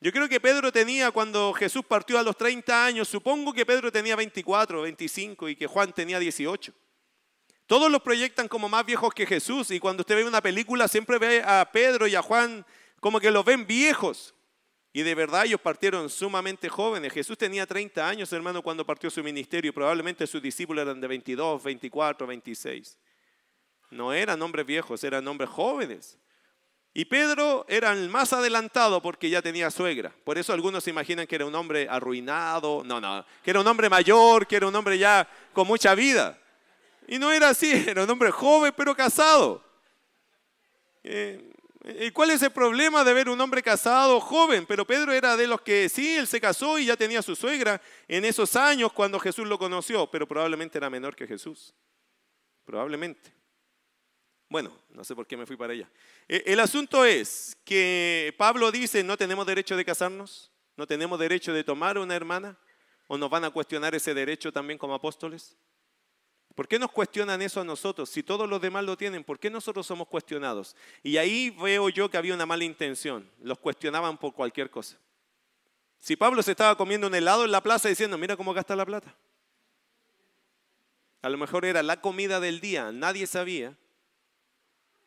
Yo 0.00 0.10
creo 0.12 0.28
que 0.28 0.40
Pedro 0.40 0.72
tenía, 0.72 1.12
cuando 1.12 1.52
Jesús 1.52 1.84
partió 1.86 2.18
a 2.18 2.22
los 2.22 2.36
30 2.36 2.84
años, 2.84 3.08
supongo 3.08 3.52
que 3.52 3.64
Pedro 3.64 3.92
tenía 3.92 4.16
24, 4.16 4.82
25 4.82 5.48
y 5.48 5.56
que 5.56 5.66
Juan 5.66 5.92
tenía 5.92 6.18
18. 6.18 6.72
Todos 7.66 7.90
los 7.90 8.02
proyectan 8.02 8.48
como 8.48 8.68
más 8.68 8.84
viejos 8.84 9.14
que 9.14 9.26
Jesús 9.26 9.70
y 9.70 9.78
cuando 9.78 10.00
usted 10.02 10.16
ve 10.16 10.24
una 10.24 10.42
película 10.42 10.88
siempre 10.88 11.18
ve 11.18 11.42
a 11.44 11.70
Pedro 11.70 12.06
y 12.06 12.14
a 12.14 12.22
Juan 12.22 12.66
como 13.00 13.20
que 13.20 13.30
los 13.30 13.44
ven 13.44 13.66
viejos. 13.66 14.34
Y 14.92 15.02
de 15.02 15.14
verdad 15.14 15.46
ellos 15.46 15.60
partieron 15.60 16.10
sumamente 16.10 16.68
jóvenes. 16.68 17.12
Jesús 17.12 17.38
tenía 17.38 17.66
30 17.66 18.06
años, 18.06 18.32
hermano, 18.32 18.62
cuando 18.62 18.84
partió 18.84 19.08
su 19.10 19.22
ministerio. 19.22 19.72
Probablemente 19.72 20.26
sus 20.26 20.42
discípulos 20.42 20.82
eran 20.82 21.00
de 21.00 21.06
22, 21.06 21.62
24, 21.62 22.26
26. 22.26 22.98
No 23.90 24.12
eran 24.12 24.40
hombres 24.42 24.66
viejos, 24.66 25.02
eran 25.02 25.26
hombres 25.26 25.48
jóvenes. 25.48 26.18
Y 26.94 27.06
Pedro 27.06 27.64
era 27.68 27.92
el 27.92 28.10
más 28.10 28.34
adelantado 28.34 29.00
porque 29.00 29.30
ya 29.30 29.40
tenía 29.40 29.70
suegra. 29.70 30.12
Por 30.24 30.36
eso 30.36 30.52
algunos 30.52 30.84
se 30.84 30.90
imaginan 30.90 31.26
que 31.26 31.36
era 31.36 31.46
un 31.46 31.54
hombre 31.54 31.86
arruinado. 31.88 32.82
No, 32.84 33.00
no, 33.00 33.24
que 33.42 33.50
era 33.50 33.60
un 33.60 33.66
hombre 33.66 33.88
mayor, 33.88 34.46
que 34.46 34.56
era 34.56 34.66
un 34.66 34.76
hombre 34.76 34.98
ya 34.98 35.26
con 35.54 35.66
mucha 35.66 35.94
vida. 35.94 36.38
Y 37.08 37.18
no 37.18 37.32
era 37.32 37.48
así, 37.48 37.72
era 37.88 38.04
un 38.04 38.10
hombre 38.10 38.30
joven 38.30 38.74
pero 38.76 38.94
casado. 38.94 39.64
Eh, 41.02 41.50
¿Y 41.84 42.12
cuál 42.12 42.30
es 42.30 42.42
el 42.42 42.52
problema 42.52 43.02
de 43.02 43.12
ver 43.12 43.28
un 43.28 43.40
hombre 43.40 43.60
casado 43.60 44.20
joven? 44.20 44.66
Pero 44.66 44.86
Pedro 44.86 45.12
era 45.12 45.36
de 45.36 45.48
los 45.48 45.62
que 45.62 45.88
sí, 45.88 46.16
él 46.16 46.28
se 46.28 46.40
casó 46.40 46.78
y 46.78 46.86
ya 46.86 46.96
tenía 46.96 47.22
su 47.22 47.34
suegra 47.34 47.80
en 48.06 48.24
esos 48.24 48.54
años 48.54 48.92
cuando 48.92 49.18
Jesús 49.18 49.48
lo 49.48 49.58
conoció, 49.58 50.08
pero 50.08 50.28
probablemente 50.28 50.78
era 50.78 50.88
menor 50.88 51.16
que 51.16 51.26
Jesús. 51.26 51.74
Probablemente. 52.64 53.34
Bueno, 54.48 54.70
no 54.90 55.02
sé 55.02 55.16
por 55.16 55.26
qué 55.26 55.36
me 55.36 55.46
fui 55.46 55.56
para 55.56 55.72
allá. 55.72 55.90
E, 56.28 56.44
el 56.46 56.60
asunto 56.60 57.04
es 57.04 57.56
que 57.64 58.32
Pablo 58.38 58.70
dice, 58.70 59.02
no 59.02 59.16
tenemos 59.16 59.44
derecho 59.44 59.76
de 59.76 59.84
casarnos, 59.84 60.52
no 60.76 60.86
tenemos 60.86 61.18
derecho 61.18 61.52
de 61.52 61.64
tomar 61.64 61.98
una 61.98 62.14
hermana, 62.14 62.56
o 63.08 63.18
nos 63.18 63.28
van 63.28 63.44
a 63.44 63.50
cuestionar 63.50 63.94
ese 63.94 64.14
derecho 64.14 64.52
también 64.52 64.78
como 64.78 64.94
apóstoles. 64.94 65.56
¿Por 66.54 66.68
qué 66.68 66.78
nos 66.78 66.90
cuestionan 66.90 67.40
eso 67.40 67.60
a 67.60 67.64
nosotros? 67.64 68.10
Si 68.10 68.22
todos 68.22 68.48
los 68.48 68.60
demás 68.60 68.84
lo 68.84 68.96
tienen, 68.96 69.24
¿por 69.24 69.38
qué 69.38 69.48
nosotros 69.48 69.86
somos 69.86 70.08
cuestionados? 70.08 70.76
Y 71.02 71.16
ahí 71.16 71.50
veo 71.50 71.88
yo 71.88 72.10
que 72.10 72.16
había 72.16 72.34
una 72.34 72.46
mala 72.46 72.64
intención. 72.64 73.30
Los 73.42 73.58
cuestionaban 73.58 74.18
por 74.18 74.34
cualquier 74.34 74.70
cosa. 74.70 74.98
Si 75.98 76.16
Pablo 76.16 76.42
se 76.42 76.50
estaba 76.50 76.76
comiendo 76.76 77.06
un 77.06 77.14
helado 77.14 77.44
en 77.44 77.52
la 77.52 77.62
plaza 77.62 77.88
diciendo, 77.88 78.18
mira 78.18 78.36
cómo 78.36 78.52
gasta 78.52 78.76
la 78.76 78.84
plata. 78.84 79.14
A 81.22 81.28
lo 81.28 81.38
mejor 81.38 81.64
era 81.64 81.82
la 81.82 82.00
comida 82.00 82.40
del 82.40 82.60
día, 82.60 82.90
nadie 82.92 83.26
sabía. 83.26 83.76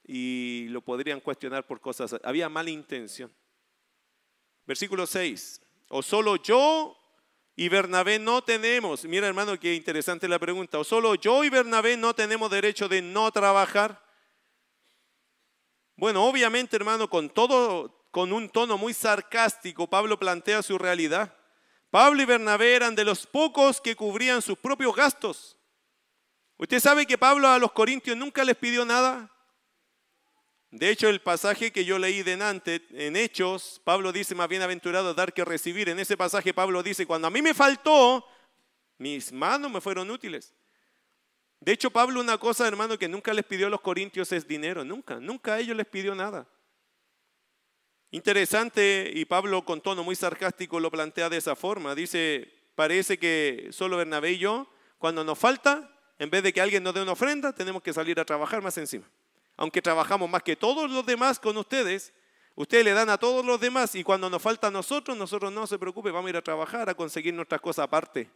Y 0.08 0.68
lo 0.70 0.82
podrían 0.82 1.20
cuestionar 1.20 1.68
por 1.68 1.82
cosas. 1.82 2.16
Había 2.24 2.48
mala 2.48 2.70
intención. 2.70 3.32
Versículo 4.66 5.06
6. 5.06 5.62
O 5.90 6.02
solo 6.02 6.38
yo 6.38 6.98
y 7.56 7.70
Bernabé 7.70 8.20
no 8.20 8.44
tenemos, 8.44 9.06
mira 9.06 9.28
hermano, 9.28 9.58
qué 9.60 9.76
interesante 9.76 10.28
la 10.28 10.40
pregunta, 10.40 10.78
o 10.78 10.84
solo 10.84 11.16
yo 11.16 11.44
y 11.44 11.50
Bernabé 11.50 11.96
no 11.96 12.14
tenemos 12.14 12.52
derecho 12.52 12.90
de 12.90 13.02
no 13.02 13.32
trabajar. 13.32 14.04
Bueno, 15.96 16.26
obviamente 16.26 16.76
hermano, 16.76 17.10
con 17.10 17.30
todo, 17.30 18.08
con 18.12 18.34
un 18.34 18.50
tono 18.50 18.78
muy 18.78 18.94
sarcástico, 18.94 19.90
Pablo 19.90 20.20
plantea 20.20 20.62
su 20.62 20.78
realidad. 20.78 21.34
Pablo 21.90 22.22
y 22.22 22.26
Bernabé 22.26 22.76
eran 22.76 22.94
de 22.94 23.06
los 23.06 23.26
pocos 23.26 23.80
que 23.80 23.96
cubrían 23.96 24.42
sus 24.42 24.58
propios 24.58 24.94
gastos. 24.94 25.58
Usted 26.58 26.82
sabe 26.82 27.06
que 27.06 27.18
Pablo 27.18 27.48
a 27.48 27.58
los 27.58 27.72
corintios 27.72 28.18
nunca 28.18 28.44
les 28.44 28.58
pidió 28.58 28.84
nada. 28.84 29.32
De 30.76 30.90
hecho, 30.90 31.08
el 31.08 31.22
pasaje 31.22 31.72
que 31.72 31.86
yo 31.86 31.98
leí 31.98 32.22
de 32.22 32.36
Nantes, 32.36 32.82
en 32.92 33.16
Hechos, 33.16 33.80
Pablo 33.86 34.12
dice, 34.12 34.36
más 34.36 34.50
bienaventurado 34.50 35.14
dar 35.14 35.32
que 35.32 35.46
recibir. 35.46 35.88
En 35.88 36.00
ese 36.00 36.18
pasaje 36.18 36.54
Pablo 36.54 36.84
dice, 36.84 37.06
cuando 37.06 37.30
a 37.30 37.32
mí 37.32 37.42
me 37.42 37.54
faltó, 37.54 38.26
mis 38.98 39.32
manos 39.32 39.72
me 39.72 39.80
fueron 39.80 40.12
útiles. 40.12 40.54
De 41.62 41.72
hecho, 41.72 41.90
Pablo 41.92 42.20
una 42.20 42.38
cosa, 42.38 42.68
hermano, 42.68 43.00
que 43.00 43.08
nunca 43.08 43.34
les 43.34 43.46
pidió 43.46 43.68
a 43.68 43.70
los 43.70 43.80
corintios 43.80 44.34
es 44.34 44.46
dinero, 44.46 44.84
nunca, 44.84 45.18
nunca 45.18 45.54
a 45.54 45.60
ellos 45.62 45.78
les 45.78 45.86
pidió 45.86 46.14
nada. 46.14 46.46
Interesante, 48.12 49.10
y 49.16 49.24
Pablo 49.24 49.64
con 49.64 49.80
tono 49.80 50.04
muy 50.04 50.18
sarcástico 50.18 50.82
lo 50.82 50.92
plantea 50.92 51.30
de 51.30 51.38
esa 51.38 51.56
forma. 51.56 51.96
Dice, 51.96 52.52
parece 52.76 53.18
que 53.18 53.70
solo 53.72 53.96
Bernabé 53.96 54.34
y 54.34 54.40
yo, 54.40 54.70
cuando 54.98 55.24
nos 55.24 55.40
falta, 55.40 55.90
en 56.20 56.30
vez 56.30 56.44
de 56.44 56.52
que 56.52 56.60
alguien 56.60 56.84
nos 56.84 56.94
dé 56.94 57.02
una 57.02 57.14
ofrenda, 57.14 57.56
tenemos 57.56 57.82
que 57.82 57.94
salir 57.94 58.20
a 58.20 58.26
trabajar 58.26 58.62
más 58.62 58.78
encima 58.78 59.10
aunque 59.58 59.82
trabajamos 59.82 60.30
más 60.30 60.44
que 60.44 60.56
todos 60.56 60.90
los 60.90 61.06
demás 61.06 61.40
con 61.40 61.58
ustedes, 61.58 62.14
ustedes 62.56 62.86
le 62.86 62.92
dan 62.92 63.10
a 63.10 63.18
todos 63.18 63.46
los 63.46 63.60
demás 63.60 63.96
y 63.96 64.04
cuando 64.04 64.30
nos 64.30 64.42
falta 64.42 64.68
a 64.68 64.72
nosotros, 64.72 65.18
nosotros 65.18 65.52
no 65.52 65.68
se 65.68 65.80
preocupe, 65.80 66.12
vamos 66.12 66.28
a 66.28 66.30
ir 66.32 66.38
a 66.38 66.42
trabajar, 66.42 66.90
a 66.90 66.96
conseguir 66.96 67.34
nuestras 67.34 67.62
cosas 67.62 67.84
aparte. 67.84 68.30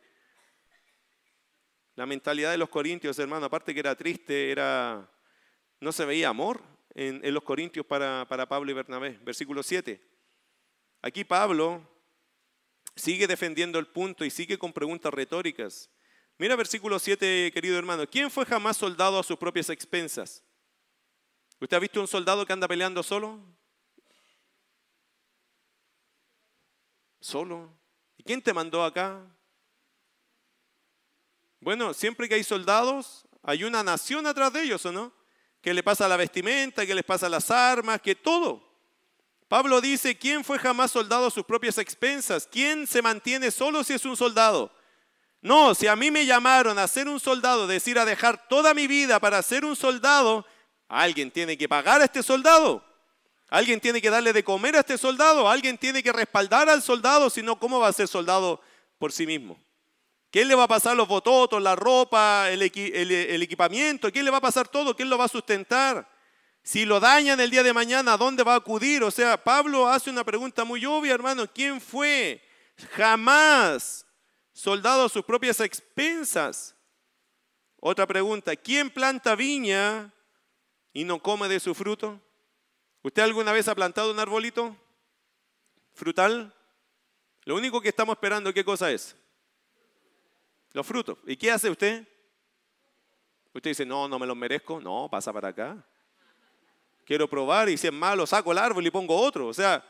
La 1.95 2.05
mentalidad 2.05 2.51
de 2.51 2.57
los 2.57 2.69
corintios, 2.69 3.19
hermano, 3.19 3.45
aparte 3.45 3.73
que 3.73 3.79
era 3.81 3.95
triste, 3.95 4.51
era 4.51 5.09
no 5.81 5.91
se 5.91 6.05
veía 6.05 6.29
amor 6.29 6.61
en, 6.93 7.33
los 7.33 7.43
corintios 7.43 7.85
para, 7.85 8.25
para 8.27 8.47
Pablo 8.47 8.71
y 8.71 8.73
Bernabé. 8.73 9.19
Versículo 9.21 9.63
7. 9.63 10.01
Aquí 11.01 11.23
Pablo 11.23 11.81
sigue 12.95 13.27
defendiendo 13.27 13.79
el 13.79 13.87
punto 13.87 14.25
y 14.25 14.29
sigue 14.29 14.57
con 14.57 14.73
preguntas 14.73 15.13
retóricas. 15.13 15.89
Mira 16.37 16.55
versículo 16.55 16.99
7, 16.99 17.51
querido 17.53 17.77
hermano. 17.77 18.07
¿Quién 18.07 18.29
fue 18.29 18.45
jamás 18.45 18.77
soldado 18.77 19.19
a 19.19 19.23
sus 19.23 19.37
propias 19.37 19.69
expensas? 19.69 20.43
¿Usted 21.61 21.75
ha 21.75 21.79
visto 21.79 21.99
un 21.99 22.07
soldado 22.07 22.45
que 22.45 22.53
anda 22.53 22.67
peleando 22.67 23.03
solo? 23.03 23.39
Solo. 27.19 27.69
¿Y 28.17 28.23
quién 28.23 28.41
te 28.41 28.53
mandó 28.53 28.83
acá? 28.83 29.19
Bueno, 31.59 31.93
siempre 31.93 32.29
que 32.29 32.35
hay 32.35 32.43
soldados, 32.43 33.27
hay 33.43 33.65
una 33.65 33.83
nación 33.83 34.25
atrás 34.25 34.53
de 34.53 34.63
ellos, 34.63 34.85
¿o 34.85 34.91
no? 34.91 35.13
Que 35.61 35.73
le 35.73 35.83
pasa 35.83 36.07
la 36.07 36.15
vestimenta, 36.15 36.85
que 36.85 36.95
les 36.95 37.03
pasa 37.03 37.27
las 37.27 37.51
armas, 37.51 38.01
que 38.01 38.15
todo. 38.15 38.69
Pablo 39.49 39.81
dice, 39.81 40.17
¿quién 40.17 40.45
fue 40.45 40.59
jamás 40.59 40.91
soldado 40.91 41.27
a 41.27 41.31
sus 41.31 41.43
propias 41.43 41.77
expensas? 41.77 42.47
¿Quién 42.49 42.87
se 42.87 43.01
mantiene 43.01 43.51
solo 43.51 43.83
si 43.83 43.93
es 43.93 44.05
un 44.05 44.15
soldado? 44.15 44.71
No, 45.41 45.73
si 45.73 45.87
a 45.87 45.95
mí 45.95 46.11
me 46.11 46.25
llamaron 46.25 46.77
a 46.77 46.87
ser 46.87 47.09
un 47.09 47.19
soldado, 47.19 47.67
decir 47.67 47.97
a 47.97 48.05
dejar 48.05 48.47
toda 48.47 48.73
mi 48.73 48.87
vida 48.87 49.19
para 49.19 49.41
ser 49.41 49.65
un 49.65 49.75
soldado, 49.75 50.45
Alguien 50.89 51.29
tiene 51.29 51.55
que 51.55 51.69
pagar 51.69 52.01
a 52.01 52.05
este 52.05 52.23
soldado. 52.23 52.83
Alguien 53.49 53.79
tiene 53.79 54.01
que 54.01 54.09
darle 54.09 54.33
de 54.33 54.43
comer 54.43 54.75
a 54.75 54.79
este 54.79 54.97
soldado. 54.97 55.47
Alguien 55.47 55.77
tiene 55.77 56.03
que 56.03 56.11
respaldar 56.11 56.67
al 56.67 56.81
soldado. 56.81 57.29
Si 57.29 57.43
no, 57.43 57.59
¿cómo 57.59 57.79
va 57.79 57.87
a 57.87 57.93
ser 57.93 58.07
soldado 58.07 58.59
por 58.97 59.11
sí 59.11 59.27
mismo? 59.27 59.59
¿Quién 60.31 60.47
le 60.47 60.55
va 60.55 60.63
a 60.63 60.67
pasar 60.67 60.97
los 60.97 61.07
bototos, 61.07 61.61
la 61.61 61.75
ropa, 61.75 62.49
el, 62.49 62.61
equipamiento? 62.61 64.11
¿Quién 64.11 64.25
le 64.25 64.31
va 64.31 64.37
a 64.37 64.41
pasar 64.41 64.67
todo? 64.67 64.95
¿Quién 64.95 65.09
lo 65.09 65.17
va 65.17 65.25
a 65.25 65.29
sustentar? 65.29 66.07
Si 66.63 66.85
lo 66.85 66.99
dañan 66.99 67.39
el 67.39 67.49
día 67.49 67.63
de 67.63 67.73
mañana, 67.73 68.13
¿a 68.13 68.17
dónde 68.17 68.43
va 68.43 68.53
a 68.53 68.57
acudir? 68.57 69.03
O 69.03 69.11
sea, 69.11 69.43
Pablo 69.43 69.87
hace 69.87 70.09
una 70.09 70.23
pregunta 70.23 70.63
muy 70.65 70.85
obvia, 70.85 71.13
hermano. 71.13 71.47
¿Quién 71.51 71.79
fue? 71.79 72.43
Jamás 72.95 74.05
soldado 74.53 75.05
a 75.05 75.09
sus 75.09 75.23
propias 75.23 75.59
expensas. 75.59 76.75
Otra 77.79 78.05
pregunta, 78.05 78.55
¿quién 78.55 78.89
planta 78.89 79.35
viña 79.35 80.13
y 80.93 81.03
no 81.03 81.19
come 81.21 81.47
de 81.47 81.59
su 81.59 81.73
fruto? 81.73 82.19
¿Usted 83.01 83.23
alguna 83.23 83.51
vez 83.51 83.67
ha 83.67 83.75
plantado 83.75 84.11
un 84.11 84.19
arbolito 84.19 84.75
frutal? 85.93 86.53
Lo 87.45 87.55
único 87.55 87.81
que 87.81 87.89
estamos 87.89 88.13
esperando, 88.13 88.53
¿qué 88.53 88.63
cosa 88.63 88.91
es? 88.91 89.15
Los 90.73 90.85
frutos. 90.85 91.17
¿Y 91.25 91.35
qué 91.35 91.51
hace 91.51 91.69
usted? 91.69 92.07
Usted 93.53 93.71
dice, 93.71 93.85
no, 93.85 94.07
no 94.07 94.19
me 94.19 94.27
los 94.27 94.37
merezco. 94.37 94.79
No, 94.79 95.07
pasa 95.09 95.33
para 95.33 95.49
acá. 95.49 95.83
Quiero 97.05 97.27
probar 97.27 97.69
y 97.69 97.77
si 97.77 97.87
es 97.87 97.93
malo, 97.93 98.27
saco 98.27 98.51
el 98.51 98.59
árbol 98.59 98.85
y 98.85 98.91
pongo 98.91 99.15
otro. 99.15 99.47
O 99.47 99.53
sea, 99.53 99.83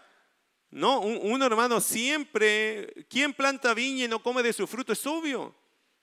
no, 0.71 0.99
un, 1.01 1.41
hermano 1.41 1.81
siempre, 1.81 3.05
¿quién 3.09 3.33
planta 3.33 3.73
viña 3.73 4.05
y 4.05 4.07
no 4.07 4.21
come 4.21 4.43
de 4.43 4.53
su 4.53 4.67
fruto? 4.67 4.93
Es 4.93 5.05
obvio. 5.05 5.53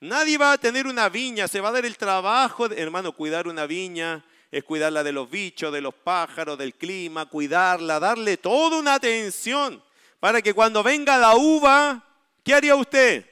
Nadie 0.01 0.37
va 0.37 0.53
a 0.53 0.59
tener 0.59 0.87
una 0.87 1.09
viña, 1.09 1.49
se 1.49 1.61
va 1.61 1.71
a 1.71 1.73
dar 1.73 1.87
el 1.87 1.97
trabajo, 1.97 2.67
hermano, 2.67 3.13
cuidar 3.13 3.49
una 3.49 3.67
viña 3.67 4.23
es 4.51 4.65
cuidarla 4.65 5.03
de 5.03 5.13
los 5.13 5.29
bichos, 5.29 5.73
de 5.73 5.81
los 5.81 5.95
pájaros, 5.95 6.59
del 6.59 6.75
clima, 6.75 7.27
cuidarla, 7.27 8.01
darle 8.01 8.37
toda 8.37 8.79
una 8.79 8.95
atención 8.95 9.83
para 10.21 10.41
que 10.43 10.55
cuando 10.55 10.83
venga 10.83 11.19
la 11.19 11.37
uva, 11.37 12.05
¿qué 12.43 12.55
haría 12.55 12.75
usted? 12.75 13.29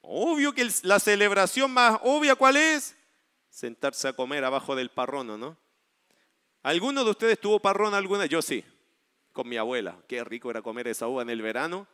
Obvio 0.00 0.54
que 0.54 0.68
la 0.82 0.98
celebración 0.98 1.70
más 1.70 1.98
obvia, 2.02 2.34
¿cuál 2.34 2.56
es? 2.56 2.96
Sentarse 3.50 4.08
a 4.08 4.12
comer 4.12 4.44
abajo 4.44 4.74
del 4.74 4.90
parrón, 4.90 5.38
¿no? 5.38 5.56
¿Alguno 6.62 7.04
de 7.04 7.10
ustedes 7.10 7.38
tuvo 7.40 7.60
parrón 7.60 7.94
alguna? 7.94 8.26
Yo 8.26 8.42
sí, 8.42 8.64
con 9.32 9.48
mi 9.48 9.56
abuela. 9.56 9.96
Qué 10.08 10.24
rico 10.24 10.50
era 10.50 10.62
comer 10.62 10.88
esa 10.88 11.06
uva 11.08 11.22
en 11.22 11.30
el 11.30 11.42
verano. 11.42 11.86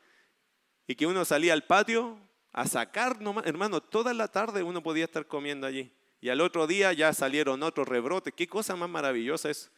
Y 0.86 0.94
que 0.94 1.06
uno 1.06 1.24
salía 1.24 1.52
al 1.52 1.64
patio 1.64 2.18
a 2.52 2.66
sacar, 2.66 3.20
nomás, 3.20 3.46
hermano, 3.46 3.80
toda 3.80 4.14
la 4.14 4.28
tarde 4.28 4.62
uno 4.62 4.82
podía 4.82 5.04
estar 5.04 5.26
comiendo 5.26 5.66
allí. 5.66 5.92
Y 6.24 6.30
al 6.30 6.40
otro 6.40 6.66
día 6.66 6.90
ya 6.94 7.12
salieron 7.12 7.62
otros 7.62 7.86
rebrotes. 7.86 8.32
Qué 8.34 8.46
cosa 8.46 8.74
más 8.76 8.88
maravillosa 8.88 9.50
es. 9.50 9.70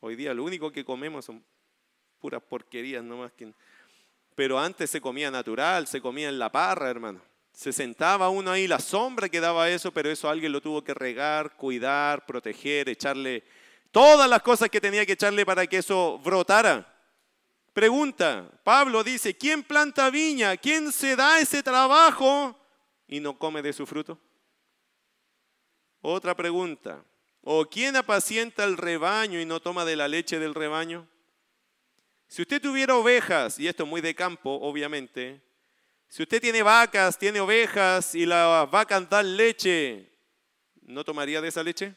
Hoy 0.00 0.14
día 0.14 0.34
lo 0.34 0.44
único 0.44 0.70
que 0.70 0.84
comemos 0.84 1.24
son 1.24 1.42
puras 2.18 2.42
porquerías, 2.42 3.02
nomás 3.02 3.32
que... 3.32 3.50
Pero 4.34 4.58
antes 4.58 4.90
se 4.90 5.00
comía 5.00 5.30
natural, 5.30 5.86
se 5.86 6.02
comía 6.02 6.28
en 6.28 6.38
la 6.38 6.52
parra, 6.52 6.90
hermano. 6.90 7.22
Se 7.50 7.72
sentaba 7.72 8.28
uno 8.28 8.50
ahí, 8.50 8.66
la 8.66 8.78
sombra 8.78 9.30
que 9.30 9.40
daba 9.40 9.70
eso, 9.70 9.90
pero 9.90 10.10
eso 10.10 10.28
alguien 10.28 10.52
lo 10.52 10.60
tuvo 10.60 10.84
que 10.84 10.92
regar, 10.92 11.56
cuidar, 11.56 12.26
proteger, 12.26 12.90
echarle 12.90 13.42
todas 13.90 14.28
las 14.28 14.42
cosas 14.42 14.68
que 14.68 14.82
tenía 14.82 15.06
que 15.06 15.12
echarle 15.12 15.46
para 15.46 15.66
que 15.66 15.78
eso 15.78 16.18
brotara. 16.18 16.86
Pregunta, 17.72 18.50
Pablo 18.64 19.02
dice, 19.02 19.34
¿quién 19.34 19.62
planta 19.62 20.10
viña? 20.10 20.58
¿Quién 20.58 20.92
se 20.92 21.16
da 21.16 21.40
ese 21.40 21.62
trabajo 21.62 22.54
y 23.08 23.18
no 23.18 23.38
come 23.38 23.62
de 23.62 23.72
su 23.72 23.86
fruto? 23.86 24.18
Otra 26.06 26.36
pregunta, 26.36 27.02
¿o 27.40 27.64
quién 27.64 27.96
apacienta 27.96 28.64
el 28.64 28.76
rebaño 28.76 29.40
y 29.40 29.46
no 29.46 29.58
toma 29.58 29.86
de 29.86 29.96
la 29.96 30.06
leche 30.06 30.38
del 30.38 30.54
rebaño? 30.54 31.08
Si 32.28 32.42
usted 32.42 32.60
tuviera 32.60 32.94
ovejas, 32.94 33.58
y 33.58 33.66
esto 33.66 33.84
es 33.84 33.88
muy 33.88 34.02
de 34.02 34.14
campo, 34.14 34.50
obviamente, 34.60 35.40
si 36.06 36.22
usted 36.22 36.42
tiene 36.42 36.62
vacas, 36.62 37.16
tiene 37.16 37.40
ovejas 37.40 38.14
y 38.14 38.26
las 38.26 38.70
vacas 38.70 39.08
dan 39.08 39.34
leche, 39.34 40.12
¿no 40.82 41.04
tomaría 41.04 41.40
de 41.40 41.48
esa 41.48 41.62
leche? 41.62 41.94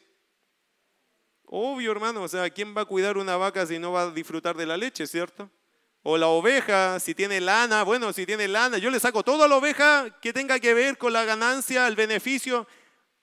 Obvio, 1.44 1.92
hermano, 1.92 2.22
o 2.22 2.28
sea, 2.28 2.48
¿quién 2.48 2.74
va 2.74 2.80
a 2.80 2.86
cuidar 2.86 3.18
una 3.18 3.36
vaca 3.36 3.66
si 3.66 3.78
no 3.78 3.92
va 3.92 4.04
a 4.04 4.10
disfrutar 4.10 4.56
de 4.56 4.64
la 4.64 4.78
leche, 4.78 5.06
cierto? 5.06 5.50
O 6.02 6.16
la 6.16 6.28
oveja, 6.28 6.98
si 6.98 7.14
tiene 7.14 7.42
lana, 7.42 7.82
bueno, 7.82 8.14
si 8.14 8.24
tiene 8.24 8.48
lana, 8.48 8.78
yo 8.78 8.90
le 8.90 9.00
saco 9.00 9.22
toda 9.22 9.46
la 9.46 9.56
oveja 9.56 10.18
que 10.22 10.32
tenga 10.32 10.58
que 10.58 10.72
ver 10.72 10.96
con 10.96 11.12
la 11.12 11.26
ganancia, 11.26 11.86
el 11.86 11.94
beneficio 11.94 12.66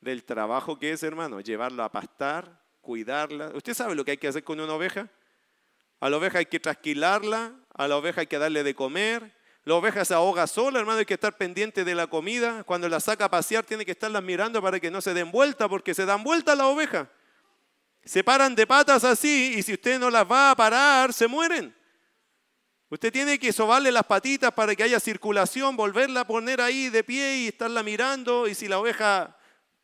del 0.05 0.23
trabajo 0.23 0.77
que 0.77 0.91
es, 0.91 1.03
hermano, 1.03 1.41
llevarla 1.41 1.85
a 1.85 1.91
pastar, 1.91 2.61
cuidarla. 2.79 3.51
¿Usted 3.55 3.73
sabe 3.73 3.95
lo 3.95 4.05
que 4.05 4.11
hay 4.11 4.17
que 4.17 4.27
hacer 4.27 4.43
con 4.43 4.59
una 4.59 4.73
oveja? 4.73 5.09
A 5.99 6.09
la 6.09 6.17
oveja 6.17 6.37
hay 6.37 6.45
que 6.45 6.59
trasquilarla, 6.59 7.53
a 7.73 7.87
la 7.87 7.97
oveja 7.97 8.21
hay 8.21 8.27
que 8.27 8.37
darle 8.37 8.63
de 8.63 8.75
comer, 8.75 9.35
la 9.63 9.73
oveja 9.73 10.05
se 10.05 10.13
ahoga 10.13 10.45
sola, 10.45 10.79
hermano, 10.79 10.99
hay 10.99 11.05
que 11.05 11.15
estar 11.15 11.35
pendiente 11.35 11.83
de 11.83 11.95
la 11.95 12.05
comida. 12.05 12.63
Cuando 12.63 12.87
la 12.87 12.99
saca 12.99 13.25
a 13.25 13.29
pasear, 13.29 13.63
tiene 13.63 13.83
que 13.83 13.93
estarlas 13.93 14.21
mirando 14.21 14.61
para 14.61 14.79
que 14.79 14.91
no 14.91 15.01
se 15.01 15.15
den 15.15 15.31
vuelta, 15.31 15.67
porque 15.67 15.95
se 15.95 16.05
dan 16.05 16.23
vuelta 16.23 16.53
la 16.53 16.67
oveja. 16.67 17.09
Se 18.03 18.23
paran 18.23 18.53
de 18.53 18.67
patas 18.67 19.03
así 19.03 19.55
y 19.57 19.63
si 19.63 19.73
usted 19.73 19.99
no 19.99 20.11
las 20.11 20.31
va 20.31 20.51
a 20.51 20.55
parar, 20.55 21.11
se 21.13 21.27
mueren. 21.27 21.75
Usted 22.91 23.11
tiene 23.11 23.39
que 23.39 23.51
sobarle 23.51 23.91
las 23.91 24.03
patitas 24.03 24.51
para 24.51 24.75
que 24.75 24.83
haya 24.83 24.99
circulación, 24.99 25.75
volverla 25.75 26.19
a 26.19 26.27
poner 26.27 26.61
ahí 26.61 26.89
de 26.89 27.03
pie 27.03 27.37
y 27.37 27.47
estarla 27.47 27.81
mirando. 27.81 28.47
Y 28.47 28.53
si 28.53 28.67
la 28.67 28.77
oveja 28.77 29.35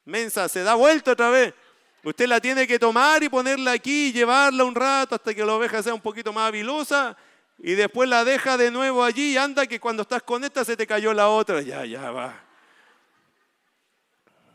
mensa 0.06 0.49
se 0.49 0.64
da 0.64 0.76
vuelta 0.76 1.12
otra 1.12 1.30
vez, 1.30 1.54
usted 2.04 2.28
la 2.28 2.39
tiene 2.39 2.68
que 2.68 2.80
tomar 2.80 3.24
y 3.24 3.30
ponerla 3.30 3.74
aquí 3.74 4.08
y 4.08 4.14
llevarla 4.14 4.64
un 4.64 4.76
rato 4.76 5.16
hasta 5.16 5.34
que 5.34 5.45
la 5.45 5.54
oveja 5.54 5.82
sea 5.84 5.93
un 5.93 6.02
poquito 6.02 6.34
más 6.34 6.47
habilosa 6.47 7.18
y 7.64 7.74
después 7.74 8.10
la 8.10 8.26
deja 8.26 8.58
de 8.58 8.72
nuevo 8.72 9.04
allí 9.04 9.38
anda 9.38 9.68
que 9.68 9.80
cuando 9.80 10.02
estás 10.02 10.24
con 10.24 10.43
esta 10.43 10.66
se 10.66 10.76
te 10.76 10.88
cayó 10.88 11.14
la 11.14 11.30
otra. 11.30 11.62
Ya, 11.62 11.86
ya 11.86 12.10
va. 12.10 12.43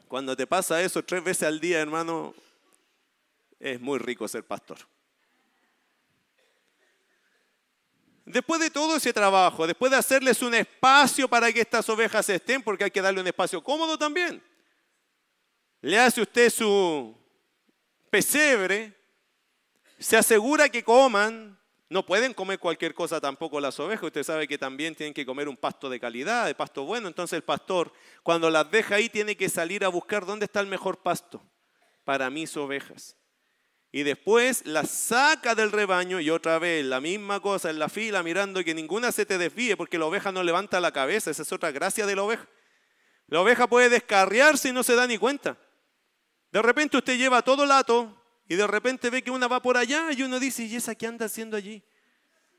Cuando 0.09 0.37
te 0.37 0.47
pasa 0.47 0.83
eso 0.83 1.03
tres 1.05 1.23
veces 1.23 1.47
al 1.47 1.61
día, 1.61 1.81
hermano, 1.81 2.35
es 3.61 3.81
muy 3.81 3.99
rico 3.99 4.27
ser 4.27 4.45
pastor. 4.45 4.79
Después 8.25 8.61
de 8.61 8.71
todo 8.71 8.97
ese 8.97 9.13
trabajo, 9.13 9.69
después 9.69 9.93
de 9.93 9.99
hacerles 9.99 10.43
un 10.43 10.55
espacio 10.55 11.29
para 11.29 11.53
que 11.53 11.61
estas 11.61 11.89
ovejas 11.89 12.29
estén, 12.29 12.61
porque 12.61 12.85
hay 12.85 12.91
que 12.91 13.01
darle 13.01 13.21
un 13.21 13.27
espacio 13.29 13.63
cómodo 13.63 13.97
también, 13.97 14.43
le 15.81 15.99
hace 15.99 16.23
usted 16.23 16.51
su 16.51 17.17
pesebre, 18.11 18.95
se 19.99 20.17
asegura 20.17 20.69
que 20.69 20.83
coman, 20.83 21.59
no 21.89 22.05
pueden 22.05 22.35
comer 22.35 22.59
cualquier 22.59 22.95
cosa 22.95 23.21
tampoco 23.21 23.61
las 23.61 23.79
ovejas. 23.79 24.05
Usted 24.05 24.25
sabe 24.25 24.49
que 24.49 24.59
también 24.59 24.95
tienen 24.95 25.15
que 25.15 25.25
comer 25.25 25.49
un 25.49 25.57
pasto 25.57 25.89
de 25.89 26.01
calidad, 26.01 26.47
de 26.47 26.55
pasto 26.55 26.85
bueno. 26.85 27.07
Entonces 27.07 27.37
el 27.37 27.45
pastor, 27.45 27.93
cuando 28.23 28.51
las 28.51 28.71
deja 28.71 28.97
ahí, 28.97 29.09
tiene 29.09 29.37
que 29.37 29.49
salir 29.49 29.85
a 29.85 29.89
buscar 29.89 30.27
dónde 30.27 30.47
está 30.47 30.61
el 30.61 30.67
mejor 30.67 30.99
pasto 30.99 31.43
para 32.05 32.29
mis 32.29 32.57
ovejas. 32.57 33.17
Y 33.93 34.03
después 34.03 34.67
las 34.67 34.91
saca 34.91 35.55
del 35.55 35.71
rebaño 35.71 36.21
y 36.21 36.29
otra 36.29 36.59
vez 36.59 36.85
la 36.85 37.01
misma 37.01 37.41
cosa 37.41 37.71
en 37.71 37.79
la 37.79 37.89
fila 37.89 38.23
mirando 38.23 38.63
que 38.65 38.75
ninguna 38.75 39.13
se 39.13 39.25
te 39.25 39.39
desvíe 39.39 39.77
porque 39.77 39.99
la 39.99 40.07
oveja 40.07 40.33
no 40.33 40.43
levanta 40.43 40.81
la 40.81 40.93
cabeza. 40.93 41.31
Esa 41.31 41.43
es 41.43 41.53
otra 41.53 41.71
gracia 41.71 42.05
de 42.05 42.17
la 42.17 42.25
oveja. 42.25 42.49
La 43.29 43.41
oveja 43.41 43.69
puede 43.69 43.89
descarriarse 43.89 44.69
y 44.69 44.73
no 44.73 44.83
se 44.83 44.97
da 44.97 45.07
ni 45.07 45.19
cuenta. 45.19 45.57
De 46.57 46.63
repente 46.63 46.97
usted 46.97 47.19
lleva 47.19 47.43
todo 47.43 47.67
lato 47.67 48.11
y 48.49 48.55
de 48.55 48.67
repente 48.67 49.11
ve 49.11 49.21
que 49.21 49.31
una 49.31 49.47
va 49.47 49.61
por 49.61 49.77
allá 49.77 50.11
y 50.13 50.23
uno 50.23 50.41
dice, 50.41 50.65
¿y 50.65 50.77
esa 50.77 50.95
qué 50.95 51.07
anda 51.07 51.27
haciendo 51.27 51.55
allí? 51.55 51.83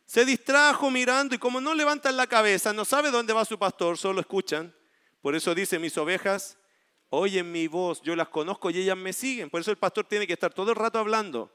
Se 0.06 0.24
distrajo 0.24 0.92
mirando 0.92 1.34
y 1.34 1.40
como 1.40 1.60
no 1.60 1.74
levantan 1.74 2.16
la 2.16 2.28
cabeza, 2.28 2.74
no 2.74 2.86
sabe 2.86 3.10
dónde 3.10 3.34
va 3.34 3.44
su 3.44 3.58
pastor, 3.58 3.98
solo 3.98 4.22
escuchan. 4.22 4.72
Por 5.20 5.34
eso 5.34 5.56
dice, 5.56 5.80
mis 5.80 5.98
ovejas 5.98 6.60
oyen 7.10 7.52
mi 7.52 7.66
voz, 7.66 8.00
yo 8.04 8.16
las 8.16 8.28
conozco 8.28 8.70
y 8.70 8.78
ellas 8.78 8.96
me 8.96 9.14
siguen. 9.14 9.50
Por 9.50 9.62
eso 9.62 9.72
el 9.72 9.78
pastor 9.78 10.06
tiene 10.06 10.28
que 10.28 10.34
estar 10.34 10.54
todo 10.54 10.70
el 10.70 10.76
rato 10.76 11.00
hablando 11.00 11.52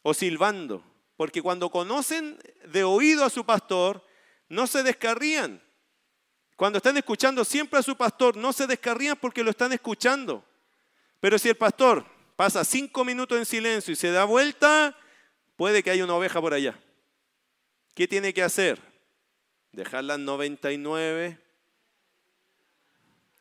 o 0.00 0.14
silbando. 0.14 0.82
Porque 1.18 1.42
cuando 1.42 1.68
conocen 1.68 2.38
de 2.64 2.84
oído 2.84 3.22
a 3.22 3.28
su 3.28 3.44
pastor, 3.44 4.02
no 4.48 4.66
se 4.66 4.82
descarrían. 4.82 5.62
Cuando 6.56 6.78
están 6.78 6.96
escuchando 6.96 7.44
siempre 7.44 7.78
a 7.78 7.82
su 7.82 7.98
pastor, 7.98 8.34
no 8.34 8.54
se 8.54 8.66
descarrían 8.66 9.18
porque 9.20 9.44
lo 9.44 9.50
están 9.50 9.74
escuchando. 9.74 10.42
Pero 11.20 11.38
si 11.38 11.48
el 11.48 11.56
pastor 11.56 12.04
pasa 12.36 12.64
cinco 12.64 13.04
minutos 13.04 13.38
en 13.38 13.46
silencio 13.46 13.92
y 13.92 13.96
se 13.96 14.10
da 14.10 14.24
vuelta, 14.24 14.96
puede 15.56 15.82
que 15.82 15.90
haya 15.90 16.04
una 16.04 16.14
oveja 16.14 16.40
por 16.40 16.52
allá. 16.52 16.78
¿Qué 17.94 18.06
tiene 18.06 18.34
que 18.34 18.42
hacer? 18.42 18.80
Dejar 19.72 20.04
las 20.04 20.18
99. 20.18 21.38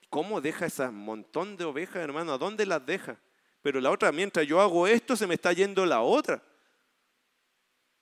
¿Cómo 0.10 0.40
deja 0.40 0.68
ese 0.68 0.88
montón 0.90 1.58
de 1.58 1.66
ovejas, 1.66 1.98
hermano? 1.98 2.34
¿A 2.34 2.38
dónde 2.38 2.66
las 2.66 2.86
deja? 2.86 3.20
Pero 3.62 3.82
la 3.82 3.92
otra, 3.92 4.12
mientras 4.12 4.48
yo 4.48 4.62
hago 4.62 4.88
esto, 4.88 5.18
se 5.18 5.28
me 5.28 5.34
está 5.34 5.52
yendo 5.52 5.86
la 5.86 6.02
otra. 6.02 6.42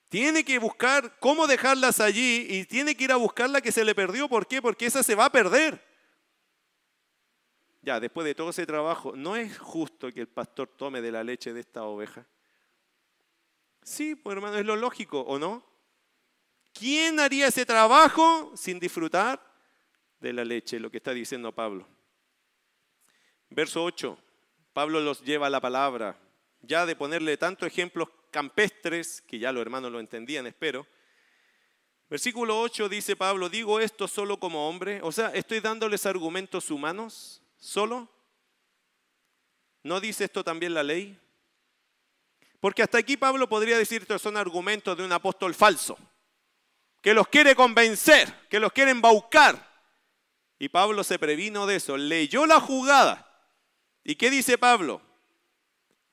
Tiene 0.10 0.46
que 0.46 0.60
buscar 0.60 1.18
cómo 1.20 1.48
dejarlas 1.48 2.00
allí 2.00 2.46
y 2.48 2.66
tiene 2.66 2.96
que 2.96 3.06
ir 3.06 3.12
a 3.12 3.16
buscar 3.16 3.50
la 3.50 3.62
que 3.62 3.72
se 3.72 3.84
le 3.84 3.96
perdió. 3.96 4.30
¿Por 4.30 4.46
qué? 4.46 4.62
Porque 4.62 4.86
esa 4.86 5.02
se 5.02 5.16
va 5.16 5.26
a 5.26 5.32
perder 5.32 5.93
ya, 7.84 8.00
después 8.00 8.24
de 8.26 8.34
todo 8.34 8.50
ese 8.50 8.66
trabajo, 8.66 9.12
¿no 9.14 9.36
es 9.36 9.60
justo 9.60 10.10
que 10.12 10.22
el 10.22 10.28
pastor 10.28 10.70
tome 10.70 11.02
de 11.02 11.12
la 11.12 11.22
leche 11.22 11.52
de 11.52 11.60
esta 11.60 11.84
oveja? 11.84 12.26
Sí, 13.84 14.16
pues 14.16 14.38
hermano, 14.38 14.58
es 14.58 14.66
lo 14.66 14.78
lógico, 14.78 15.20
¿o 15.20 15.38
no? 15.38 15.66
¿Quién 16.74 17.20
haría 17.20 17.48
ese 17.48 17.66
trabajo 17.66 18.54
sin 18.56 18.80
disfrutar 18.80 19.46
de 20.22 20.32
la 20.32 20.46
leche? 20.46 20.80
Lo 20.80 20.90
que 20.90 20.98
está 20.98 21.14
diciendo 21.14 21.52
Pablo. 21.52 21.86
Verso 23.50 23.84
8, 23.84 24.18
Pablo 24.72 25.02
los 25.02 25.22
lleva 25.22 25.48
a 25.48 25.50
la 25.50 25.60
palabra, 25.60 26.18
ya 26.62 26.86
de 26.86 26.96
ponerle 26.96 27.36
tantos 27.36 27.68
ejemplos 27.68 28.08
campestres, 28.32 29.22
que 29.22 29.40
ya 29.40 29.52
los 29.52 29.62
hermanos 29.62 29.92
lo 29.92 30.00
entendían, 30.00 30.48
espero. 30.48 30.88
Versículo 32.10 32.62
8 32.62 32.88
dice 32.88 33.18
Pablo, 33.18 33.50
digo 33.50 33.82
esto 33.82 34.08
solo 34.08 34.40
como 34.40 34.70
hombre, 34.70 35.02
o 35.04 35.12
sea, 35.12 35.32
estoy 35.34 35.60
dándoles 35.60 36.06
argumentos 36.06 36.72
humanos 36.72 37.43
solo 37.64 38.14
¿No 39.84 40.00
dice 40.00 40.24
esto 40.24 40.44
también 40.44 40.74
la 40.74 40.82
ley? 40.82 41.20
Porque 42.62 42.82
hasta 42.82 42.98
aquí 42.98 43.18
Pablo 43.18 43.50
podría 43.50 43.78
decir 43.78 44.02
estos 44.02 44.22
son 44.22 44.38
argumentos 44.38 44.98
de 44.98 45.04
un 45.04 45.12
apóstol 45.12 45.54
falso, 45.54 45.98
que 47.02 47.14
los 47.14 47.28
quiere 47.28 47.54
convencer, 47.54 48.48
que 48.50 48.62
los 48.62 48.72
quiere 48.72 48.92
embaucar. 48.92 49.72
Y 50.58 50.70
Pablo 50.70 51.04
se 51.04 51.20
previno 51.20 51.66
de 51.66 51.76
eso, 51.76 51.98
leyó 51.98 52.46
la 52.46 52.62
jugada. 52.62 53.30
¿Y 54.06 54.16
qué 54.16 54.30
dice 54.30 54.58
Pablo? 54.58 55.02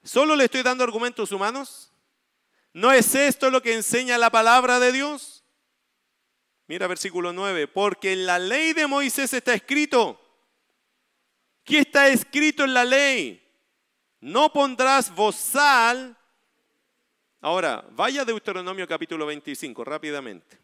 ¿Solo 0.02 0.34
le 0.34 0.46
estoy 0.46 0.62
dando 0.62 0.82
argumentos 0.82 1.30
humanos? 1.30 1.92
¿No 2.72 2.90
es 2.90 3.14
esto 3.14 3.50
lo 3.50 3.62
que 3.62 3.74
enseña 3.74 4.18
la 4.18 4.30
palabra 4.30 4.80
de 4.80 4.90
Dios? 4.90 5.44
Mira 6.66 6.88
versículo 6.88 7.32
9, 7.32 7.68
porque 7.68 8.12
en 8.12 8.26
la 8.26 8.40
ley 8.40 8.72
de 8.72 8.88
Moisés 8.88 9.32
está 9.32 9.54
escrito, 9.54 10.19
¿qué 11.64 11.80
está 11.80 12.08
escrito 12.08 12.64
en 12.64 12.74
la 12.74 12.84
ley? 12.84 13.42
No 14.20 14.52
pondrás 14.52 15.14
bozal. 15.14 16.16
Ahora, 17.40 17.84
vaya 17.92 18.22
a 18.22 18.24
Deuteronomio 18.24 18.86
capítulo 18.86 19.26
25, 19.26 19.84
rápidamente. 19.84 20.58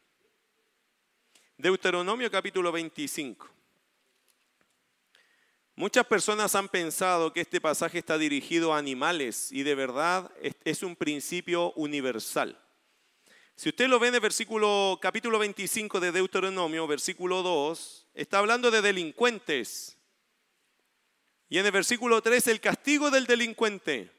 Deuteronomio 1.57 2.31
capítulo 2.31 2.71
25. 2.71 3.49
Muchas 5.75 6.07
personas 6.07 6.55
han 6.55 6.69
pensado 6.69 7.33
que 7.33 7.43
este 7.43 7.61
pasaje 7.61 7.99
está 7.99 8.17
dirigido 8.19 8.73
a 8.73 8.79
animales 8.79 9.53
y 9.53 9.63
de 9.63 9.75
verdad 9.75 10.31
es 10.65 10.83
un 10.83 10.97
principio 10.97 11.73
universal. 11.73 12.59
Si 13.57 13.71
usted 13.71 13.89
lo 13.89 13.99
ve 13.99 14.09
en 14.09 14.15
el 14.15 14.21
versículo, 14.21 14.99
capítulo 15.01 15.39
25 15.39 15.99
de 15.99 16.13
Deuteronomio, 16.13 16.87
versículo 16.87 17.43
2, 17.43 18.07
está 18.13 18.39
hablando 18.39 18.71
de 18.71 18.83
delincuentes. 18.83 19.96
Y 21.49 21.59
en 21.59 21.67
el 21.67 21.73
versículo 21.73 22.23
3, 22.23 22.49
el 22.49 22.61
castigo 22.61 23.11
del 23.11 23.27
delincuente. 23.27 24.11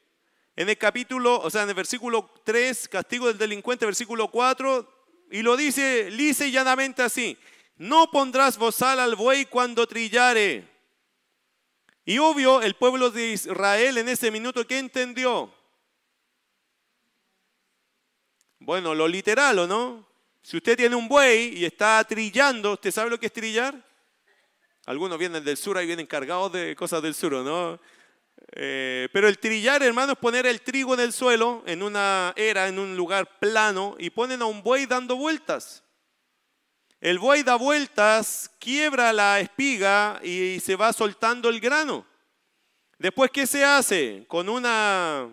En 0.55 0.69
el 0.69 0.77
capítulo, 0.77 1.39
o 1.39 1.49
sea, 1.49 1.63
en 1.63 1.69
el 1.69 1.75
versículo 1.75 2.31
3, 2.43 2.87
castigo 2.87 3.27
del 3.27 3.37
delincuente, 3.37 3.85
versículo 3.85 4.29
4, 4.29 4.93
y 5.31 5.41
lo 5.41 5.55
dice 5.55 6.09
lisa 6.09 6.45
y 6.45 6.51
llanamente 6.51 7.03
así, 7.03 7.37
no 7.77 8.09
pondrás 8.09 8.57
bozal 8.57 8.99
al 8.99 9.15
buey 9.15 9.45
cuando 9.45 9.85
trillare 9.85 10.77
y 12.07 12.19
obvio, 12.19 12.61
el 12.61 12.75
pueblo 12.75 13.11
de 13.11 13.33
Israel 13.33 13.97
en 13.97 14.07
ese 14.07 14.31
minuto, 14.31 14.65
¿qué 14.65 14.79
entendió? 14.79 15.53
Bueno, 18.59 18.95
lo 18.95 19.09
literal, 19.09 19.59
¿o 19.59 19.67
no? 19.67 20.07
Si 20.41 20.55
usted 20.55 20.77
tiene 20.77 20.95
un 20.95 21.09
buey 21.09 21.57
y 21.57 21.65
está 21.65 22.01
trillando, 22.05 22.71
¿usted 22.71 22.91
sabe 22.91 23.09
lo 23.09 23.19
que 23.19 23.25
es 23.25 23.33
trillar? 23.33 23.85
Algunos 24.87 25.19
vienen 25.19 25.43
del 25.43 25.57
sur 25.57 25.77
y 25.81 25.85
vienen 25.85 26.05
cargados 26.05 26.53
de 26.53 26.73
cosas 26.73 27.01
del 27.01 27.13
sur, 27.13 27.33
¿no? 27.33 27.77
Eh, 28.53 29.09
pero 29.11 29.27
el 29.27 29.37
trillar, 29.37 29.83
hermano, 29.83 30.13
es 30.13 30.17
poner 30.17 30.45
el 30.45 30.61
trigo 30.61 30.93
en 30.93 31.01
el 31.01 31.11
suelo, 31.11 31.61
en 31.65 31.83
una 31.83 32.31
era, 32.37 32.69
en 32.69 32.79
un 32.79 32.95
lugar 32.95 33.37
plano, 33.37 33.97
y 33.99 34.11
ponen 34.11 34.41
a 34.41 34.45
un 34.45 34.63
buey 34.63 34.85
dando 34.85 35.17
vueltas. 35.17 35.83
El 37.01 37.19
buey 37.19 37.43
da 37.43 37.57
vueltas, 37.57 38.49
quiebra 38.59 39.11
la 39.11 39.41
espiga 39.41 40.21
y 40.23 40.61
se 40.61 40.77
va 40.77 40.93
soltando 40.93 41.49
el 41.49 41.59
grano. 41.59 42.05
Después, 42.97 43.29
¿qué 43.29 43.45
se 43.45 43.65
hace? 43.65 44.23
Con 44.29 44.47
una 44.47 45.27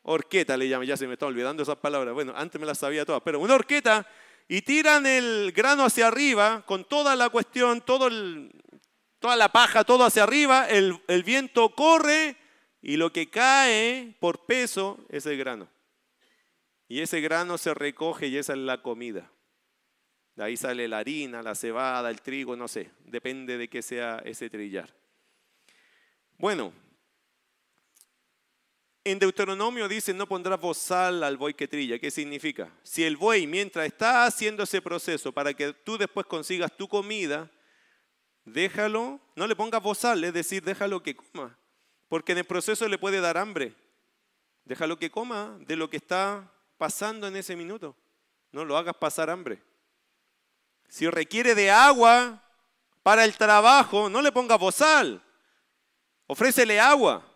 horqueta, 0.00 0.56
le 0.56 0.66
llaman, 0.66 0.86
ya 0.86 0.96
se 0.96 1.06
me 1.06 1.12
está 1.12 1.26
olvidando 1.26 1.62
esas 1.62 1.76
palabras. 1.76 2.14
Bueno, 2.14 2.32
antes 2.34 2.58
me 2.58 2.66
las 2.66 2.78
sabía 2.78 3.04
todas, 3.04 3.20
pero 3.22 3.38
una 3.38 3.54
horqueta 3.54 4.06
y 4.48 4.62
tiran 4.62 5.04
el 5.04 5.52
grano 5.52 5.84
hacia 5.84 6.06
arriba 6.08 6.64
con 6.66 6.84
toda 6.84 7.14
la 7.14 7.28
cuestión, 7.28 7.82
todo 7.82 8.08
toda 9.18 9.36
la 9.36 9.50
paja, 9.50 9.84
todo 9.84 10.04
hacia 10.04 10.22
arriba, 10.22 10.68
el, 10.68 11.00
el 11.08 11.22
viento 11.22 11.74
corre 11.74 12.36
y 12.80 12.96
lo 12.96 13.12
que 13.12 13.28
cae 13.28 14.14
por 14.20 14.46
peso 14.46 15.04
es 15.10 15.26
el 15.26 15.36
grano. 15.36 15.68
Y 16.88 17.00
ese 17.00 17.20
grano 17.20 17.58
se 17.58 17.74
recoge 17.74 18.28
y 18.28 18.38
esa 18.38 18.54
es 18.54 18.60
la 18.60 18.80
comida. 18.80 19.30
De 20.34 20.44
ahí 20.44 20.56
sale 20.56 20.88
la 20.88 20.98
harina, 20.98 21.42
la 21.42 21.54
cebada, 21.54 22.08
el 22.10 22.22
trigo, 22.22 22.56
no 22.56 22.68
sé, 22.68 22.90
depende 23.04 23.58
de 23.58 23.68
qué 23.68 23.82
sea 23.82 24.22
ese 24.24 24.48
trillar. 24.48 24.94
Bueno, 26.38 26.72
en 29.10 29.18
Deuteronomio 29.18 29.88
dice, 29.88 30.12
no 30.12 30.26
pondrás 30.26 30.60
bozal 30.60 31.22
al 31.22 31.36
buey 31.36 31.54
que 31.54 31.68
trilla. 31.68 31.98
¿Qué 31.98 32.10
significa? 32.10 32.70
Si 32.82 33.04
el 33.04 33.16
buey, 33.16 33.46
mientras 33.46 33.86
está 33.86 34.24
haciendo 34.24 34.64
ese 34.64 34.82
proceso 34.82 35.32
para 35.32 35.54
que 35.54 35.72
tú 35.72 35.96
después 35.98 36.26
consigas 36.26 36.76
tu 36.76 36.88
comida, 36.88 37.50
déjalo, 38.44 39.20
no 39.36 39.46
le 39.46 39.54
pongas 39.54 39.82
bozal, 39.82 40.22
es 40.24 40.32
decir, 40.32 40.62
déjalo 40.62 41.02
que 41.02 41.14
coma. 41.14 41.56
Porque 42.08 42.32
en 42.32 42.38
el 42.38 42.44
proceso 42.44 42.88
le 42.88 42.98
puede 42.98 43.20
dar 43.20 43.36
hambre. 43.36 43.74
Déjalo 44.64 44.98
que 44.98 45.10
coma 45.10 45.56
de 45.60 45.76
lo 45.76 45.90
que 45.90 45.98
está 45.98 46.50
pasando 46.76 47.26
en 47.26 47.36
ese 47.36 47.56
minuto. 47.56 47.94
No 48.52 48.64
lo 48.64 48.76
hagas 48.76 48.96
pasar 48.96 49.30
hambre. 49.30 49.62
Si 50.88 51.08
requiere 51.08 51.54
de 51.54 51.70
agua 51.70 52.42
para 53.02 53.24
el 53.24 53.36
trabajo, 53.36 54.08
no 54.08 54.22
le 54.22 54.32
ponga 54.32 54.56
bozal. 54.56 55.22
Ofrécele 56.26 56.80
agua. 56.80 57.27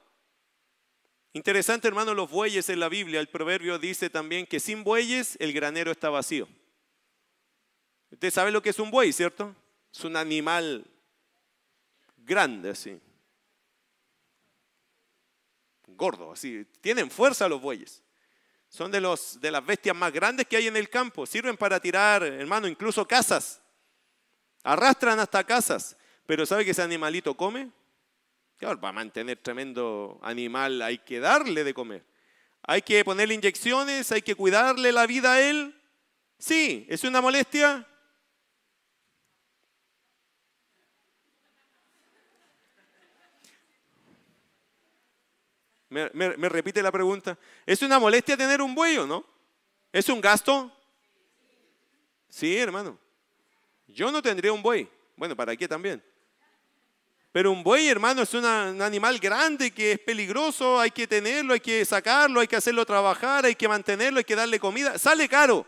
Interesante, 1.35 1.89
hermano, 1.89 2.13
los 2.15 2.31
bueyes 2.31 2.69
en 2.69 2.81
la 2.81 2.89
Biblia. 2.89 3.21
El 3.21 3.29
proverbio 3.29 3.79
dice 3.79 4.11
también 4.11 4.47
que 4.47 4.61
sin 4.61 4.85
bueyes 4.85 5.37
el 5.41 5.53
granero 5.53 5.91
está 5.91 6.11
vacío. 6.11 6.47
Usted 8.11 8.31
sabe 8.31 8.51
lo 8.51 8.61
que 8.61 8.71
es 8.71 8.79
un 8.79 8.91
buey, 8.91 9.13
¿cierto? 9.13 9.55
Es 9.93 10.05
un 10.05 10.17
animal 10.17 10.85
grande, 12.19 12.71
así. 12.71 13.01
Gordo, 15.87 16.33
así. 16.33 16.67
Tienen 16.83 17.11
fuerza 17.11 17.49
los 17.49 17.63
bueyes. 17.63 18.03
Son 18.69 18.91
de, 18.91 19.01
los, 19.01 19.41
de 19.41 19.51
las 19.51 19.65
bestias 19.65 19.97
más 19.97 20.13
grandes 20.13 20.47
que 20.47 20.57
hay 20.57 20.67
en 20.67 20.77
el 20.77 20.91
campo. 20.91 21.27
Sirven 21.27 21.57
para 21.57 21.81
tirar, 21.81 22.23
hermano, 22.23 22.69
incluso 22.69 23.07
casas. 23.07 23.63
Arrastran 24.63 25.19
hasta 25.19 25.45
casas. 25.45 25.97
Pero 26.27 26.45
¿sabe 26.45 26.65
que 26.65 26.71
ese 26.73 26.83
animalito 26.83 27.35
come? 27.35 27.71
Claro, 28.63 28.81
para 28.81 28.93
mantener 28.93 29.39
tremendo 29.39 30.21
animal 30.23 30.83
hay 30.83 30.99
que 30.99 31.19
darle 31.19 31.65
de 31.65 31.75
comer. 31.75 32.05
Hay 32.63 32.81
que 32.81 33.05
ponerle 33.05 33.35
inyecciones, 33.35 34.13
hay 34.13 34.23
que 34.23 34.37
cuidarle 34.37 34.93
la 34.93 35.05
vida 35.05 35.33
a 35.33 35.41
él. 35.41 35.75
Sí, 36.39 36.87
¿es 36.89 37.03
una 37.03 37.21
molestia? 37.21 37.85
Me, 45.89 46.49
repite 46.49 46.85
la 46.85 46.93
pregunta. 46.93 47.37
¿Es 47.67 47.83
una 47.83 47.99
molestia 47.99 48.37
tener 48.37 48.63
un 48.63 48.77
buey 48.77 48.97
o 48.97 49.09
no? 49.09 49.27
¿Es 49.91 50.09
un 50.09 50.21
gasto? 50.21 50.71
Sí, 52.29 52.57
hermano. 52.57 52.97
Yo 53.89 54.13
no 54.13 54.23
tendría 54.23 54.53
un 54.53 54.63
buey. 54.63 54.89
Bueno, 55.17 55.35
¿para 55.35 55.57
qué 55.57 55.67
también? 55.67 56.01
Pero 57.33 57.51
un 57.51 57.65
buey, 57.65 57.89
hermano, 57.89 58.23
es 58.23 58.35
un 58.35 58.45
animal 58.45 59.19
grande 59.19 59.71
que 59.71 59.93
es 59.93 59.99
peligroso, 59.99 60.79
hay 60.79 60.91
que 60.91 61.07
tenerlo, 61.07 61.55
hay 61.55 61.61
que 61.61 61.85
sacarlo, 61.85 62.41
hay 62.41 62.47
que 62.47 62.57
hacerlo 62.57 62.85
trabajar, 62.85 63.47
hay 63.47 63.55
que 63.55 63.67
mantenerlo, 63.67 64.19
hay 64.19 64.25
que 64.25 64.37
darle 64.37 64.61
comida. 64.61 64.99
Sale 64.99 65.29
caro. 65.29 65.67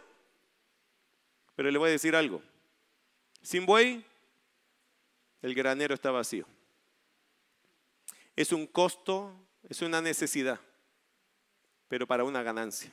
Pero 1.57 1.71
le 1.71 1.79
voy 1.79 1.89
a 1.89 1.93
decir 1.93 2.15
algo. 2.15 2.43
Sin 3.41 3.65
buey, 3.65 4.05
el 5.41 5.55
granero 5.55 5.95
está 5.95 6.11
vacío. 6.11 6.47
Es 8.37 8.53
un 8.53 8.67
costo 8.67 9.35
es 9.69 9.81
una 9.83 10.01
necesidad, 10.01 10.61
pero 11.89 12.07
para 12.07 12.25
una 12.25 12.43
ganancia. 12.43 12.93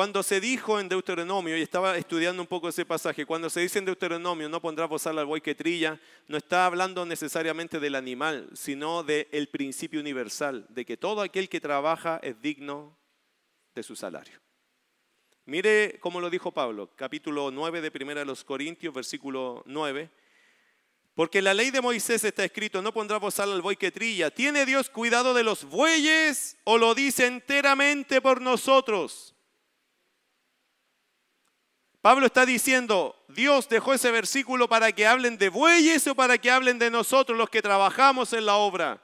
Cuando 0.00 0.22
se 0.22 0.40
dijo 0.40 0.80
en 0.80 0.88
Deuteronomio, 0.88 1.58
y 1.58 1.60
estaba 1.60 1.94
estudiando 1.98 2.40
un 2.40 2.48
poco 2.48 2.70
ese 2.70 2.86
pasaje, 2.86 3.26
cuando 3.26 3.50
se 3.50 3.60
dice 3.60 3.80
en 3.80 3.84
Deuteronomio, 3.84 4.48
no 4.48 4.58
pondrás 4.58 4.88
bozal 4.88 5.18
al 5.18 5.26
buey 5.26 5.42
que 5.42 5.54
trilla, 5.54 6.00
no 6.26 6.38
está 6.38 6.64
hablando 6.64 7.04
necesariamente 7.04 7.78
del 7.78 7.94
animal, 7.94 8.48
sino 8.54 9.02
del 9.02 9.50
principio 9.52 10.00
universal, 10.00 10.64
de 10.70 10.86
que 10.86 10.96
todo 10.96 11.20
aquel 11.20 11.50
que 11.50 11.60
trabaja 11.60 12.18
es 12.22 12.40
digno 12.40 12.96
de 13.74 13.82
su 13.82 13.94
salario. 13.94 14.40
Mire 15.44 15.98
cómo 16.00 16.18
lo 16.18 16.30
dijo 16.30 16.50
Pablo, 16.50 16.88
capítulo 16.96 17.50
9 17.50 17.82
de 17.82 17.92
1 17.94 18.14
de 18.14 18.24
los 18.24 18.42
Corintios, 18.42 18.94
versículo 18.94 19.62
9. 19.66 20.08
Porque 21.12 21.42
la 21.42 21.52
ley 21.52 21.70
de 21.70 21.82
Moisés 21.82 22.24
está 22.24 22.42
escrito, 22.42 22.80
no 22.80 22.94
pondrá 22.94 23.18
bozal 23.18 23.52
al 23.52 23.60
buey 23.60 23.76
que 23.76 23.92
trilla. 23.92 24.30
¿Tiene 24.30 24.64
Dios 24.64 24.88
cuidado 24.88 25.34
de 25.34 25.44
los 25.44 25.66
bueyes 25.66 26.56
o 26.64 26.78
lo 26.78 26.94
dice 26.94 27.26
enteramente 27.26 28.22
por 28.22 28.40
nosotros? 28.40 29.34
Pablo 32.02 32.26
está 32.26 32.46
diciendo, 32.46 33.14
Dios 33.28 33.68
dejó 33.68 33.92
ese 33.92 34.10
versículo 34.10 34.68
para 34.68 34.90
que 34.92 35.06
hablen 35.06 35.36
de 35.36 35.50
bueyes 35.50 36.06
o 36.06 36.14
para 36.14 36.38
que 36.38 36.50
hablen 36.50 36.78
de 36.78 36.90
nosotros 36.90 37.36
los 37.36 37.50
que 37.50 37.60
trabajamos 37.60 38.32
en 38.32 38.46
la 38.46 38.56
obra. 38.56 39.02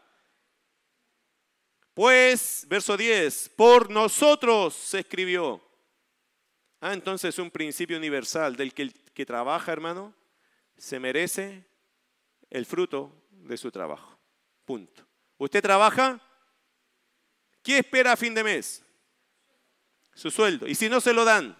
Pues, 1.93 2.67
verso 2.69 2.97
10, 2.97 3.51
por 3.57 3.91
nosotros 3.91 4.75
se 4.75 5.01
escribió. 5.01 5.63
Ah, 6.81 6.93
entonces 6.93 7.39
un 7.39 7.51
principio 7.51 7.97
universal 7.97 8.57
del 8.57 8.73
que 8.73 8.83
el 8.83 8.93
que 9.17 9.25
trabaja, 9.25 9.73
hermano, 9.73 10.15
se 10.77 11.01
merece 11.01 11.67
el 12.51 12.67
fruto 12.67 13.11
de 13.31 13.57
su 13.57 13.71
trabajo. 13.71 14.19
Punto. 14.67 15.07
¿Usted 15.39 15.63
trabaja? 15.63 16.21
¿Qué 17.63 17.79
espera 17.79 18.13
a 18.13 18.17
fin 18.17 18.35
de 18.35 18.45
mes? 18.45 18.85
Su 20.15 20.31
sueldo. 20.31 20.67
¿Y 20.67 20.75
si 20.75 20.91
no 20.91 21.01
se 21.01 21.15
lo 21.15 21.25
dan? 21.25 21.57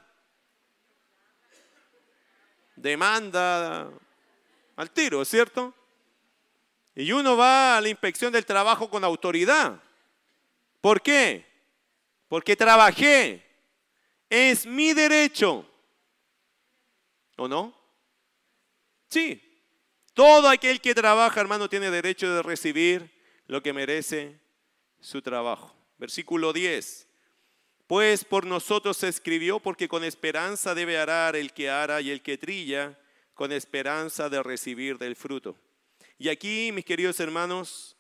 Demanda 2.77 3.91
al 4.77 4.91
tiro, 4.91 5.25
¿cierto? 5.25 5.75
Y 6.95 7.13
uno 7.13 7.37
va 7.37 7.77
a 7.77 7.81
la 7.81 7.89
inspección 7.89 8.33
del 8.33 8.47
trabajo 8.47 8.89
con 8.89 9.05
autoridad. 9.05 9.83
¿Por 10.81 11.03
qué? 11.03 11.45
Porque 12.29 12.57
trabajé. 12.57 13.45
Es 14.31 14.67
mi 14.67 14.93
derecho. 14.93 15.69
¿O 17.37 17.49
no? 17.49 17.75
Sí. 19.09 19.43
Todo 20.15 20.49
aquel 20.49 20.81
que 20.81 20.95
trabaja, 20.95 21.41
hermano, 21.41 21.69
tiene 21.69 21.91
derecho 21.91 22.35
de 22.35 22.43
recibir 22.43 23.11
lo 23.47 23.63
que 23.63 23.73
merece 23.73 24.41
su 25.01 25.21
trabajo. 25.21 25.77
Versículo 25.99 26.53
10. 26.53 27.06
Pues 27.87 28.25
por 28.25 28.47
nosotros 28.47 28.97
se 28.97 29.09
escribió, 29.09 29.61
porque 29.61 29.89
con 29.89 30.03
esperanza 30.03 30.75
debe 30.75 30.99
arar 30.99 31.37
el 31.37 31.53
que 31.53 31.71
ara 31.71 32.01
y 32.01 32.11
el 32.11 32.21
que 32.21 32.37
trilla, 32.37 32.99
con 33.35 33.53
esperanza 33.53 34.29
de 34.29 34.43
recibir 34.43 34.99
del 34.99 35.15
fruto. 35.15 35.57
Y 36.19 36.29
aquí, 36.29 36.73
mis 36.73 36.85
queridos 36.85 37.21
hermanos, 37.21 37.97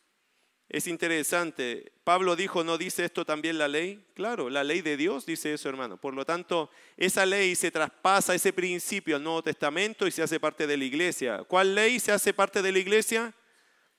es 0.69 0.89
interesante. 0.89 1.93
Pablo 2.03 2.35
dijo, 2.35 2.65
¿no 2.65 2.77
dice 2.77 3.05
esto 3.05 3.25
también 3.25 3.59
la 3.59 3.69
ley? 3.69 4.05
Claro, 4.15 4.51
la 4.51 4.65
ley 4.65 4.81
de 4.81 4.97
Dios 4.97 5.25
dice 5.25 5.53
eso, 5.53 5.69
hermano. 5.69 5.97
Por 6.01 6.15
lo 6.15 6.25
tanto, 6.25 6.71
esa 6.97 7.25
ley 7.25 7.55
se 7.55 7.71
traspasa, 7.71 8.35
ese 8.35 8.53
principio 8.53 9.17
al 9.17 9.23
Nuevo 9.23 9.43
Testamento 9.43 10.07
y 10.07 10.11
se 10.11 10.23
hace 10.23 10.41
parte 10.41 10.67
de 10.67 10.77
la 10.77 10.85
iglesia. 10.85 11.45
¿Cuál 11.45 11.75
ley 11.75 12.01
se 12.01 12.11
hace 12.11 12.35
parte 12.35 12.63
de 12.63 12.73
la 12.73 12.79
iglesia? 12.79 13.33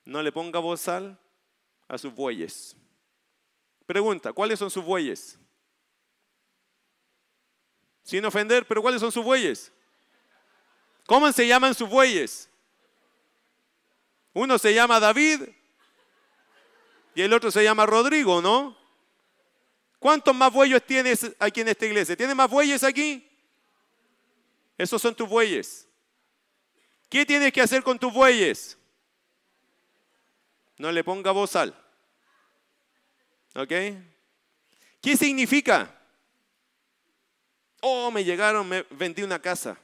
No 0.04 0.22
le 0.22 0.32
ponga 0.32 0.58
bozal 0.58 1.18
a 1.86 1.96
sus 1.96 2.14
bueyes. 2.14 2.76
Pregunta, 3.86 4.34
¿cuáles 4.34 4.58
son 4.58 4.70
sus 4.70 4.84
bueyes? 4.84 5.38
Sin 8.08 8.24
ofender, 8.24 8.66
pero 8.66 8.80
¿cuáles 8.80 9.02
son 9.02 9.12
sus 9.12 9.22
bueyes? 9.22 9.70
¿Cómo 11.04 11.30
se 11.30 11.46
llaman 11.46 11.74
sus 11.74 11.86
bueyes? 11.86 12.48
Uno 14.32 14.56
se 14.56 14.72
llama 14.72 14.98
David 14.98 15.42
y 17.14 17.20
el 17.20 17.30
otro 17.34 17.50
se 17.50 17.62
llama 17.62 17.84
Rodrigo, 17.84 18.40
¿no? 18.40 18.74
¿Cuántos 19.98 20.34
más 20.34 20.50
bueyes 20.50 20.82
tienes 20.86 21.36
aquí 21.38 21.60
en 21.60 21.68
esta 21.68 21.84
iglesia? 21.84 22.16
¿Tienes 22.16 22.34
más 22.34 22.48
bueyes 22.48 22.82
aquí? 22.82 23.28
Esos 24.78 25.02
son 25.02 25.14
tus 25.14 25.28
bueyes. 25.28 25.86
¿Qué 27.10 27.26
tienes 27.26 27.52
que 27.52 27.60
hacer 27.60 27.82
con 27.82 27.98
tus 27.98 28.10
bueyes? 28.10 28.78
No 30.78 30.90
le 30.90 31.04
ponga 31.04 31.30
bozal. 31.30 31.78
¿Ok? 33.54 33.72
¿Qué 35.02 35.14
significa? 35.14 35.97
Oh, 37.80 38.10
me 38.10 38.24
llegaron, 38.24 38.68
me 38.68 38.82
vendí 38.90 39.22
una 39.22 39.40
casa. 39.40 39.78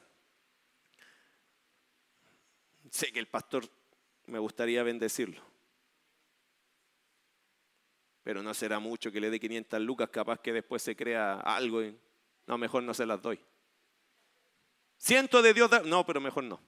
Sé 2.89 3.11
que 3.11 3.19
el 3.19 3.27
pastor 3.27 3.69
me 4.27 4.39
gustaría 4.39 4.83
bendecirlo. 4.83 5.41
Pero 8.23 8.41
no 8.41 8.53
será 8.53 8.79
mucho 8.79 9.11
que 9.11 9.21
le 9.21 9.29
dé 9.29 9.39
500 9.39 9.81
lucas, 9.81 10.09
capaz 10.09 10.39
que 10.39 10.51
después 10.51 10.81
se 10.81 10.95
crea 10.95 11.39
algo. 11.41 11.81
No, 12.47 12.57
mejor 12.57 12.83
no 12.83 12.93
se 12.93 13.05
las 13.05 13.21
doy. 13.21 13.39
Siento 14.97 15.41
de 15.41 15.53
Dios, 15.53 15.69
no, 15.85 16.05
pero 16.05 16.19
mejor 16.19 16.43
no. 16.43 16.59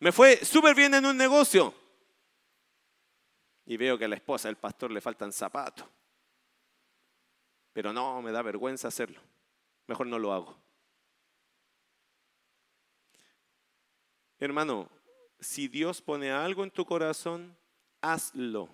Me 0.00 0.12
fue 0.12 0.44
súper 0.44 0.74
bien 0.74 0.94
en 0.94 1.06
un 1.06 1.16
negocio. 1.16 1.74
Y 3.66 3.76
veo 3.76 3.96
que 3.96 4.06
a 4.06 4.08
la 4.08 4.16
esposa 4.16 4.48
del 4.48 4.56
pastor 4.56 4.90
le 4.90 5.00
faltan 5.00 5.32
zapatos. 5.32 5.86
Pero 7.72 7.92
no, 7.92 8.20
me 8.20 8.32
da 8.32 8.42
vergüenza 8.42 8.88
hacerlo. 8.88 9.20
Mejor 9.90 10.06
no 10.06 10.20
lo 10.20 10.32
hago. 10.32 10.56
Hermano, 14.38 14.88
si 15.40 15.66
Dios 15.66 16.00
pone 16.00 16.30
algo 16.30 16.62
en 16.62 16.70
tu 16.70 16.84
corazón, 16.84 17.56
hazlo. 18.00 18.68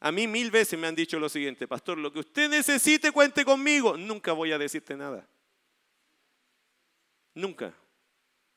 A 0.00 0.10
mí 0.10 0.26
mil 0.26 0.50
veces 0.50 0.78
me 0.78 0.86
han 0.86 0.94
dicho 0.94 1.20
lo 1.20 1.28
siguiente, 1.28 1.68
pastor, 1.68 1.98
lo 1.98 2.10
que 2.10 2.20
usted 2.20 2.48
necesite, 2.48 3.12
cuente 3.12 3.44
conmigo. 3.44 3.98
Nunca 3.98 4.32
voy 4.32 4.52
a 4.52 4.56
decirte 4.56 4.96
nada. 4.96 5.28
Nunca. 7.34 7.74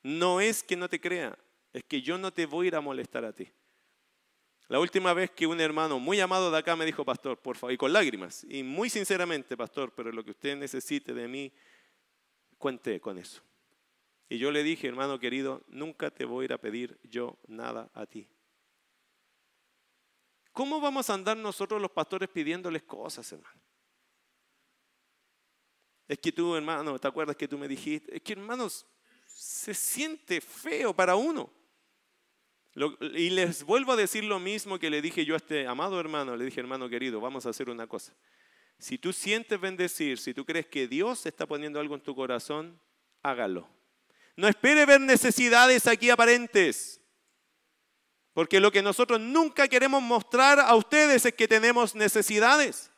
No 0.04 0.40
es 0.40 0.64
que 0.64 0.78
no 0.78 0.88
te 0.88 1.02
crea, 1.02 1.38
es 1.74 1.84
que 1.84 2.02
yo 2.02 2.18
no 2.18 2.32
te 2.32 2.46
voy 2.46 2.68
a 2.68 2.70
ir 2.70 2.76
a 2.78 2.82
molestar 2.82 3.26
a 3.26 3.34
ti. 3.34 3.52
La 4.68 4.80
última 4.80 5.14
vez 5.14 5.30
que 5.32 5.46
un 5.46 5.62
hermano 5.62 6.00
muy 6.00 6.20
amado 6.20 6.50
de 6.50 6.58
acá 6.58 6.76
me 6.76 6.86
dijo, 6.86 7.06
pastor, 7.06 7.38
por 7.38 7.56
favor, 7.56 7.74
y 7.74 7.78
con 7.78 7.94
lágrimas, 7.94 8.46
y 8.50 8.64
muy 8.64 8.90
sinceramente, 8.90 9.56
pastor, 9.56 9.94
pero 9.96 10.12
lo 10.12 10.24
que 10.24 10.32
usted 10.32 10.58
necesite 10.58 11.14
de 11.14 11.28
mí, 11.28 11.54
cuente 12.58 13.00
con 13.00 13.20
eso. 13.20 13.44
Y 14.28 14.40
yo 14.40 14.52
le 14.52 14.64
dije, 14.64 14.88
hermano 14.88 15.20
querido, 15.20 15.64
nunca 15.68 16.10
te 16.10 16.26
voy 16.26 16.44
a 16.44 16.46
ir 16.46 16.54
a 16.54 16.58
pedir 16.58 17.00
yo 17.04 17.38
nada 17.48 17.92
a 17.94 18.08
ti. 18.08 18.28
¿Cómo 20.52 20.80
vamos 20.80 21.10
a 21.10 21.14
andar 21.14 21.38
nosotros 21.38 21.80
los 21.80 21.92
pastores 21.92 22.30
pidiéndoles 22.30 22.82
cosas, 22.84 23.32
hermano? 23.32 23.62
Es 26.08 26.18
que 26.18 26.32
tú, 26.32 26.56
hermano, 26.56 26.98
¿te 26.98 27.08
acuerdas 27.08 27.36
que 27.36 27.48
tú 27.48 27.58
me 27.58 27.68
dijiste? 27.68 28.16
Es 28.16 28.22
que, 28.22 28.34
hermanos, 28.34 28.86
se 29.26 29.74
siente 29.74 30.40
feo 30.40 30.94
para 30.94 31.16
uno. 31.16 31.52
Y 32.76 33.30
les 33.30 33.64
vuelvo 33.64 33.94
a 33.94 33.96
decir 33.96 34.24
lo 34.26 34.40
mismo 34.40 34.78
que 34.78 34.90
le 34.90 35.02
dije 35.02 35.26
yo 35.26 35.34
a 35.36 35.38
este 35.38 35.66
amado 35.66 36.00
hermano. 36.00 36.36
Le 36.36 36.46
dije, 36.46 36.60
hermano 36.60 36.90
querido, 36.90 37.22
vamos 37.22 37.46
a 37.46 37.50
hacer 37.50 37.70
una 37.70 37.88
cosa. 37.88 38.14
Si 38.78 38.98
tú 38.98 39.14
sientes 39.14 39.60
bendecir, 39.60 40.18
si 40.18 40.34
tú 40.34 40.46
crees 40.46 40.68
que 40.68 40.88
Dios 40.88 41.26
está 41.26 41.46
poniendo 41.46 41.80
algo 41.80 41.96
en 41.96 42.02
tu 42.02 42.14
corazón, 42.14 42.80
hágalo. 43.24 43.68
No 44.36 44.48
espere 44.48 44.86
ver 44.86 45.00
necesidades 45.00 45.88
aquí 45.88 46.10
aparentes. 46.10 47.02
Porque 48.34 48.60
lo 48.60 48.70
que 48.70 48.82
nosotros 48.82 49.22
nunca 49.22 49.70
queremos 49.70 50.02
mostrar 50.02 50.60
a 50.60 50.76
ustedes 50.76 51.26
es 51.26 51.34
que 51.34 51.48
tenemos 51.48 51.96
necesidades. 51.96 52.92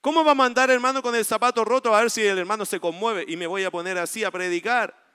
¿Cómo 0.00 0.24
va 0.24 0.32
a 0.32 0.34
mandar 0.34 0.70
hermano 0.70 1.00
con 1.02 1.14
el 1.14 1.24
zapato 1.24 1.64
roto 1.64 1.94
a 1.94 2.00
ver 2.00 2.10
si 2.10 2.22
el 2.22 2.38
hermano 2.38 2.64
se 2.64 2.80
conmueve 2.80 3.24
y 3.28 3.36
me 3.36 3.46
voy 3.46 3.62
a 3.62 3.70
poner 3.70 3.98
así 3.98 4.24
a 4.24 4.30
predicar? 4.32 5.09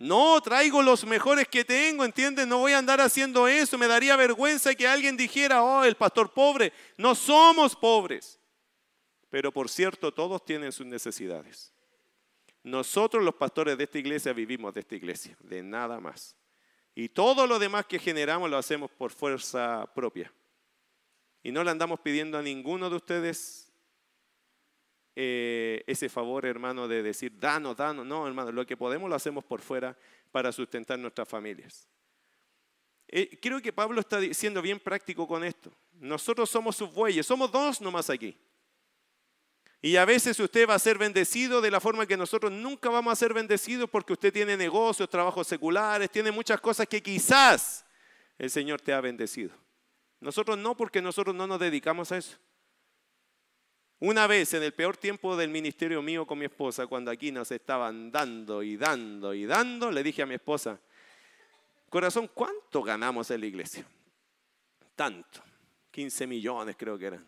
No, 0.00 0.40
traigo 0.40 0.80
los 0.82 1.04
mejores 1.04 1.46
que 1.46 1.62
tengo, 1.62 2.06
¿entiendes? 2.06 2.46
No 2.46 2.56
voy 2.56 2.72
a 2.72 2.78
andar 2.78 3.02
haciendo 3.02 3.46
eso. 3.46 3.76
Me 3.76 3.86
daría 3.86 4.16
vergüenza 4.16 4.74
que 4.74 4.88
alguien 4.88 5.14
dijera, 5.14 5.62
oh, 5.62 5.84
el 5.84 5.94
pastor 5.94 6.32
pobre. 6.32 6.72
No 6.96 7.14
somos 7.14 7.76
pobres. 7.76 8.40
Pero 9.28 9.52
por 9.52 9.68
cierto, 9.68 10.10
todos 10.10 10.42
tienen 10.42 10.72
sus 10.72 10.86
necesidades. 10.86 11.74
Nosotros 12.62 13.22
los 13.22 13.34
pastores 13.34 13.76
de 13.76 13.84
esta 13.84 13.98
iglesia 13.98 14.32
vivimos 14.32 14.72
de 14.72 14.80
esta 14.80 14.94
iglesia, 14.94 15.36
de 15.40 15.62
nada 15.62 16.00
más. 16.00 16.34
Y 16.94 17.10
todo 17.10 17.46
lo 17.46 17.58
demás 17.58 17.84
que 17.84 17.98
generamos 17.98 18.48
lo 18.48 18.56
hacemos 18.56 18.90
por 18.90 19.12
fuerza 19.12 19.86
propia. 19.94 20.32
Y 21.42 21.52
no 21.52 21.62
le 21.62 21.72
andamos 21.72 22.00
pidiendo 22.00 22.38
a 22.38 22.42
ninguno 22.42 22.88
de 22.88 22.96
ustedes 22.96 23.69
eh, 25.16 25.82
ese 25.86 26.08
favor, 26.08 26.46
hermano, 26.46 26.88
de 26.88 27.02
decir, 27.02 27.38
danos, 27.38 27.76
danos. 27.76 28.06
No, 28.06 28.26
hermano, 28.26 28.52
lo 28.52 28.66
que 28.66 28.76
podemos 28.76 29.08
lo 29.08 29.16
hacemos 29.16 29.44
por 29.44 29.60
fuera 29.60 29.96
para 30.30 30.52
sustentar 30.52 30.98
nuestras 30.98 31.28
familias. 31.28 31.88
Eh, 33.08 33.38
creo 33.40 33.60
que 33.60 33.72
Pablo 33.72 34.00
está 34.00 34.20
siendo 34.32 34.62
bien 34.62 34.78
práctico 34.78 35.26
con 35.26 35.42
esto. 35.42 35.72
Nosotros 35.92 36.48
somos 36.48 36.76
sus 36.76 36.92
bueyes, 36.92 37.26
somos 37.26 37.50
dos 37.50 37.80
nomás 37.80 38.08
aquí. 38.08 38.36
Y 39.82 39.96
a 39.96 40.04
veces 40.04 40.38
usted 40.38 40.68
va 40.68 40.74
a 40.74 40.78
ser 40.78 40.98
bendecido 40.98 41.60
de 41.60 41.70
la 41.70 41.80
forma 41.80 42.06
que 42.06 42.16
nosotros 42.16 42.52
nunca 42.52 42.90
vamos 42.90 43.12
a 43.12 43.16
ser 43.16 43.32
bendecidos 43.32 43.88
porque 43.88 44.12
usted 44.12 44.32
tiene 44.32 44.56
negocios, 44.56 45.08
trabajos 45.08 45.46
seculares, 45.46 46.10
tiene 46.10 46.30
muchas 46.30 46.60
cosas 46.60 46.86
que 46.86 47.02
quizás 47.02 47.84
el 48.38 48.50
Señor 48.50 48.80
te 48.80 48.92
ha 48.92 49.00
bendecido. 49.00 49.50
Nosotros 50.20 50.58
no, 50.58 50.76
porque 50.76 51.00
nosotros 51.00 51.34
no 51.34 51.46
nos 51.46 51.58
dedicamos 51.58 52.12
a 52.12 52.18
eso. 52.18 52.36
Una 54.02 54.26
vez, 54.26 54.54
en 54.54 54.62
el 54.62 54.72
peor 54.72 54.96
tiempo 54.96 55.36
del 55.36 55.50
ministerio 55.50 56.00
mío 56.00 56.26
con 56.26 56.38
mi 56.38 56.46
esposa, 56.46 56.86
cuando 56.86 57.10
aquí 57.10 57.30
nos 57.30 57.50
estaban 57.50 58.10
dando 58.10 58.62
y 58.62 58.78
dando 58.78 59.34
y 59.34 59.44
dando, 59.44 59.90
le 59.90 60.02
dije 60.02 60.22
a 60.22 60.26
mi 60.26 60.36
esposa, 60.36 60.80
corazón, 61.90 62.30
¿cuánto 62.32 62.82
ganamos 62.82 63.30
en 63.30 63.40
la 63.40 63.46
iglesia? 63.46 63.84
Tanto, 64.96 65.42
15 65.90 66.26
millones 66.26 66.76
creo 66.78 66.98
que 66.98 67.06
eran. 67.06 67.26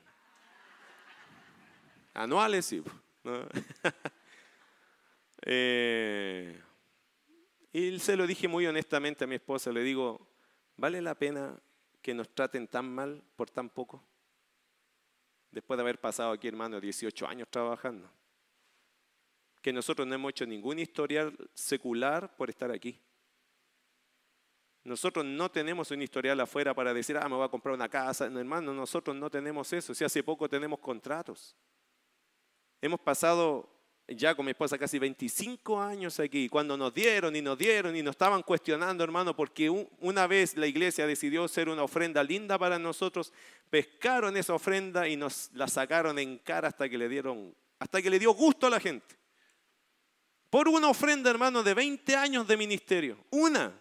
Anuales, 2.14 2.66
sí. 2.66 2.82
Eh, 5.44 6.62
y 7.72 7.98
se 7.98 8.16
lo 8.16 8.28
dije 8.28 8.46
muy 8.46 8.64
honestamente 8.64 9.24
a 9.24 9.26
mi 9.26 9.34
esposa, 9.34 9.72
le 9.72 9.82
digo, 9.82 10.24
¿vale 10.76 11.02
la 11.02 11.16
pena 11.16 11.58
que 12.00 12.14
nos 12.14 12.32
traten 12.32 12.68
tan 12.68 12.88
mal 12.88 13.24
por 13.34 13.50
tan 13.50 13.68
poco? 13.68 14.04
Después 15.53 15.76
de 15.76 15.82
haber 15.82 16.00
pasado 16.00 16.32
aquí, 16.32 16.48
hermano, 16.48 16.80
18 16.80 17.26
años 17.26 17.46
trabajando. 17.50 18.11
Que 19.61 19.72
nosotros 19.72 20.09
no 20.09 20.14
hemos 20.14 20.30
hecho 20.30 20.46
ningún 20.46 20.78
historial 20.78 21.36
secular 21.55 22.34
por 22.34 22.48
estar 22.48 22.70
aquí. 22.72 22.98
Nosotros 24.82 25.24
no 25.24 25.50
tenemos 25.50 25.90
un 25.90 26.03
historial 26.03 26.40
afuera 26.40 26.74
para 26.74 26.92
decir, 26.92 27.16
ah, 27.16 27.28
me 27.28 27.36
voy 27.36 27.44
a 27.44 27.50
comprar 27.50 27.74
una 27.74 27.88
casa. 27.88 28.28
No, 28.28 28.40
hermano, 28.40 28.72
nosotros 28.72 29.14
no 29.14 29.30
tenemos 29.30 29.72
eso. 29.72 29.94
Si 29.94 30.03
hace 30.03 30.22
poco 30.22 30.48
tenemos 30.48 30.80
contratos. 30.80 31.55
Hemos 32.80 32.98
pasado 32.98 33.68
ya 34.09 34.34
con 34.34 34.44
mi 34.44 34.50
esposa 34.50 34.78
casi 34.78 34.98
25 34.98 35.80
años 35.80 36.18
aquí. 36.18 36.48
Cuando 36.48 36.76
nos 36.76 36.92
dieron 36.92 37.36
y 37.36 37.42
nos 37.42 37.59
dieron 37.59 37.94
y 37.94 38.03
nos 38.03 38.12
estaban 38.12 38.42
cuestionando, 38.42 39.05
hermano, 39.05 39.36
porque 39.36 39.70
una 40.00 40.26
vez 40.26 40.57
la 40.57 40.66
iglesia 40.66 41.07
decidió 41.07 41.46
ser 41.46 41.68
una 41.68 41.84
ofrenda 41.84 42.24
linda 42.24 42.59
para 42.59 42.78
nosotros, 42.78 43.32
pescaron 43.72 44.36
esa 44.36 44.52
ofrenda 44.52 45.08
y 45.08 45.16
nos 45.16 45.48
la 45.54 45.66
sacaron 45.66 46.18
en 46.18 46.36
cara 46.36 46.68
hasta 46.68 46.90
que 46.90 46.98
le 46.98 47.08
dieron, 47.08 47.56
hasta 47.78 48.02
que 48.02 48.10
le 48.10 48.18
dio 48.18 48.32
gusto 48.34 48.66
a 48.66 48.70
la 48.70 48.78
gente. 48.78 49.16
Por 50.50 50.68
una 50.68 50.88
ofrenda, 50.88 51.30
hermano, 51.30 51.62
de 51.62 51.72
20 51.72 52.14
años 52.14 52.46
de 52.46 52.58
ministerio. 52.58 53.24
Una. 53.30 53.72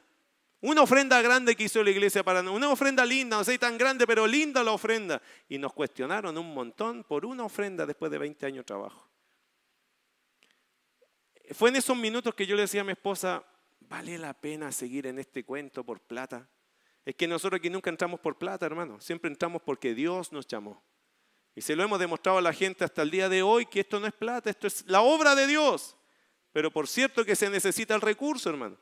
Una 0.61 0.83
ofrenda 0.83 1.21
grande 1.21 1.57
que 1.57 1.65
hizo 1.65 1.83
la 1.83 1.89
iglesia 1.89 2.23
para 2.23 2.41
nosotros. 2.41 2.63
Una 2.63 2.71
ofrenda 2.71 3.05
linda, 3.05 3.35
no 3.35 3.43
sé 3.43 3.57
tan 3.57 3.77
grande, 3.77 4.07
pero 4.07 4.25
linda 4.25 4.63
la 4.63 4.71
ofrenda. 4.71 5.21
Y 5.49 5.57
nos 5.57 5.73
cuestionaron 5.73 6.37
un 6.37 6.53
montón 6.53 7.03
por 7.03 7.25
una 7.25 7.43
ofrenda 7.43 7.85
después 7.85 8.09
de 8.13 8.17
20 8.17 8.45
años 8.45 8.57
de 8.59 8.63
trabajo. 8.63 9.09
Fue 11.51 11.67
en 11.67 11.75
esos 11.75 11.97
minutos 11.97 12.33
que 12.33 12.45
yo 12.45 12.55
le 12.55 12.61
decía 12.61 12.79
a 12.79 12.85
mi 12.85 12.93
esposa, 12.93 13.43
¿vale 13.81 14.17
la 14.17 14.33
pena 14.33 14.71
seguir 14.71 15.07
en 15.07 15.19
este 15.19 15.43
cuento 15.43 15.83
por 15.83 15.99
plata? 15.99 16.47
Es 17.05 17.15
que 17.15 17.27
nosotros 17.27 17.59
aquí 17.59 17.69
nunca 17.69 17.89
entramos 17.89 18.19
por 18.19 18.37
plata, 18.37 18.65
hermano. 18.65 18.99
Siempre 19.01 19.29
entramos 19.29 19.61
porque 19.61 19.93
Dios 19.93 20.31
nos 20.31 20.45
llamó. 20.47 20.83
Y 21.55 21.61
se 21.61 21.75
lo 21.75 21.83
hemos 21.83 21.99
demostrado 21.99 22.37
a 22.37 22.41
la 22.41 22.53
gente 22.53 22.83
hasta 22.83 23.01
el 23.01 23.11
día 23.11 23.27
de 23.27 23.41
hoy 23.41 23.65
que 23.65 23.81
esto 23.81 23.99
no 23.99 24.07
es 24.07 24.13
plata, 24.13 24.49
esto 24.49 24.67
es 24.67 24.85
la 24.87 25.01
obra 25.01 25.35
de 25.35 25.47
Dios. 25.47 25.97
Pero 26.51 26.71
por 26.71 26.87
cierto 26.87 27.25
que 27.25 27.35
se 27.35 27.49
necesita 27.49 27.95
el 27.95 28.01
recurso, 28.01 28.49
hermano. 28.49 28.77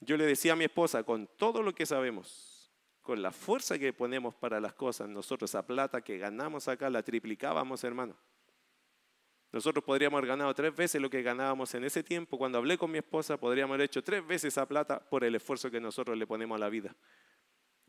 Yo 0.00 0.16
le 0.16 0.24
decía 0.24 0.52
a 0.52 0.56
mi 0.56 0.64
esposa, 0.64 1.02
con 1.02 1.26
todo 1.36 1.62
lo 1.62 1.74
que 1.74 1.86
sabemos, 1.86 2.70
con 3.00 3.22
la 3.22 3.32
fuerza 3.32 3.78
que 3.78 3.92
ponemos 3.92 4.34
para 4.34 4.60
las 4.60 4.74
cosas, 4.74 5.08
nosotros 5.08 5.50
esa 5.50 5.66
plata 5.66 6.02
que 6.02 6.18
ganamos 6.18 6.68
acá 6.68 6.90
la 6.90 7.02
triplicábamos, 7.02 7.82
hermano. 7.82 8.16
Nosotros 9.50 9.82
podríamos 9.82 10.18
haber 10.18 10.28
ganado 10.28 10.54
tres 10.54 10.74
veces 10.76 11.00
lo 11.00 11.08
que 11.08 11.22
ganábamos 11.22 11.72
en 11.74 11.84
ese 11.84 12.02
tiempo. 12.02 12.36
Cuando 12.36 12.58
hablé 12.58 12.76
con 12.76 12.90
mi 12.90 12.98
esposa, 12.98 13.38
podríamos 13.38 13.74
haber 13.74 13.86
hecho 13.86 14.04
tres 14.04 14.26
veces 14.26 14.52
esa 14.52 14.66
plata 14.66 15.00
por 15.00 15.24
el 15.24 15.34
esfuerzo 15.34 15.70
que 15.70 15.80
nosotros 15.80 16.18
le 16.18 16.26
ponemos 16.26 16.56
a 16.56 16.58
la 16.58 16.68
vida. 16.68 16.94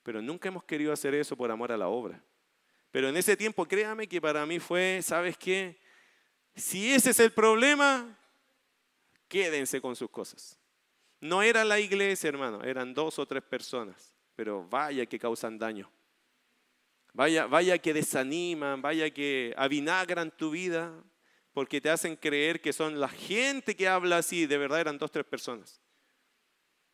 Pero 0.04 0.22
nunca 0.22 0.48
hemos 0.48 0.64
querido 0.64 0.94
hacer 0.94 1.14
eso 1.16 1.36
por 1.36 1.52
amor 1.52 1.72
a 1.72 1.78
la 1.78 1.90
obra. 1.90 2.24
Pero 2.92 3.10
en 3.10 3.18
ese 3.18 3.36
tiempo, 3.36 3.66
créame 3.66 4.08
que 4.08 4.22
para 4.22 4.46
mí 4.46 4.60
fue, 4.60 5.02
¿sabes 5.04 5.38
qué? 5.38 5.78
Si 6.56 6.92
ese 6.92 7.12
es 7.12 7.20
el 7.20 7.32
problema, 7.32 8.18
quédense 9.28 9.82
con 9.82 9.96
sus 9.96 10.10
cosas. 10.10 10.58
No 11.20 11.42
era 11.42 11.66
la 11.66 11.80
iglesia, 11.80 12.30
hermano, 12.30 12.64
eran 12.64 12.94
dos 12.94 13.20
o 13.20 13.26
tres 13.26 13.44
personas, 13.44 14.16
pero 14.36 14.66
vaya 14.70 15.06
que 15.06 15.20
causan 15.20 15.60
daño. 15.60 15.92
Vaya, 17.14 17.46
vaya 17.48 17.78
que 17.78 17.94
desaniman, 17.94 18.82
vaya 18.82 19.10
que 19.10 19.54
avinagran 19.58 20.32
tu 20.32 20.52
vida, 20.52 20.94
porque 21.60 21.82
te 21.82 21.90
hacen 21.90 22.16
creer 22.16 22.62
que 22.62 22.72
son 22.72 23.02
la 23.02 23.10
gente 23.10 23.76
que 23.76 23.86
habla 23.86 24.20
así, 24.20 24.46
de 24.46 24.58
verdad 24.58 24.80
eran 24.80 24.98
dos 24.98 25.12
tres 25.12 25.26
personas. 25.26 25.82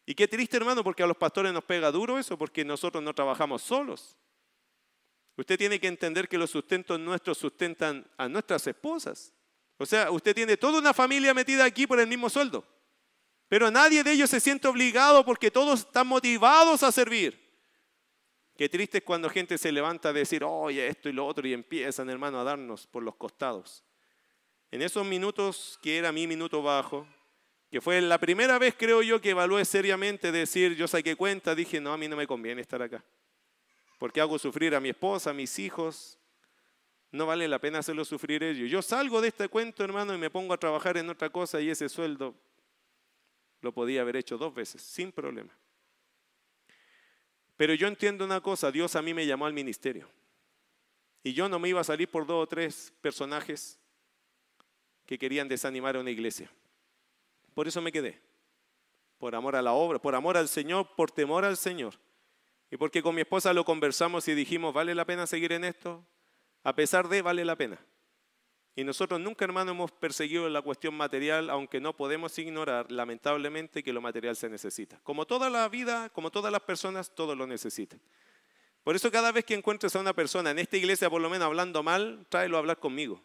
Y 0.07 0.15
qué 0.15 0.27
triste, 0.27 0.57
hermano, 0.57 0.83
porque 0.83 1.03
a 1.03 1.05
los 1.05 1.17
pastores 1.17 1.53
nos 1.53 1.63
pega 1.63 1.91
duro 1.91 2.17
eso, 2.17 2.35
porque 2.35 2.65
nosotros 2.65 3.03
no 3.03 3.13
trabajamos 3.13 3.61
solos. 3.61 4.17
Usted 5.37 5.59
tiene 5.59 5.79
que 5.79 5.85
entender 5.85 6.27
que 6.27 6.39
los 6.39 6.49
sustentos 6.49 6.99
nuestros 6.99 7.37
sustentan 7.37 8.09
a 8.17 8.27
nuestras 8.27 8.65
esposas. 8.65 9.31
O 9.77 9.85
sea, 9.85 10.09
usted 10.09 10.33
tiene 10.33 10.57
toda 10.57 10.79
una 10.79 10.95
familia 10.95 11.35
metida 11.35 11.63
aquí 11.63 11.85
por 11.85 11.99
el 11.99 12.07
mismo 12.07 12.27
sueldo. 12.27 12.65
Pero 13.47 13.69
nadie 13.69 14.03
de 14.03 14.13
ellos 14.13 14.31
se 14.31 14.39
siente 14.39 14.67
obligado 14.67 15.23
porque 15.23 15.51
todos 15.51 15.81
están 15.81 16.07
motivados 16.07 16.81
a 16.81 16.91
servir. 16.91 17.39
Qué 18.57 18.67
triste 18.67 18.97
es 18.97 19.03
cuando 19.03 19.29
gente 19.29 19.59
se 19.59 19.71
levanta 19.71 20.09
a 20.09 20.13
decir, 20.13 20.43
oye, 20.43 20.87
esto 20.87 21.07
y 21.07 21.13
lo 21.13 21.27
otro, 21.27 21.47
y 21.47 21.53
empiezan, 21.53 22.09
hermano, 22.09 22.39
a 22.39 22.43
darnos 22.43 22.87
por 22.87 23.03
los 23.03 23.15
costados. 23.15 23.83
En 24.75 24.81
esos 24.81 25.05
minutos 25.05 25.79
que 25.81 25.97
era 25.97 26.11
mi 26.11 26.27
minuto 26.27 26.61
bajo, 26.61 27.07
que 27.71 27.79
fue 27.79 28.01
la 28.01 28.17
primera 28.17 28.59
vez, 28.59 28.75
creo 28.77 29.01
yo, 29.01 29.21
que 29.21 29.29
evalué 29.29 29.63
seriamente 29.63 30.33
decir, 30.33 30.75
yo 30.75 30.85
saqué 30.85 31.15
cuenta, 31.15 31.55
dije, 31.55 31.79
no, 31.79 31.93
a 31.93 31.97
mí 31.97 32.09
no 32.09 32.17
me 32.17 32.27
conviene 32.27 32.59
estar 32.59 32.81
acá. 32.81 33.01
Porque 33.97 34.19
hago 34.19 34.37
sufrir 34.37 34.75
a 34.75 34.81
mi 34.81 34.89
esposa, 34.89 35.29
a 35.29 35.33
mis 35.33 35.59
hijos. 35.59 36.19
No 37.09 37.25
vale 37.25 37.47
la 37.47 37.59
pena 37.59 37.79
hacerlo 37.79 38.03
sufrir 38.03 38.43
ellos. 38.43 38.69
Yo 38.69 38.81
salgo 38.81 39.21
de 39.21 39.29
este 39.29 39.47
cuento, 39.47 39.81
hermano, 39.81 40.13
y 40.13 40.17
me 40.17 40.29
pongo 40.29 40.53
a 40.53 40.57
trabajar 40.57 40.97
en 40.97 41.09
otra 41.09 41.29
cosa 41.29 41.61
y 41.61 41.69
ese 41.69 41.87
sueldo 41.87 42.35
lo 43.61 43.71
podía 43.71 44.01
haber 44.01 44.17
hecho 44.17 44.37
dos 44.37 44.53
veces, 44.53 44.81
sin 44.81 45.13
problema. 45.13 45.57
Pero 47.55 47.73
yo 47.75 47.87
entiendo 47.87 48.25
una 48.25 48.41
cosa, 48.41 48.73
Dios 48.73 48.97
a 48.97 49.01
mí 49.01 49.13
me 49.13 49.25
llamó 49.25 49.45
al 49.45 49.53
ministerio. 49.53 50.09
Y 51.23 51.31
yo 51.31 51.47
no 51.47 51.59
me 51.59 51.69
iba 51.69 51.79
a 51.79 51.85
salir 51.85 52.09
por 52.09 52.25
dos 52.25 52.43
o 52.43 52.47
tres 52.47 52.91
personajes 52.99 53.79
que 55.05 55.17
querían 55.17 55.47
desanimar 55.47 55.95
a 55.95 55.99
una 55.99 56.11
iglesia. 56.11 56.49
Por 57.53 57.67
eso 57.67 57.81
me 57.81 57.91
quedé. 57.91 58.21
Por 59.17 59.35
amor 59.35 59.55
a 59.55 59.61
la 59.61 59.73
obra, 59.73 59.99
por 59.99 60.15
amor 60.15 60.37
al 60.37 60.49
Señor, 60.49 60.89
por 60.95 61.11
temor 61.11 61.45
al 61.45 61.57
Señor. 61.57 61.95
Y 62.69 62.77
porque 62.77 63.01
con 63.01 63.15
mi 63.15 63.21
esposa 63.21 63.53
lo 63.53 63.63
conversamos 63.63 64.27
y 64.27 64.33
dijimos, 64.33 64.73
¿vale 64.73 64.93
la 64.95 65.05
pena 65.05 65.27
seguir 65.27 65.53
en 65.53 65.63
esto? 65.63 66.05
A 66.63 66.75
pesar 66.75 67.07
de, 67.07 67.21
vale 67.21 67.45
la 67.45 67.55
pena. 67.55 67.79
Y 68.75 68.83
nosotros 68.83 69.21
nunca, 69.21 69.45
hermano, 69.45 69.71
hemos 69.71 69.91
perseguido 69.91 70.49
la 70.49 70.61
cuestión 70.61 70.95
material, 70.95 71.49
aunque 71.49 71.79
no 71.79 71.95
podemos 71.95 72.37
ignorar, 72.37 72.91
lamentablemente, 72.91 73.83
que 73.83 73.93
lo 73.93 74.01
material 74.01 74.35
se 74.35 74.49
necesita. 74.49 74.99
Como 75.03 75.25
toda 75.25 75.49
la 75.49 75.69
vida, 75.69 76.09
como 76.09 76.29
todas 76.29 76.51
las 76.51 76.61
personas, 76.61 77.15
todo 77.15 77.35
lo 77.35 77.47
necesitan. 77.47 78.01
Por 78.83 78.95
eso 78.95 79.09
cada 79.09 79.31
vez 79.31 79.45
que 79.45 79.53
encuentres 79.53 79.95
a 79.95 79.99
una 79.99 80.13
persona 80.13 80.51
en 80.51 80.59
esta 80.59 80.75
iglesia, 80.75 81.09
por 81.09 81.21
lo 81.21 81.29
menos 81.29 81.45
hablando 81.45 81.83
mal, 81.83 82.25
tráelo 82.27 82.57
a 82.57 82.59
hablar 82.59 82.79
conmigo. 82.79 83.21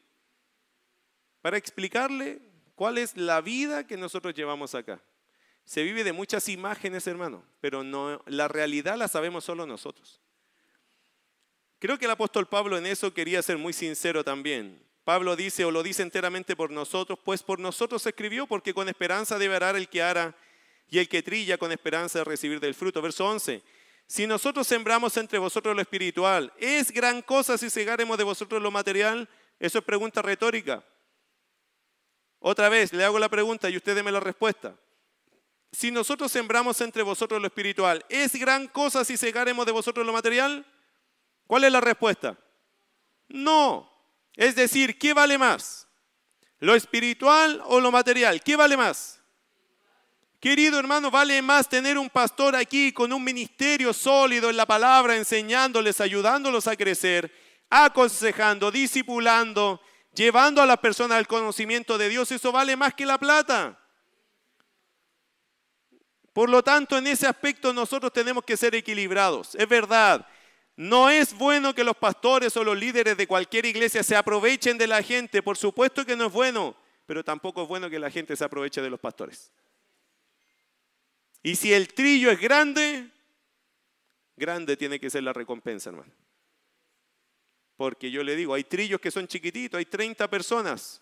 Para 1.42 1.56
explicarle 1.56 2.40
cuál 2.74 2.98
es 2.98 3.16
la 3.16 3.40
vida 3.40 3.86
que 3.86 3.96
nosotros 3.96 4.34
llevamos 4.34 4.74
acá. 4.74 5.00
Se 5.64 5.82
vive 5.82 6.02
de 6.02 6.12
muchas 6.12 6.48
imágenes, 6.48 7.06
hermano, 7.06 7.44
pero 7.60 7.84
no, 7.84 8.22
la 8.26 8.48
realidad 8.48 8.96
la 8.96 9.08
sabemos 9.08 9.44
solo 9.44 9.66
nosotros. 9.66 10.20
Creo 11.78 11.98
que 11.98 12.06
el 12.06 12.10
apóstol 12.10 12.46
Pablo 12.46 12.76
en 12.76 12.86
eso 12.86 13.14
quería 13.14 13.42
ser 13.42 13.56
muy 13.56 13.72
sincero 13.72 14.24
también. 14.24 14.82
Pablo 15.04 15.34
dice, 15.34 15.64
o 15.64 15.70
lo 15.70 15.82
dice 15.82 16.02
enteramente 16.02 16.54
por 16.54 16.70
nosotros, 16.70 17.18
pues 17.24 17.42
por 17.42 17.58
nosotros 17.58 18.04
escribió, 18.06 18.46
porque 18.46 18.74
con 18.74 18.88
esperanza 18.88 19.38
debe 19.38 19.56
arar 19.56 19.76
el 19.76 19.88
que 19.88 20.02
ara 20.02 20.36
y 20.88 20.98
el 20.98 21.08
que 21.08 21.22
trilla 21.22 21.56
con 21.56 21.72
esperanza 21.72 22.18
de 22.18 22.24
recibir 22.24 22.60
del 22.60 22.74
fruto. 22.74 23.00
Verso 23.00 23.26
11. 23.26 23.62
Si 24.06 24.26
nosotros 24.26 24.66
sembramos 24.66 25.16
entre 25.16 25.38
vosotros 25.38 25.74
lo 25.74 25.80
espiritual, 25.80 26.52
¿es 26.58 26.90
gran 26.90 27.22
cosa 27.22 27.56
si 27.56 27.70
segaremos 27.70 28.18
de 28.18 28.24
vosotros 28.24 28.60
lo 28.60 28.70
material? 28.70 29.28
Eso 29.58 29.78
es 29.78 29.84
pregunta 29.84 30.20
retórica. 30.20 30.84
Otra 32.40 32.68
vez, 32.68 32.92
le 32.92 33.04
hago 33.04 33.18
la 33.18 33.28
pregunta 33.28 33.70
y 33.70 33.76
usted 33.76 33.94
deme 33.94 34.10
la 34.10 34.20
respuesta. 34.20 34.74
Si 35.72 35.90
nosotros 35.90 36.32
sembramos 36.32 36.80
entre 36.80 37.02
vosotros 37.02 37.40
lo 37.40 37.46
espiritual, 37.46 38.04
¿es 38.08 38.34
gran 38.34 38.66
cosa 38.66 39.04
si 39.04 39.16
segaremos 39.16 39.66
de 39.66 39.72
vosotros 39.72 40.04
lo 40.04 40.12
material? 40.12 40.66
¿Cuál 41.46 41.64
es 41.64 41.72
la 41.72 41.80
respuesta? 41.80 42.36
No. 43.28 43.88
Es 44.34 44.56
decir, 44.56 44.98
¿qué 44.98 45.12
vale 45.12 45.38
más? 45.38 45.86
¿Lo 46.58 46.74
espiritual 46.74 47.62
o 47.66 47.78
lo 47.78 47.92
material? 47.92 48.42
¿Qué 48.42 48.56
vale 48.56 48.76
más? 48.76 49.20
Querido 50.40 50.78
hermano, 50.78 51.10
vale 51.10 51.42
más 51.42 51.68
tener 51.68 51.98
un 51.98 52.08
pastor 52.08 52.56
aquí 52.56 52.92
con 52.92 53.12
un 53.12 53.22
ministerio 53.22 53.92
sólido 53.92 54.48
en 54.48 54.56
la 54.56 54.64
palabra, 54.64 55.14
enseñándoles, 55.14 56.00
ayudándolos 56.00 56.66
a 56.66 56.76
crecer, 56.76 57.30
aconsejando, 57.68 58.70
discipulando, 58.70 59.82
llevando 60.14 60.62
a 60.62 60.66
las 60.66 60.78
personas 60.78 61.18
al 61.18 61.26
conocimiento 61.26 61.98
de 61.98 62.08
Dios. 62.08 62.30
Eso 62.32 62.52
vale 62.52 62.76
más 62.76 62.94
que 62.94 63.06
la 63.06 63.18
plata. 63.18 63.78
Por 66.32 66.48
lo 66.48 66.62
tanto, 66.62 66.96
en 66.96 67.06
ese 67.06 67.26
aspecto 67.26 67.72
nosotros 67.72 68.12
tenemos 68.12 68.44
que 68.44 68.56
ser 68.56 68.74
equilibrados. 68.74 69.54
Es 69.56 69.68
verdad, 69.68 70.26
no 70.76 71.10
es 71.10 71.34
bueno 71.34 71.74
que 71.74 71.84
los 71.84 71.96
pastores 71.96 72.56
o 72.56 72.64
los 72.64 72.78
líderes 72.78 73.16
de 73.16 73.26
cualquier 73.26 73.66
iglesia 73.66 74.02
se 74.02 74.16
aprovechen 74.16 74.78
de 74.78 74.86
la 74.86 75.02
gente. 75.02 75.42
Por 75.42 75.56
supuesto 75.56 76.06
que 76.06 76.16
no 76.16 76.26
es 76.26 76.32
bueno, 76.32 76.76
pero 77.06 77.24
tampoco 77.24 77.62
es 77.62 77.68
bueno 77.68 77.90
que 77.90 77.98
la 77.98 78.10
gente 78.10 78.36
se 78.36 78.44
aproveche 78.44 78.80
de 78.80 78.90
los 78.90 79.00
pastores. 79.00 79.52
Y 81.42 81.56
si 81.56 81.72
el 81.72 81.92
trillo 81.92 82.30
es 82.30 82.40
grande, 82.40 83.10
grande 84.36 84.76
tiene 84.76 85.00
que 85.00 85.10
ser 85.10 85.22
la 85.22 85.32
recompensa, 85.32 85.90
hermano. 85.90 86.12
Porque 87.80 88.10
yo 88.10 88.22
le 88.22 88.36
digo, 88.36 88.52
hay 88.52 88.64
trillos 88.64 89.00
que 89.00 89.10
son 89.10 89.26
chiquititos, 89.26 89.78
hay 89.78 89.86
30 89.86 90.28
personas. 90.28 91.00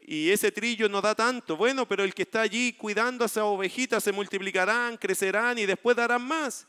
Y 0.00 0.30
ese 0.30 0.50
trillo 0.50 0.88
no 0.88 1.02
da 1.02 1.14
tanto. 1.14 1.54
Bueno, 1.54 1.86
pero 1.86 2.02
el 2.02 2.14
que 2.14 2.22
está 2.22 2.40
allí 2.40 2.72
cuidando 2.72 3.22
a 3.22 3.26
esas 3.26 3.44
ovejitas 3.44 4.02
se 4.02 4.10
multiplicarán, 4.10 4.96
crecerán 4.96 5.58
y 5.58 5.66
después 5.66 5.98
darán 5.98 6.26
más. 6.26 6.66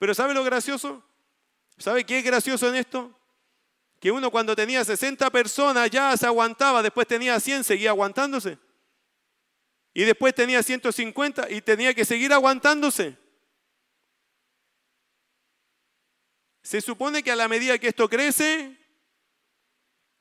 Pero 0.00 0.12
¿sabe 0.12 0.34
lo 0.34 0.42
gracioso? 0.42 1.04
¿Sabe 1.78 2.02
qué 2.02 2.18
es 2.18 2.24
gracioso 2.24 2.68
en 2.68 2.74
esto? 2.74 3.16
Que 4.00 4.10
uno 4.10 4.28
cuando 4.28 4.56
tenía 4.56 4.84
60 4.84 5.30
personas 5.30 5.88
ya 5.88 6.16
se 6.16 6.26
aguantaba, 6.26 6.82
después 6.82 7.06
tenía 7.06 7.38
100, 7.38 7.62
seguía 7.62 7.90
aguantándose. 7.90 8.58
Y 9.92 10.02
después 10.02 10.34
tenía 10.34 10.64
150 10.64 11.48
y 11.48 11.60
tenía 11.60 11.94
que 11.94 12.04
seguir 12.04 12.32
aguantándose. 12.32 13.16
Se 16.64 16.80
supone 16.80 17.22
que 17.22 17.30
a 17.30 17.36
la 17.36 17.46
medida 17.46 17.78
que 17.78 17.88
esto 17.88 18.08
crece, 18.08 18.74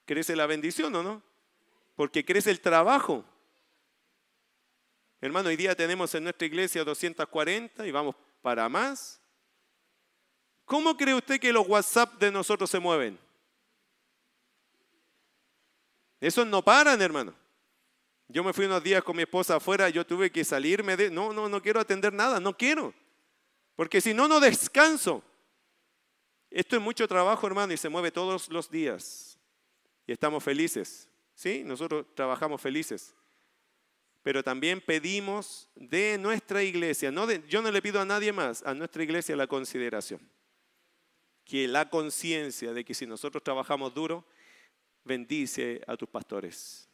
crece 0.06 0.36
la 0.36 0.46
bendición, 0.46 0.94
¿o 0.94 1.02
no? 1.02 1.24
Porque 1.96 2.26
crece 2.26 2.52
el 2.52 2.60
trabajo. 2.60 3.24
Hermano, 5.22 5.48
hoy 5.48 5.56
día 5.56 5.74
tenemos 5.74 6.14
en 6.16 6.26
nuestra 6.26 6.46
iglesia 6.46 6.84
240 6.84 7.88
y 7.88 7.92
vamos 7.92 8.14
para 8.42 8.68
más. 8.68 9.22
¿Cómo 10.66 10.98
cree 10.98 11.16
usted 11.16 11.40
que 11.40 11.54
los 11.54 11.66
WhatsApp 11.66 12.20
de 12.20 12.30
nosotros 12.30 12.70
se 12.70 12.80
mueven? 12.80 13.18
Esos 16.20 16.46
no 16.46 16.62
paran, 16.62 17.02
hermano. 17.02 17.34
Yo 18.28 18.44
me 18.44 18.52
fui 18.52 18.66
unos 18.66 18.84
días 18.84 19.02
con 19.02 19.16
mi 19.16 19.24
esposa 19.24 19.56
afuera, 19.56 19.88
yo 19.88 20.06
tuve 20.06 20.30
que 20.30 20.44
salirme 20.44 20.98
de... 20.98 21.10
No, 21.10 21.32
no, 21.32 21.48
no 21.48 21.62
quiero 21.62 21.80
atender 21.80 22.12
nada, 22.12 22.42
no 22.42 22.58
quiero. 22.58 22.94
Porque 23.78 24.02
si 24.02 24.14
no, 24.14 24.28
no 24.28 24.42
descanso. 24.42 25.24
Esto 26.54 26.78
es 26.78 26.82
mucho 26.82 27.08
trabajo, 27.08 27.46
hermano, 27.46 27.74
y 27.74 27.78
se 27.78 27.90
mueve 27.90 28.12
todos 28.12 28.48
los 28.50 28.70
días. 28.70 29.38
Y 30.08 30.14
estamos 30.14 30.42
felices. 30.42 31.10
¿Sí? 31.36 31.64
Nosotros 31.66 32.06
trabajamos 32.16 32.62
felices 32.62 33.14
pero 34.24 34.42
también 34.42 34.80
pedimos 34.80 35.70
de 35.76 36.18
nuestra 36.18 36.64
iglesia, 36.64 37.12
yo 37.48 37.62
no 37.62 37.72
le 37.72 37.82
pido 37.82 38.00
a 38.00 38.06
nadie 38.06 38.32
más, 38.32 38.64
a 38.64 38.74
nuestra 38.74 39.04
iglesia 39.04 39.36
la 39.36 39.48
consideración. 39.48 40.22
Que 41.44 41.68
la 41.68 41.90
conciencia 41.90 42.72
de 42.72 42.86
que 42.86 42.94
si 42.94 43.06
nosotros 43.06 43.44
trabajamos 43.44 43.94
duro, 43.94 44.24
bendice 45.04 45.82
a 45.86 45.98
tus 45.98 46.08
pastores. 46.08 46.88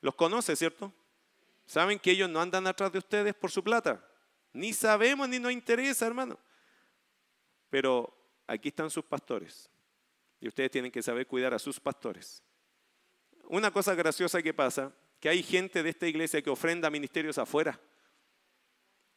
Los 0.00 0.14
conoce, 0.14 0.56
¿cierto? 0.56 0.90
Saben 1.66 1.98
que 1.98 2.12
ellos 2.12 2.30
no 2.30 2.40
andan 2.40 2.66
atrás 2.66 2.90
de 2.90 2.98
ustedes 2.98 3.34
por 3.34 3.50
su 3.50 3.62
plata. 3.62 4.02
Ni 4.54 4.72
sabemos 4.72 5.28
ni 5.28 5.38
nos 5.38 5.52
interesa, 5.52 6.06
hermano. 6.06 6.38
Pero 7.68 8.16
aquí 8.46 8.68
están 8.68 8.90
sus 8.90 9.04
pastores. 9.04 9.70
Y 10.40 10.48
ustedes 10.48 10.70
tienen 10.70 10.90
que 10.90 11.02
saber 11.02 11.26
cuidar 11.26 11.54
a 11.54 11.58
sus 11.58 11.80
pastores. 11.80 12.42
Una 13.44 13.70
cosa 13.70 13.94
graciosa 13.94 14.42
que 14.42 14.54
pasa 14.54 14.92
que 15.20 15.28
hay 15.28 15.42
gente 15.42 15.82
de 15.82 15.90
esta 15.90 16.06
iglesia 16.06 16.42
que 16.42 16.50
ofrenda 16.50 16.90
ministerios 16.90 17.38
afuera. 17.38 17.80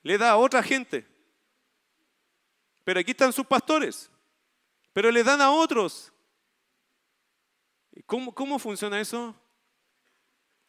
Le 0.04 0.18
da 0.18 0.32
a 0.32 0.38
otra 0.38 0.64
gente. 0.64 1.06
Pero 2.84 3.00
aquí 3.00 3.12
están 3.12 3.34
sus 3.34 3.46
pastores. 3.46 4.10
Pero 4.94 5.12
le 5.12 5.24
dan 5.24 5.42
a 5.42 5.52
otros. 5.52 6.14
¿Cómo, 8.06 8.34
cómo 8.34 8.58
funciona 8.58 9.02
eso? 9.02 9.36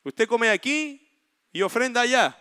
Usted 0.02 0.26
come 0.26 0.48
aquí 0.50 1.08
y 1.52 1.62
ofrenda 1.62 2.00
allá. 2.00 2.36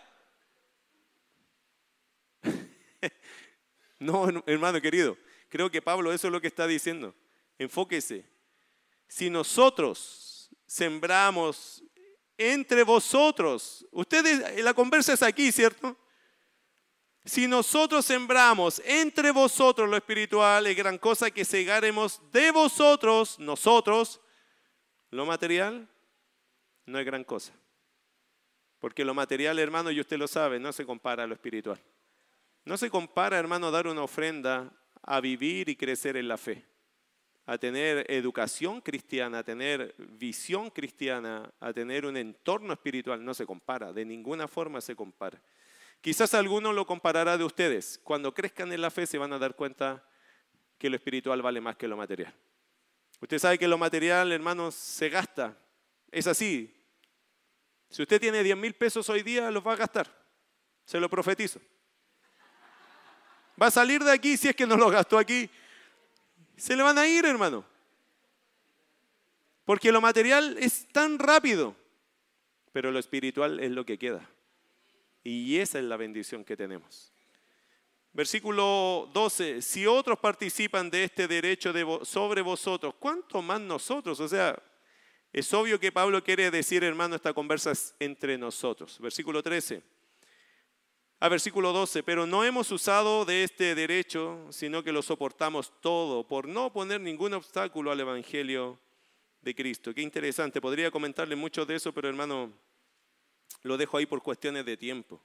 no, 3.98 4.28
hermano 4.46 4.80
querido. 4.80 5.16
Creo 5.48 5.70
que 5.70 5.82
Pablo 5.82 6.12
eso 6.12 6.28
es 6.28 6.32
lo 6.32 6.40
que 6.40 6.46
está 6.46 6.66
diciendo. 6.66 7.14
Enfóquese. 7.58 8.24
Si 9.06 9.30
nosotros 9.30 10.50
sembramos 10.66 11.82
entre 12.38 12.84
vosotros. 12.84 13.84
Ustedes, 13.90 14.62
la 14.62 14.72
conversa 14.72 15.12
es 15.12 15.22
aquí, 15.22 15.50
¿cierto? 15.50 15.96
Si 17.24 17.46
nosotros 17.46 18.06
sembramos 18.06 18.80
entre 18.84 19.32
vosotros 19.32 19.90
lo 19.90 19.96
espiritual, 19.96 20.66
es 20.66 20.76
gran 20.76 20.96
cosa 20.96 21.30
que 21.30 21.44
segaremos 21.44 22.20
de 22.32 22.52
vosotros, 22.52 23.38
nosotros, 23.38 24.20
lo 25.10 25.26
material, 25.26 25.88
no 26.86 26.98
es 26.98 27.04
gran 27.04 27.24
cosa. 27.24 27.52
Porque 28.78 29.04
lo 29.04 29.12
material, 29.12 29.58
hermano, 29.58 29.90
y 29.90 30.00
usted 30.00 30.16
lo 30.16 30.28
sabe, 30.28 30.60
no 30.60 30.72
se 30.72 30.86
compara 30.86 31.24
a 31.24 31.26
lo 31.26 31.34
espiritual. 31.34 31.82
No 32.64 32.78
se 32.78 32.88
compara, 32.88 33.38
hermano, 33.38 33.70
dar 33.70 33.88
una 33.88 34.02
ofrenda 34.02 34.72
a 35.10 35.20
vivir 35.20 35.68
y 35.68 35.76
crecer 35.76 36.16
en 36.16 36.28
la 36.28 36.36
fe 36.36 36.64
a 37.48 37.56
tener 37.56 38.04
educación 38.10 38.82
cristiana, 38.82 39.38
a 39.38 39.42
tener 39.42 39.94
visión 39.96 40.68
cristiana, 40.68 41.50
a 41.60 41.72
tener 41.72 42.04
un 42.04 42.18
entorno 42.18 42.74
espiritual, 42.74 43.24
no 43.24 43.32
se 43.32 43.46
compara, 43.46 43.90
de 43.90 44.04
ninguna 44.04 44.46
forma 44.46 44.82
se 44.82 44.94
compara. 44.94 45.42
Quizás 46.02 46.34
alguno 46.34 46.74
lo 46.74 46.86
comparará 46.86 47.38
de 47.38 47.44
ustedes. 47.44 47.98
Cuando 48.04 48.34
crezcan 48.34 48.70
en 48.70 48.82
la 48.82 48.90
fe 48.90 49.06
se 49.06 49.16
van 49.16 49.32
a 49.32 49.38
dar 49.38 49.56
cuenta 49.56 50.06
que 50.76 50.90
lo 50.90 50.96
espiritual 50.96 51.40
vale 51.40 51.62
más 51.62 51.76
que 51.76 51.88
lo 51.88 51.96
material. 51.96 52.34
Usted 53.18 53.38
sabe 53.38 53.58
que 53.58 53.66
lo 53.66 53.78
material, 53.78 54.30
hermanos, 54.30 54.74
se 54.74 55.08
gasta. 55.08 55.56
Es 56.10 56.26
así. 56.26 56.70
Si 57.88 58.02
usted 58.02 58.20
tiene 58.20 58.42
10 58.42 58.58
mil 58.58 58.74
pesos 58.74 59.08
hoy 59.08 59.22
día, 59.22 59.50
los 59.50 59.66
va 59.66 59.72
a 59.72 59.76
gastar. 59.76 60.06
Se 60.84 61.00
lo 61.00 61.08
profetizo. 61.08 61.62
Va 63.60 63.66
a 63.66 63.70
salir 63.70 64.02
de 64.02 64.12
aquí 64.12 64.36
si 64.36 64.48
es 64.48 64.56
que 64.56 64.66
no 64.66 64.76
lo 64.76 64.88
gastó 64.90 65.18
aquí 65.18 65.50
se 66.58 66.76
le 66.76 66.82
van 66.82 66.98
a 66.98 67.06
ir, 67.06 67.24
hermano. 67.24 67.64
Porque 69.64 69.92
lo 69.92 70.00
material 70.00 70.56
es 70.58 70.88
tan 70.88 71.18
rápido, 71.18 71.76
pero 72.72 72.90
lo 72.90 72.98
espiritual 72.98 73.60
es 73.60 73.70
lo 73.70 73.86
que 73.86 73.98
queda. 73.98 74.28
Y 75.22 75.58
esa 75.58 75.78
es 75.78 75.84
la 75.84 75.96
bendición 75.96 76.44
que 76.44 76.56
tenemos. 76.56 77.12
Versículo 78.12 79.08
12, 79.12 79.62
si 79.62 79.86
otros 79.86 80.18
participan 80.18 80.90
de 80.90 81.04
este 81.04 81.28
derecho 81.28 81.72
de 81.72 82.00
sobre 82.02 82.42
vosotros, 82.42 82.94
¿cuánto 82.98 83.40
más 83.40 83.60
nosotros? 83.60 84.18
O 84.18 84.28
sea, 84.28 84.60
es 85.32 85.52
obvio 85.52 85.78
que 85.78 85.92
Pablo 85.92 86.24
quiere 86.24 86.50
decir, 86.50 86.82
hermano, 86.82 87.14
esta 87.14 87.32
conversa 87.32 87.70
es 87.70 87.94
entre 88.00 88.36
nosotros. 88.36 88.98
Versículo 88.98 89.42
13 89.42 89.97
a 91.20 91.28
versículo 91.28 91.72
12, 91.72 92.02
pero 92.04 92.26
no 92.26 92.44
hemos 92.44 92.70
usado 92.70 93.24
de 93.24 93.42
este 93.42 93.74
derecho, 93.74 94.46
sino 94.50 94.84
que 94.84 94.92
lo 94.92 95.02
soportamos 95.02 95.72
todo 95.80 96.26
por 96.26 96.46
no 96.46 96.72
poner 96.72 97.00
ningún 97.00 97.34
obstáculo 97.34 97.90
al 97.90 98.00
Evangelio 98.00 98.78
de 99.40 99.54
Cristo. 99.54 99.92
Qué 99.92 100.02
interesante, 100.02 100.60
podría 100.60 100.90
comentarle 100.90 101.34
mucho 101.34 101.66
de 101.66 101.74
eso, 101.74 101.92
pero 101.92 102.08
hermano, 102.08 102.52
lo 103.62 103.76
dejo 103.76 103.96
ahí 103.96 104.06
por 104.06 104.22
cuestiones 104.22 104.64
de 104.64 104.76
tiempo. 104.76 105.20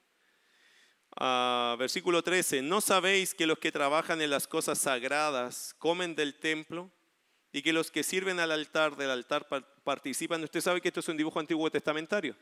Ah, 1.16 1.76
versículo 1.78 2.22
13, 2.22 2.62
¿no 2.62 2.80
sabéis 2.80 3.32
que 3.32 3.46
los 3.46 3.58
que 3.58 3.70
trabajan 3.70 4.20
en 4.20 4.30
las 4.30 4.48
cosas 4.48 4.78
sagradas 4.78 5.74
comen 5.78 6.16
del 6.16 6.34
templo 6.34 6.90
y 7.52 7.62
que 7.62 7.72
los 7.72 7.92
que 7.92 8.02
sirven 8.02 8.40
al 8.40 8.50
altar 8.50 8.96
del 8.96 9.10
altar 9.10 9.46
participan? 9.84 10.42
Usted 10.42 10.60
sabe 10.60 10.80
que 10.80 10.88
esto 10.88 10.98
es 10.98 11.08
un 11.08 11.16
dibujo 11.16 11.38
antiguo 11.38 11.70
testamentario. 11.70 12.34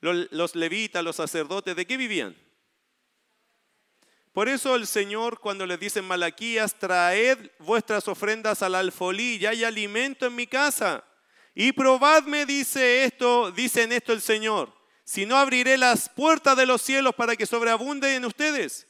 Los 0.00 0.54
levitas, 0.54 1.04
los 1.04 1.16
sacerdotes, 1.16 1.76
¿de 1.76 1.86
qué 1.86 1.96
vivían? 1.96 2.36
Por 4.32 4.48
eso 4.48 4.76
el 4.76 4.86
Señor 4.86 5.40
cuando 5.40 5.66
les 5.66 5.80
dice 5.80 6.02
Malaquías, 6.02 6.78
traed 6.78 7.50
vuestras 7.58 8.06
ofrendas 8.08 8.62
al 8.62 8.76
alfolí, 8.76 9.38
ya 9.38 9.50
hay 9.50 9.64
alimento 9.64 10.26
en 10.26 10.36
mi 10.36 10.46
casa. 10.46 11.04
Y 11.54 11.72
probadme, 11.72 12.46
dice 12.46 13.04
esto, 13.04 13.50
dice 13.50 13.82
en 13.82 13.92
esto 13.92 14.12
el 14.12 14.20
Señor, 14.20 14.72
si 15.04 15.26
no 15.26 15.36
abriré 15.36 15.76
las 15.76 16.08
puertas 16.08 16.56
de 16.56 16.64
los 16.64 16.80
cielos 16.80 17.14
para 17.14 17.34
que 17.34 17.44
sobreabunden 17.44 18.14
en 18.14 18.24
ustedes. 18.24 18.86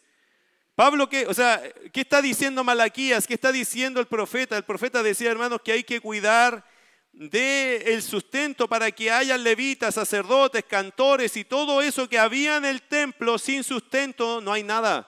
Pablo, 0.75 1.09
¿qué, 1.09 1.27
o 1.27 1.35
sea, 1.35 1.63
¿qué 1.93 2.03
está 2.03 2.23
diciendo 2.23 2.63
Malaquías? 2.63 3.27
¿Qué 3.27 3.35
está 3.35 3.51
diciendo 3.51 3.99
el 3.99 4.07
profeta? 4.07 4.57
El 4.57 4.65
profeta 4.65 5.03
decía, 5.03 5.31
hermanos, 5.31 5.61
que 5.65 5.73
hay 5.73 5.85
que 5.85 6.01
cuidar 6.01 6.65
de 7.13 7.77
el 7.95 8.03
sustento 8.03 8.69
para 8.69 8.91
que 8.91 9.11
haya 9.11 9.37
levitas, 9.37 9.95
sacerdotes, 9.95 10.65
cantores 10.65 11.37
y 11.37 11.45
todo 11.45 11.83
eso 11.83 12.09
que 12.09 12.19
había 12.19 12.57
en 12.57 12.65
el 12.65 12.83
templo, 12.83 13.39
sin 13.39 13.65
sustento 13.65 14.41
no 14.41 14.53
hay 14.53 14.63
nada. 14.63 15.07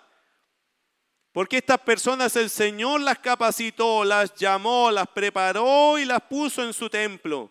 Porque 1.32 1.58
estas 1.58 1.78
personas 1.78 2.36
el 2.36 2.50
Señor 2.50 3.00
las 3.00 3.18
capacitó, 3.18 4.04
las 4.04 4.34
llamó, 4.34 4.90
las 4.90 5.08
preparó 5.08 5.98
y 5.98 6.04
las 6.04 6.20
puso 6.22 6.62
en 6.62 6.74
su 6.74 6.90
templo. 6.90 7.50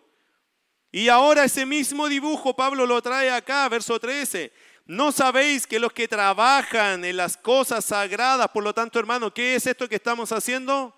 Y 0.92 1.08
ahora 1.08 1.44
ese 1.44 1.66
mismo 1.66 2.06
dibujo 2.06 2.54
Pablo 2.54 2.86
lo 2.86 3.02
trae 3.02 3.30
acá, 3.30 3.68
verso 3.68 3.98
13. 3.98 4.52
No 4.84 5.10
sabéis 5.10 5.66
que 5.66 5.80
los 5.80 5.92
que 5.92 6.06
trabajan 6.06 7.04
en 7.04 7.16
las 7.16 7.36
cosas 7.36 7.84
sagradas, 7.86 8.48
por 8.48 8.62
lo 8.62 8.74
tanto 8.74 8.98
hermano, 8.98 9.32
¿qué 9.32 9.56
es 9.56 9.66
esto 9.66 9.88
que 9.88 9.96
estamos 9.96 10.30
haciendo? 10.30 10.94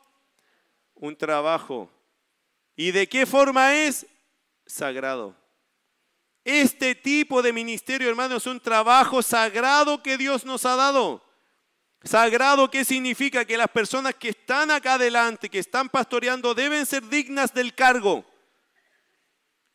Un 0.94 1.16
trabajo 1.16 1.93
¿Y 2.76 2.90
de 2.90 3.08
qué 3.08 3.26
forma 3.26 3.74
es? 3.74 4.06
Sagrado. 4.66 5.36
Este 6.44 6.94
tipo 6.94 7.40
de 7.42 7.52
ministerio, 7.52 8.08
hermano, 8.08 8.36
es 8.36 8.46
un 8.46 8.60
trabajo 8.60 9.22
sagrado 9.22 10.02
que 10.02 10.18
Dios 10.18 10.44
nos 10.44 10.66
ha 10.66 10.76
dado. 10.76 11.22
Sagrado, 12.02 12.70
¿qué 12.70 12.84
significa? 12.84 13.46
Que 13.46 13.56
las 13.56 13.68
personas 13.68 14.14
que 14.14 14.28
están 14.28 14.70
acá 14.70 14.94
adelante, 14.94 15.48
que 15.48 15.58
están 15.58 15.88
pastoreando, 15.88 16.54
deben 16.54 16.84
ser 16.84 17.08
dignas 17.08 17.54
del 17.54 17.74
cargo. 17.74 18.26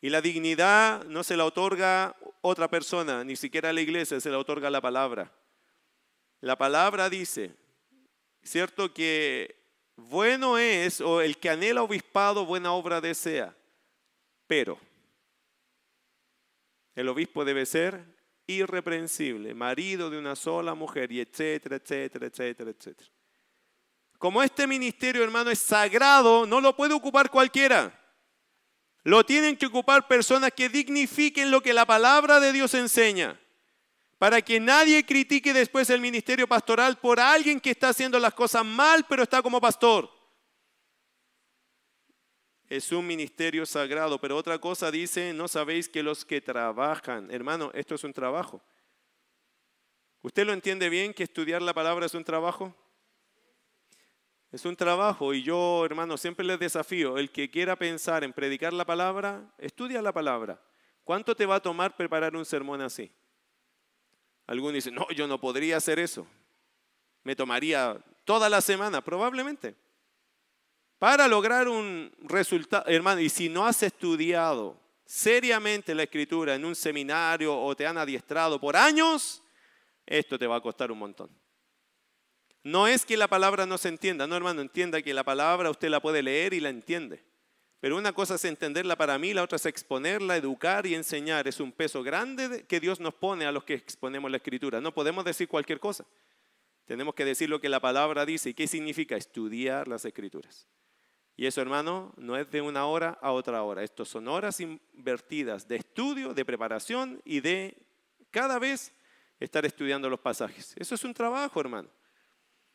Y 0.00 0.10
la 0.10 0.20
dignidad 0.20 1.04
no 1.06 1.24
se 1.24 1.36
la 1.36 1.44
otorga 1.44 2.16
otra 2.40 2.68
persona, 2.68 3.24
ni 3.24 3.34
siquiera 3.34 3.72
la 3.72 3.80
iglesia, 3.80 4.20
se 4.20 4.30
la 4.30 4.38
otorga 4.38 4.70
la 4.70 4.80
palabra. 4.80 5.32
La 6.40 6.56
palabra 6.56 7.10
dice, 7.10 7.54
¿cierto? 8.42 8.94
Que 8.94 9.59
bueno 10.08 10.58
es, 10.58 11.00
o 11.00 11.20
el 11.20 11.38
que 11.38 11.50
anhela 11.50 11.82
obispado, 11.82 12.46
buena 12.46 12.72
obra 12.72 13.00
desea. 13.00 13.56
Pero 14.46 14.78
el 16.94 17.08
obispo 17.08 17.44
debe 17.44 17.66
ser 17.66 18.04
irreprensible, 18.46 19.54
marido 19.54 20.10
de 20.10 20.18
una 20.18 20.34
sola 20.34 20.74
mujer, 20.74 21.12
y 21.12 21.20
etcétera, 21.20 21.76
etcétera, 21.76 22.26
etcétera, 22.26 22.70
etcétera. 22.70 23.10
Como 24.18 24.42
este 24.42 24.66
ministerio, 24.66 25.22
hermano, 25.22 25.50
es 25.50 25.60
sagrado, 25.60 26.46
no 26.46 26.60
lo 26.60 26.76
puede 26.76 26.94
ocupar 26.94 27.30
cualquiera. 27.30 27.96
Lo 29.02 29.24
tienen 29.24 29.56
que 29.56 29.66
ocupar 29.66 30.06
personas 30.08 30.52
que 30.52 30.68
dignifiquen 30.68 31.50
lo 31.50 31.62
que 31.62 31.72
la 31.72 31.86
palabra 31.86 32.38
de 32.38 32.52
Dios 32.52 32.74
enseña 32.74 33.40
para 34.20 34.42
que 34.42 34.60
nadie 34.60 35.02
critique 35.06 35.54
después 35.54 35.88
el 35.88 35.98
ministerio 35.98 36.46
pastoral 36.46 36.98
por 36.98 37.18
alguien 37.18 37.58
que 37.58 37.70
está 37.70 37.88
haciendo 37.88 38.18
las 38.18 38.34
cosas 38.34 38.66
mal, 38.66 39.06
pero 39.08 39.22
está 39.22 39.40
como 39.40 39.58
pastor. 39.62 40.10
Es 42.68 42.92
un 42.92 43.06
ministerio 43.06 43.64
sagrado, 43.64 44.20
pero 44.20 44.36
otra 44.36 44.58
cosa 44.58 44.90
dice, 44.90 45.32
no 45.32 45.48
sabéis 45.48 45.88
que 45.88 46.02
los 46.02 46.26
que 46.26 46.42
trabajan, 46.42 47.30
hermano, 47.30 47.70
esto 47.72 47.94
es 47.94 48.04
un 48.04 48.12
trabajo. 48.12 48.62
¿Usted 50.20 50.44
lo 50.44 50.52
entiende 50.52 50.90
bien 50.90 51.14
que 51.14 51.22
estudiar 51.22 51.62
la 51.62 51.72
palabra 51.72 52.04
es 52.04 52.12
un 52.12 52.22
trabajo? 52.22 52.76
Es 54.52 54.66
un 54.66 54.76
trabajo 54.76 55.32
y 55.32 55.42
yo, 55.42 55.86
hermano, 55.86 56.18
siempre 56.18 56.44
les 56.44 56.58
desafío, 56.58 57.16
el 57.16 57.30
que 57.30 57.50
quiera 57.50 57.74
pensar 57.74 58.22
en 58.22 58.34
predicar 58.34 58.74
la 58.74 58.84
palabra, 58.84 59.50
estudia 59.56 60.02
la 60.02 60.12
palabra. 60.12 60.60
¿Cuánto 61.04 61.34
te 61.34 61.46
va 61.46 61.54
a 61.54 61.62
tomar 61.62 61.96
preparar 61.96 62.36
un 62.36 62.44
sermón 62.44 62.82
así? 62.82 63.10
Algunos 64.50 64.74
dicen, 64.74 64.96
no, 64.96 65.08
yo 65.12 65.28
no 65.28 65.40
podría 65.40 65.76
hacer 65.76 66.00
eso. 66.00 66.26
Me 67.22 67.36
tomaría 67.36 67.96
toda 68.24 68.48
la 68.48 68.60
semana, 68.60 69.00
probablemente. 69.00 69.76
Para 70.98 71.28
lograr 71.28 71.68
un 71.68 72.10
resultado, 72.22 72.84
hermano, 72.88 73.20
y 73.20 73.28
si 73.28 73.48
no 73.48 73.64
has 73.64 73.80
estudiado 73.84 74.76
seriamente 75.04 75.94
la 75.94 76.02
escritura 76.02 76.56
en 76.56 76.64
un 76.64 76.74
seminario 76.74 77.56
o 77.56 77.76
te 77.76 77.86
han 77.86 77.96
adiestrado 77.96 78.60
por 78.60 78.76
años, 78.76 79.40
esto 80.04 80.36
te 80.36 80.48
va 80.48 80.56
a 80.56 80.60
costar 80.60 80.90
un 80.90 80.98
montón. 80.98 81.30
No 82.64 82.88
es 82.88 83.06
que 83.06 83.16
la 83.16 83.28
palabra 83.28 83.66
no 83.66 83.78
se 83.78 83.88
entienda, 83.88 84.26
no 84.26 84.34
hermano, 84.34 84.62
entienda 84.62 85.00
que 85.00 85.14
la 85.14 85.22
palabra 85.22 85.70
usted 85.70 85.90
la 85.90 86.00
puede 86.00 86.24
leer 86.24 86.54
y 86.54 86.60
la 86.60 86.70
entiende. 86.70 87.24
Pero 87.80 87.96
una 87.96 88.12
cosa 88.12 88.34
es 88.34 88.44
entenderla 88.44 88.94
para 88.94 89.18
mí, 89.18 89.32
la 89.32 89.42
otra 89.42 89.56
es 89.56 89.64
exponerla, 89.64 90.36
educar 90.36 90.86
y 90.86 90.94
enseñar. 90.94 91.48
Es 91.48 91.60
un 91.60 91.72
peso 91.72 92.02
grande 92.02 92.66
que 92.66 92.78
Dios 92.78 93.00
nos 93.00 93.14
pone 93.14 93.46
a 93.46 93.52
los 93.52 93.64
que 93.64 93.74
exponemos 93.74 94.30
la 94.30 94.36
escritura. 94.36 94.82
No 94.82 94.92
podemos 94.92 95.24
decir 95.24 95.48
cualquier 95.48 95.80
cosa. 95.80 96.04
Tenemos 96.84 97.14
que 97.14 97.24
decir 97.24 97.48
lo 97.48 97.60
que 97.60 97.70
la 97.70 97.80
palabra 97.80 98.26
dice. 98.26 98.50
¿Y 98.50 98.54
qué 98.54 98.66
significa? 98.66 99.16
Estudiar 99.16 99.88
las 99.88 100.04
escrituras. 100.04 100.66
Y 101.36 101.46
eso, 101.46 101.62
hermano, 101.62 102.12
no 102.18 102.36
es 102.36 102.50
de 102.50 102.60
una 102.60 102.84
hora 102.84 103.16
a 103.22 103.32
otra 103.32 103.62
hora. 103.62 103.82
Estos 103.82 104.10
son 104.10 104.28
horas 104.28 104.60
invertidas 104.60 105.66
de 105.66 105.76
estudio, 105.76 106.34
de 106.34 106.44
preparación 106.44 107.22
y 107.24 107.40
de 107.40 107.78
cada 108.30 108.58
vez 108.58 108.92
estar 109.38 109.64
estudiando 109.64 110.10
los 110.10 110.20
pasajes. 110.20 110.74
Eso 110.76 110.94
es 110.94 111.02
un 111.02 111.14
trabajo, 111.14 111.58
hermano. 111.58 111.88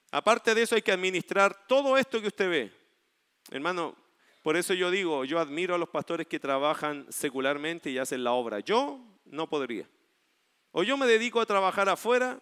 Aparte 0.10 0.56
de 0.56 0.64
eso 0.64 0.74
hay 0.74 0.82
que 0.82 0.92
administrar 0.92 1.68
todo 1.68 1.96
esto 1.96 2.20
que 2.20 2.28
usted 2.28 2.50
ve. 2.50 2.72
Hermano, 3.52 3.96
por 4.46 4.58
eso 4.58 4.76
yo 4.76 4.92
digo, 4.92 5.26
yo 5.26 5.40
admiro 5.40 5.74
a 5.74 5.80
los 5.80 5.90
pastores 5.90 6.28
que 6.28 6.40
trabajan 6.40 7.08
secularmente 7.10 7.90
y 7.90 7.98
hacen 7.98 8.24
la 8.24 8.34
obra. 8.34 8.60
Yo 8.60 9.04
no 9.26 9.50
podría. 9.50 9.90
O 10.70 10.84
yo 10.84 10.98
me 10.98 11.08
dedico 11.08 11.42
a 11.42 11.48
trabajar 11.48 11.90
afuera 11.90 12.40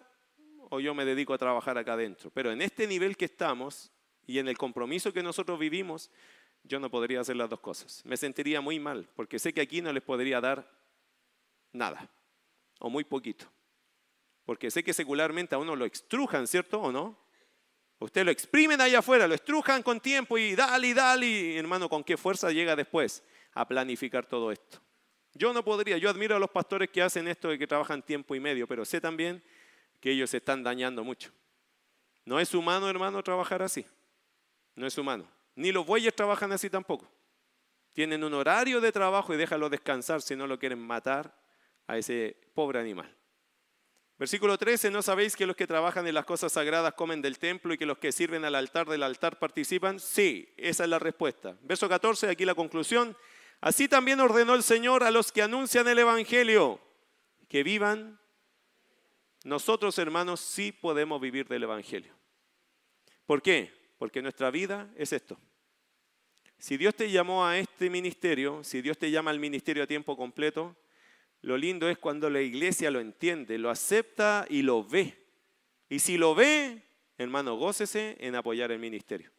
o 0.68 0.80
yo 0.80 0.92
me 0.92 1.06
dedico 1.06 1.32
a 1.32 1.38
trabajar 1.38 1.78
acá 1.78 1.94
adentro. 1.94 2.30
Pero 2.30 2.52
en 2.52 2.60
este 2.60 2.86
nivel 2.86 3.16
que 3.16 3.24
estamos 3.24 3.90
y 4.26 4.38
en 4.38 4.48
el 4.48 4.58
compromiso 4.58 5.14
que 5.14 5.22
nosotros 5.22 5.58
vivimos, 5.58 6.10
yo 6.62 6.78
no 6.78 6.90
podría 6.90 7.22
hacer 7.22 7.36
las 7.36 7.48
dos 7.48 7.60
cosas. 7.60 8.02
Me 8.04 8.18
sentiría 8.18 8.60
muy 8.60 8.78
mal 8.78 9.08
porque 9.16 9.38
sé 9.38 9.54
que 9.54 9.62
aquí 9.62 9.80
no 9.80 9.90
les 9.90 10.02
podría 10.02 10.42
dar 10.42 10.70
nada 11.72 12.10
o 12.80 12.90
muy 12.90 13.04
poquito. 13.04 13.46
Porque 14.44 14.70
sé 14.70 14.84
que 14.84 14.92
secularmente 14.92 15.54
a 15.54 15.58
uno 15.58 15.74
lo 15.74 15.86
extrujan, 15.86 16.46
¿cierto 16.46 16.82
o 16.82 16.92
no? 16.92 17.23
Usted 18.04 18.22
lo 18.22 18.30
exprimen 18.30 18.78
allá 18.82 18.98
afuera, 18.98 19.26
lo 19.26 19.34
estrujan 19.34 19.82
con 19.82 19.98
tiempo 19.98 20.36
y 20.36 20.54
dale 20.54 20.92
dale. 20.92 21.26
Y, 21.26 21.56
hermano, 21.56 21.88
¿con 21.88 22.04
qué 22.04 22.18
fuerza 22.18 22.50
llega 22.50 22.76
después 22.76 23.22
a 23.54 23.66
planificar 23.66 24.26
todo 24.26 24.52
esto? 24.52 24.78
Yo 25.32 25.54
no 25.54 25.64
podría, 25.64 25.96
yo 25.96 26.10
admiro 26.10 26.36
a 26.36 26.38
los 26.38 26.50
pastores 26.50 26.90
que 26.90 27.00
hacen 27.00 27.26
esto 27.28 27.50
y 27.50 27.58
que 27.58 27.66
trabajan 27.66 28.02
tiempo 28.02 28.34
y 28.34 28.40
medio, 28.40 28.68
pero 28.68 28.84
sé 28.84 29.00
también 29.00 29.42
que 30.00 30.10
ellos 30.10 30.28
se 30.28 30.36
están 30.36 30.62
dañando 30.62 31.02
mucho. 31.02 31.30
No 32.26 32.38
es 32.38 32.54
humano, 32.54 32.90
hermano, 32.90 33.22
trabajar 33.22 33.62
así. 33.62 33.86
No 34.74 34.86
es 34.86 34.98
humano. 34.98 35.26
Ni 35.56 35.72
los 35.72 35.86
bueyes 35.86 36.14
trabajan 36.14 36.52
así 36.52 36.68
tampoco. 36.68 37.10
Tienen 37.94 38.22
un 38.22 38.34
horario 38.34 38.82
de 38.82 38.92
trabajo 38.92 39.32
y 39.32 39.38
déjalo 39.38 39.70
descansar 39.70 40.20
si 40.20 40.36
no 40.36 40.46
lo 40.46 40.58
quieren 40.58 40.78
matar 40.78 41.34
a 41.86 41.96
ese 41.96 42.36
pobre 42.52 42.80
animal. 42.80 43.10
Versículo 44.16 44.56
13, 44.56 44.92
¿no 44.92 45.02
sabéis 45.02 45.34
que 45.34 45.46
los 45.46 45.56
que 45.56 45.66
trabajan 45.66 46.06
en 46.06 46.14
las 46.14 46.24
cosas 46.24 46.52
sagradas 46.52 46.94
comen 46.94 47.20
del 47.20 47.38
templo 47.38 47.74
y 47.74 47.78
que 47.78 47.86
los 47.86 47.98
que 47.98 48.12
sirven 48.12 48.44
al 48.44 48.54
altar 48.54 48.86
del 48.86 49.02
altar 49.02 49.40
participan? 49.40 49.98
Sí, 49.98 50.54
esa 50.56 50.84
es 50.84 50.90
la 50.90 51.00
respuesta. 51.00 51.56
Verso 51.62 51.88
14, 51.88 52.30
aquí 52.30 52.44
la 52.44 52.54
conclusión. 52.54 53.16
Así 53.60 53.88
también 53.88 54.20
ordenó 54.20 54.54
el 54.54 54.62
Señor 54.62 55.02
a 55.02 55.10
los 55.10 55.32
que 55.32 55.42
anuncian 55.42 55.88
el 55.88 55.98
Evangelio 55.98 56.80
que 57.48 57.64
vivan. 57.64 58.20
Nosotros, 59.42 59.98
hermanos, 59.98 60.38
sí 60.40 60.70
podemos 60.70 61.20
vivir 61.20 61.48
del 61.48 61.64
Evangelio. 61.64 62.14
¿Por 63.26 63.42
qué? 63.42 63.72
Porque 63.98 64.22
nuestra 64.22 64.50
vida 64.50 64.90
es 64.96 65.12
esto. 65.12 65.38
Si 66.58 66.76
Dios 66.76 66.94
te 66.94 67.10
llamó 67.10 67.44
a 67.44 67.58
este 67.58 67.90
ministerio, 67.90 68.62
si 68.62 68.80
Dios 68.80 68.96
te 68.96 69.10
llama 69.10 69.32
al 69.32 69.40
ministerio 69.40 69.82
a 69.82 69.86
tiempo 69.86 70.16
completo, 70.16 70.76
lo 71.44 71.58
lindo 71.58 71.90
es 71.90 71.98
cuando 71.98 72.30
la 72.30 72.40
iglesia 72.40 72.90
lo 72.90 73.00
entiende, 73.00 73.58
lo 73.58 73.68
acepta 73.68 74.46
y 74.48 74.62
lo 74.62 74.82
ve. 74.82 75.14
Y 75.90 75.98
si 75.98 76.16
lo 76.16 76.34
ve, 76.34 76.82
hermano, 77.18 77.56
gócese 77.56 78.16
en 78.18 78.34
apoyar 78.34 78.72
el 78.72 78.78
ministerio. 78.78 79.30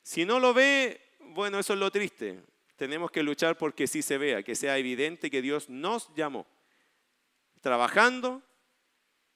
Si 0.00 0.24
no 0.24 0.38
lo 0.38 0.54
ve, 0.54 1.00
bueno, 1.18 1.58
eso 1.58 1.72
es 1.72 1.80
lo 1.80 1.90
triste. 1.90 2.40
Tenemos 2.76 3.10
que 3.10 3.24
luchar 3.24 3.58
porque 3.58 3.88
sí 3.88 4.00
se 4.00 4.16
vea, 4.16 4.44
que 4.44 4.54
sea 4.54 4.78
evidente 4.78 5.28
que 5.28 5.42
Dios 5.42 5.68
nos 5.68 6.14
llamó. 6.14 6.46
Trabajando, 7.60 8.40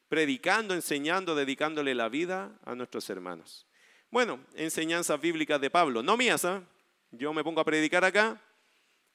predicando, 0.09 0.75
enseñando, 0.75 1.35
dedicándole 1.35 1.97
la 1.97 2.09
vida 2.09 2.57
a 2.65 2.77
nuestros 2.77 3.11
hermanos. 3.11 3.67
Bueno, 4.09 4.39
enseñanzas 4.55 5.21
bíblicas 5.21 5.61
de 5.61 5.69
Pablo, 5.69 6.05
no 6.05 6.17
mías, 6.17 6.45
¿eh? 6.45 6.61
yo 7.11 7.33
me 7.33 7.43
pongo 7.43 7.61
a 7.61 7.65
predicar 7.65 8.05
acá, 8.05 8.41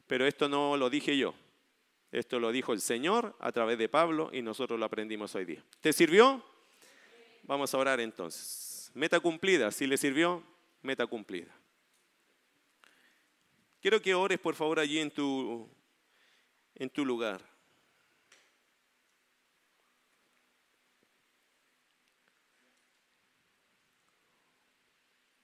pero 0.06 0.28
esto 0.28 0.50
no 0.50 0.76
lo 0.76 0.90
dije 0.90 1.18
yo. 1.18 1.34
Esto 2.14 2.40
lo 2.40 2.52
dijo 2.52 2.74
el 2.74 2.80
Señor 2.80 3.36
a 3.40 3.52
través 3.52 3.80
de 3.80 3.90
Pablo 3.90 4.30
y 4.32 4.44
nosotros 4.44 4.80
lo 4.80 4.86
aprendimos 4.86 5.34
hoy 5.34 5.46
día. 5.46 5.66
¿Te 5.82 5.92
sirvió? 5.92 6.46
Vamos 7.42 7.74
a 7.74 7.78
orar 7.80 8.00
entonces. 8.00 8.92
Meta 8.94 9.20
cumplida. 9.20 9.72
Si 9.72 9.88
le 9.88 9.98
sirvió, 9.98 10.44
meta 10.84 11.08
cumplida. 11.08 11.52
Quiero 13.82 14.00
que 14.00 14.14
ores 14.14 14.38
por 14.38 14.54
favor 14.54 14.80
allí 14.80 15.00
en 15.00 15.10
tu, 15.10 15.68
en 16.76 16.88
tu 16.92 17.04
lugar. 17.04 17.42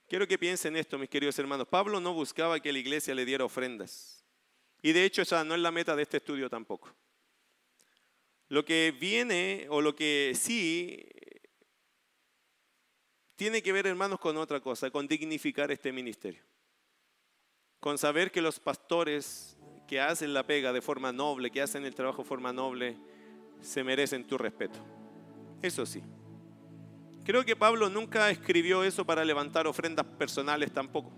Quiero 0.08 0.28
que 0.28 0.38
piensen 0.38 0.76
esto, 0.76 1.00
mis 1.00 1.10
queridos 1.10 1.40
hermanos. 1.40 1.68
Pablo 1.68 2.00
no 2.00 2.14
buscaba 2.14 2.60
que 2.60 2.72
la 2.72 2.78
iglesia 2.78 3.16
le 3.16 3.26
diera 3.26 3.44
ofrendas. 3.44 4.19
Y 4.82 4.94
de 4.94 5.06
hecho 5.06 5.22
esa 5.22 5.44
no 5.44 5.56
es 5.56 5.62
la 5.62 5.72
meta 5.72 5.96
de 5.96 6.04
este 6.04 6.18
estudio 6.18 6.50
tampoco. 6.50 6.94
Lo 8.48 8.66
que 8.66 8.96
viene 9.00 9.68
o 9.70 9.82
lo 9.82 9.96
que 9.96 10.34
sí 10.36 11.06
tiene 13.36 13.62
que 13.62 13.72
ver, 13.72 13.88
hermanos, 13.88 14.20
con 14.20 14.36
otra 14.36 14.60
cosa, 14.60 14.92
con 14.92 15.08
dignificar 15.08 15.72
este 15.72 15.94
ministerio. 15.94 16.44
Con 17.80 17.98
saber 17.98 18.32
que 18.32 18.42
los 18.42 18.60
pastores 18.60 19.58
que 19.88 20.02
hacen 20.02 20.34
la 20.34 20.46
pega 20.46 20.74
de 20.74 20.82
forma 20.82 21.14
noble, 21.14 21.50
que 21.50 21.62
hacen 21.62 21.86
el 21.86 21.96
trabajo 21.96 22.24
de 22.24 22.28
forma 22.28 22.52
noble, 22.52 22.98
se 23.62 23.84
merecen 23.84 24.28
tu 24.28 24.38
respeto. 24.38 24.80
Eso 25.62 25.86
sí. 25.86 26.04
Creo 27.24 27.46
que 27.46 27.56
Pablo 27.56 27.90
nunca 27.90 28.30
escribió 28.30 28.84
eso 28.84 29.06
para 29.06 29.24
levantar 29.24 29.68
ofrendas 29.68 30.06
personales 30.06 30.74
tampoco. 30.74 31.14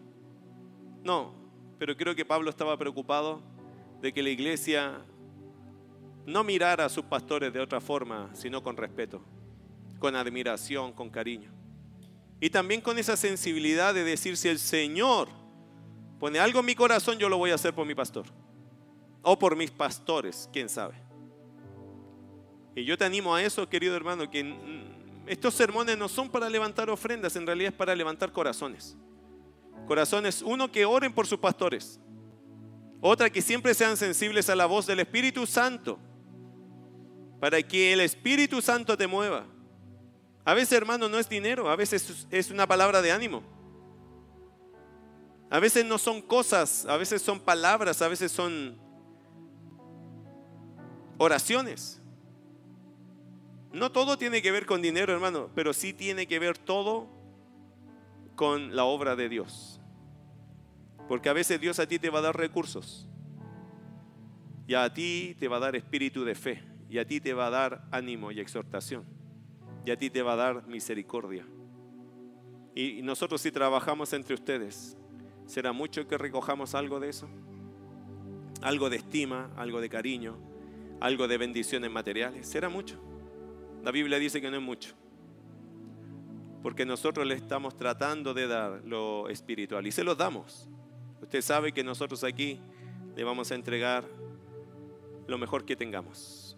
No, 1.03 1.40
pero 1.81 1.97
creo 1.97 2.13
que 2.13 2.23
Pablo 2.23 2.51
estaba 2.51 2.77
preocupado 2.77 3.41
de 4.03 4.13
que 4.13 4.21
la 4.21 4.29
iglesia 4.29 5.01
no 6.27 6.43
mirara 6.43 6.85
a 6.85 6.89
sus 6.89 7.05
pastores 7.05 7.51
de 7.51 7.59
otra 7.59 7.81
forma, 7.81 8.29
sino 8.35 8.61
con 8.61 8.77
respeto, 8.77 9.19
con 9.97 10.15
admiración, 10.15 10.93
con 10.93 11.09
cariño. 11.09 11.51
Y 12.39 12.51
también 12.51 12.81
con 12.81 12.99
esa 12.99 13.17
sensibilidad 13.17 13.95
de 13.95 14.03
decir, 14.03 14.37
si 14.37 14.47
el 14.47 14.59
Señor 14.59 15.27
pone 16.19 16.37
algo 16.37 16.59
en 16.59 16.67
mi 16.67 16.75
corazón, 16.75 17.17
yo 17.17 17.27
lo 17.27 17.39
voy 17.39 17.49
a 17.49 17.55
hacer 17.55 17.73
por 17.73 17.87
mi 17.87 17.95
pastor. 17.95 18.27
O 19.23 19.39
por 19.39 19.55
mis 19.55 19.71
pastores, 19.71 20.47
quién 20.53 20.69
sabe. 20.69 20.93
Y 22.75 22.85
yo 22.85 22.95
te 22.95 23.05
animo 23.05 23.33
a 23.33 23.41
eso, 23.41 23.67
querido 23.67 23.95
hermano, 23.95 24.29
que 24.29 24.55
estos 25.25 25.55
sermones 25.55 25.97
no 25.97 26.07
son 26.07 26.29
para 26.29 26.47
levantar 26.47 26.91
ofrendas, 26.91 27.35
en 27.35 27.47
realidad 27.47 27.71
es 27.71 27.75
para 27.75 27.95
levantar 27.95 28.31
corazones. 28.31 28.95
Corazones, 29.91 30.41
uno, 30.41 30.71
que 30.71 30.85
oren 30.85 31.11
por 31.11 31.27
sus 31.27 31.37
pastores. 31.37 31.99
Otra, 33.01 33.29
que 33.29 33.41
siempre 33.41 33.73
sean 33.73 33.97
sensibles 33.97 34.49
a 34.49 34.55
la 34.55 34.65
voz 34.65 34.85
del 34.85 35.01
Espíritu 35.01 35.45
Santo. 35.45 35.99
para 37.41 37.61
que 37.61 37.91
el 37.91 37.99
Espíritu 37.99 38.61
Santo 38.61 38.95
te 38.95 39.05
mueva. 39.05 39.45
A 40.45 40.53
veces, 40.53 40.71
hermano, 40.77 41.09
no 41.09 41.19
es 41.19 41.27
dinero, 41.27 41.69
a 41.69 41.75
veces 41.75 42.25
es 42.31 42.51
una 42.51 42.65
palabra 42.65 43.01
de 43.01 43.11
ánimo. 43.11 43.43
A 45.49 45.59
veces 45.59 45.83
no 45.83 45.97
son 45.97 46.21
cosas, 46.21 46.85
a 46.85 46.95
veces 46.95 47.21
son 47.21 47.41
palabras, 47.41 48.01
a 48.01 48.07
veces 48.07 48.31
son 48.31 48.77
oraciones. 51.17 52.01
No 53.73 53.91
todo 53.91 54.17
tiene 54.17 54.41
que 54.41 54.51
ver 54.51 54.65
con 54.65 54.81
dinero, 54.81 55.11
hermano, 55.11 55.49
pero 55.53 55.73
sí 55.73 55.91
tiene 55.91 56.27
que 56.27 56.39
ver 56.39 56.57
todo 56.57 57.09
con 58.37 58.73
la 58.73 58.85
obra 58.85 59.17
de 59.17 59.27
Dios. 59.27 59.80
Porque 61.11 61.27
a 61.27 61.33
veces 61.33 61.59
Dios 61.59 61.77
a 61.79 61.85
ti 61.85 61.99
te 61.99 62.09
va 62.09 62.19
a 62.19 62.21
dar 62.21 62.37
recursos. 62.37 63.05
Y 64.65 64.75
a 64.75 64.93
ti 64.93 65.35
te 65.37 65.49
va 65.49 65.57
a 65.57 65.59
dar 65.59 65.75
espíritu 65.75 66.23
de 66.23 66.35
fe. 66.35 66.63
Y 66.89 66.99
a 66.99 67.05
ti 67.05 67.19
te 67.19 67.33
va 67.33 67.47
a 67.47 67.49
dar 67.49 67.85
ánimo 67.91 68.31
y 68.31 68.39
exhortación. 68.39 69.03
Y 69.85 69.91
a 69.91 69.97
ti 69.97 70.09
te 70.09 70.21
va 70.21 70.31
a 70.31 70.35
dar 70.37 70.67
misericordia. 70.67 71.45
Y 72.73 73.01
nosotros 73.01 73.41
si 73.41 73.51
trabajamos 73.51 74.13
entre 74.13 74.35
ustedes, 74.35 74.95
¿será 75.47 75.73
mucho 75.73 76.07
que 76.07 76.17
recojamos 76.17 76.75
algo 76.75 77.01
de 77.01 77.09
eso? 77.09 77.27
Algo 78.61 78.89
de 78.89 78.95
estima, 78.95 79.51
algo 79.57 79.81
de 79.81 79.89
cariño, 79.89 80.37
algo 81.01 81.27
de 81.27 81.37
bendiciones 81.37 81.91
materiales. 81.91 82.47
¿Será 82.47 82.69
mucho? 82.69 82.97
La 83.83 83.91
Biblia 83.91 84.17
dice 84.17 84.39
que 84.39 84.49
no 84.49 84.55
es 84.55 84.63
mucho. 84.63 84.95
Porque 86.63 86.85
nosotros 86.85 87.27
le 87.27 87.35
estamos 87.35 87.75
tratando 87.75 88.33
de 88.33 88.47
dar 88.47 88.81
lo 88.85 89.27
espiritual 89.27 89.85
y 89.85 89.91
se 89.91 90.05
lo 90.05 90.15
damos. 90.15 90.69
Usted 91.31 91.43
sabe 91.43 91.71
que 91.71 91.81
nosotros 91.81 92.25
aquí 92.25 92.59
le 93.15 93.23
vamos 93.23 93.49
a 93.53 93.55
entregar 93.55 94.03
lo 95.27 95.37
mejor 95.37 95.63
que 95.63 95.77
tengamos. 95.77 96.57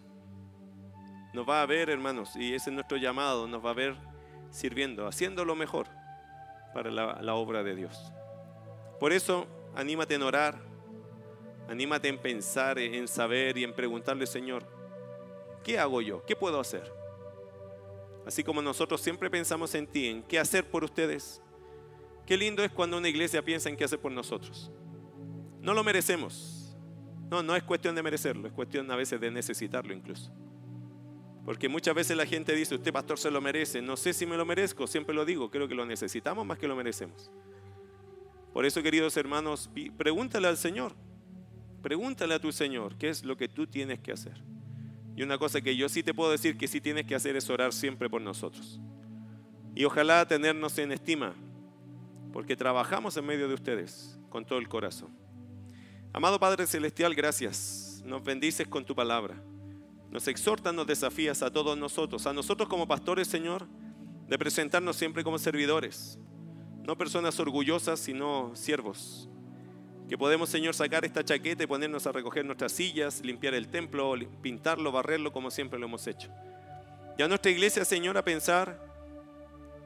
Nos 1.32 1.48
va 1.48 1.62
a 1.62 1.66
ver, 1.66 1.90
hermanos, 1.90 2.34
y 2.34 2.52
ese 2.54 2.70
es 2.70 2.74
nuestro 2.74 2.96
llamado, 2.96 3.46
nos 3.46 3.64
va 3.64 3.70
a 3.70 3.74
ver 3.74 3.94
sirviendo, 4.50 5.06
haciendo 5.06 5.44
lo 5.44 5.54
mejor 5.54 5.86
para 6.74 6.90
la, 6.90 7.34
obra 7.36 7.62
de 7.62 7.76
Dios. 7.76 8.12
Por 8.98 9.12
eso, 9.12 9.46
anímate 9.76 10.16
en 10.16 10.22
orar, 10.22 10.60
anímate 11.68 12.08
en 12.08 12.18
pensar, 12.18 12.76
en 12.80 13.06
saber 13.06 13.56
y 13.56 13.62
en 13.62 13.76
preguntarle, 13.76 14.26
Señor, 14.26 14.66
¿qué 15.62 15.78
hago 15.78 16.02
yo? 16.02 16.24
¿Qué 16.26 16.34
puedo 16.34 16.58
hacer? 16.58 16.92
Así 18.26 18.42
como 18.42 18.60
nosotros 18.60 19.00
siempre 19.00 19.30
pensamos 19.30 19.72
en 19.76 19.86
ti, 19.86 20.08
en 20.08 20.24
qué 20.24 20.40
hacer 20.40 20.68
por 20.68 20.82
ustedes, 20.82 21.40
Qué 22.26 22.36
lindo 22.36 22.64
es 22.64 22.72
cuando 22.72 22.96
una 22.96 23.08
iglesia 23.08 23.44
piensa 23.44 23.68
en 23.68 23.76
qué 23.76 23.84
hacer 23.84 24.00
por 24.00 24.12
nosotros. 24.12 24.70
No 25.60 25.74
lo 25.74 25.84
merecemos. 25.84 26.76
No, 27.30 27.42
no 27.42 27.56
es 27.56 27.62
cuestión 27.62 27.94
de 27.94 28.02
merecerlo, 28.02 28.46
es 28.46 28.52
cuestión 28.52 28.90
a 28.90 28.96
veces 28.96 29.20
de 29.20 29.30
necesitarlo 29.30 29.92
incluso. 29.92 30.32
Porque 31.44 31.68
muchas 31.68 31.94
veces 31.94 32.16
la 32.16 32.26
gente 32.26 32.54
dice, 32.54 32.74
usted 32.74 32.92
pastor 32.92 33.18
se 33.18 33.30
lo 33.30 33.40
merece. 33.40 33.82
No 33.82 33.96
sé 33.96 34.12
si 34.12 34.24
me 34.24 34.36
lo 34.36 34.46
merezco, 34.46 34.86
siempre 34.86 35.14
lo 35.14 35.24
digo, 35.24 35.50
creo 35.50 35.68
que 35.68 35.74
lo 35.74 35.84
necesitamos 35.84 36.46
más 36.46 36.58
que 36.58 36.68
lo 36.68 36.76
merecemos. 36.76 37.30
Por 38.52 38.64
eso, 38.64 38.82
queridos 38.82 39.16
hermanos, 39.16 39.70
pregúntale 39.96 40.48
al 40.48 40.56
Señor. 40.56 40.94
Pregúntale 41.82 42.34
a 42.34 42.38
tu 42.38 42.50
Señor 42.50 42.96
qué 42.96 43.10
es 43.10 43.24
lo 43.24 43.36
que 43.36 43.48
tú 43.48 43.66
tienes 43.66 44.00
que 44.00 44.12
hacer. 44.12 44.42
Y 45.16 45.22
una 45.22 45.36
cosa 45.36 45.60
que 45.60 45.76
yo 45.76 45.88
sí 45.88 46.02
te 46.02 46.14
puedo 46.14 46.30
decir 46.30 46.56
que 46.56 46.66
sí 46.66 46.80
tienes 46.80 47.04
que 47.04 47.14
hacer 47.14 47.36
es 47.36 47.50
orar 47.50 47.72
siempre 47.72 48.08
por 48.08 48.22
nosotros. 48.22 48.80
Y 49.74 49.84
ojalá 49.84 50.26
tenernos 50.26 50.78
en 50.78 50.92
estima 50.92 51.34
porque 52.34 52.56
trabajamos 52.56 53.16
en 53.16 53.24
medio 53.24 53.46
de 53.46 53.54
ustedes 53.54 54.18
con 54.28 54.44
todo 54.44 54.58
el 54.58 54.68
corazón. 54.68 55.16
Amado 56.12 56.40
Padre 56.40 56.66
Celestial, 56.66 57.14
gracias. 57.14 58.02
Nos 58.04 58.24
bendices 58.24 58.66
con 58.66 58.84
tu 58.84 58.92
palabra. 58.92 59.40
Nos 60.10 60.26
exhortas, 60.26 60.74
nos 60.74 60.84
desafías 60.84 61.44
a 61.44 61.52
todos 61.52 61.78
nosotros, 61.78 62.26
a 62.26 62.32
nosotros 62.32 62.68
como 62.68 62.88
pastores, 62.88 63.28
Señor, 63.28 63.68
de 64.26 64.36
presentarnos 64.36 64.96
siempre 64.96 65.22
como 65.22 65.38
servidores, 65.38 66.18
no 66.82 66.98
personas 66.98 67.38
orgullosas, 67.38 68.00
sino 68.00 68.50
siervos. 68.56 69.28
Que 70.08 70.18
podemos, 70.18 70.48
Señor, 70.48 70.74
sacar 70.74 71.04
esta 71.04 71.24
chaqueta 71.24 71.62
y 71.62 71.68
ponernos 71.68 72.04
a 72.08 72.12
recoger 72.12 72.44
nuestras 72.44 72.72
sillas, 72.72 73.24
limpiar 73.24 73.54
el 73.54 73.68
templo, 73.68 74.12
pintarlo, 74.42 74.90
barrerlo 74.90 75.32
como 75.32 75.52
siempre 75.52 75.78
lo 75.78 75.86
hemos 75.86 76.04
hecho. 76.08 76.30
Y 77.16 77.22
a 77.22 77.28
nuestra 77.28 77.52
iglesia, 77.52 77.84
Señor, 77.84 78.18
a 78.18 78.24
pensar 78.24 78.93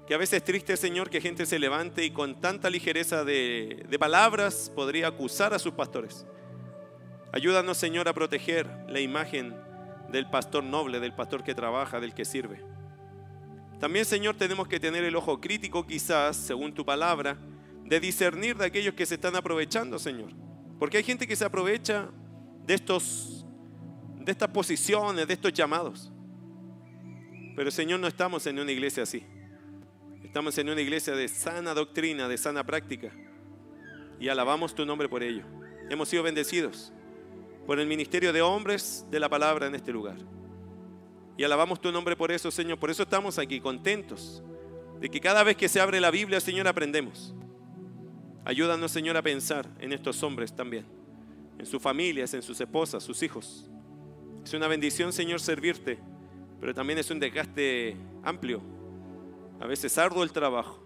que 0.09 0.15
a 0.15 0.19
veces 0.19 0.39
es 0.39 0.45
triste, 0.45 0.75
Señor, 0.79 1.11
que 1.11 1.21
gente 1.21 1.45
se 1.45 1.59
levante 1.59 2.03
y 2.03 2.11
con 2.11 2.41
tanta 2.41 2.71
ligereza 2.71 3.25
de, 3.25 3.85
de 3.91 3.99
palabras 3.99 4.73
podría 4.75 5.09
acusar 5.09 5.53
a 5.53 5.59
sus 5.59 5.75
pastores. 5.75 6.25
Ayúdanos, 7.31 7.77
Señor, 7.77 8.09
a 8.09 8.15
proteger 8.15 8.67
la 8.89 9.01
imagen 9.01 9.55
del 10.11 10.31
pastor 10.31 10.65
noble, 10.65 10.99
del 10.99 11.13
pastor 11.15 11.45
que 11.45 11.55
trabaja, 11.55 12.01
del 12.01 12.15
que 12.15 12.25
sirve. 12.25 12.65
También, 13.79 14.07
Señor, 14.07 14.35
tenemos 14.35 14.67
que 14.67 14.81
tener 14.81 15.05
el 15.05 15.15
ojo 15.15 15.43
crítico, 15.43 15.87
quizás, 15.87 16.39
según 16.39 16.73
tu 16.73 16.87
palabra, 16.87 17.37
de 17.85 18.01
discernir 18.01 18.57
de 18.57 18.65
aquellos 18.65 18.95
que 18.95 19.05
se 19.05 19.17
están 19.17 19.37
aprovechando, 19.37 19.99
Señor. 19.99 20.31
Porque 20.79 20.97
hay 20.97 21.05
gente 21.05 21.27
que 21.27 21.37
se 21.37 21.45
aprovecha 21.45 22.09
de 22.65 22.73
estos 22.73 23.45
de 24.21 24.33
estas 24.33 24.49
posiciones, 24.49 25.27
de 25.27 25.35
estos 25.35 25.53
llamados. 25.53 26.11
Pero 27.55 27.71
Señor, 27.71 28.01
no 28.01 28.07
estamos 28.07 28.47
en 28.47 28.59
una 28.59 28.73
iglesia 28.73 29.03
así. 29.03 29.23
Estamos 30.29 30.59
en 30.59 30.69
una 30.69 30.83
iglesia 30.83 31.15
de 31.15 31.27
sana 31.27 31.73
doctrina, 31.73 32.29
de 32.29 32.37
sana 32.37 32.63
práctica. 32.63 33.11
Y 34.21 34.29
alabamos 34.29 34.75
tu 34.75 34.85
nombre 34.85 35.09
por 35.09 35.23
ello. 35.23 35.43
Hemos 35.89 36.11
sido 36.11 36.23
bendecidos 36.23 36.93
por 37.67 37.81
el 37.81 37.87
ministerio 37.87 38.31
de 38.31 38.43
hombres 38.43 39.07
de 39.11 39.21
la 39.21 39.31
palabra 39.31 39.69
en 39.69 39.75
este 39.75 39.91
lugar. 39.91 40.19
Y 41.39 41.45
alabamos 41.45 41.81
tu 41.81 41.91
nombre 41.91 42.15
por 42.15 42.31
eso, 42.31 42.51
Señor. 42.51 42.79
Por 42.79 42.91
eso 42.91 43.05
estamos 43.05 43.39
aquí 43.39 43.59
contentos 43.59 44.43
de 45.01 45.09
que 45.09 45.19
cada 45.19 45.43
vez 45.43 45.57
que 45.57 45.67
se 45.67 45.81
abre 45.81 45.99
la 45.99 46.11
Biblia, 46.11 46.41
Señor, 46.41 46.69
aprendemos. 46.69 47.35
Ayúdanos, 48.45 48.93
Señor, 48.93 49.17
a 49.17 49.23
pensar 49.23 49.67
en 49.81 49.95
estos 49.95 50.23
hombres 50.23 50.55
también, 50.55 50.85
en 51.59 51.65
sus 51.65 51.81
familias, 51.81 52.35
en 52.35 52.43
sus 52.43 52.61
esposas, 52.61 53.03
sus 53.03 53.23
hijos. 53.23 53.71
Es 54.45 54.53
una 54.53 54.69
bendición, 54.69 55.11
Señor, 55.11 55.41
servirte, 55.41 55.99
pero 56.61 56.75
también 56.75 56.99
es 56.99 57.11
un 57.11 57.19
desgaste 57.19 57.97
amplio 58.23 58.78
a 59.61 59.67
veces 59.67 59.97
arduo 59.99 60.23
el 60.23 60.33
trabajo. 60.33 60.83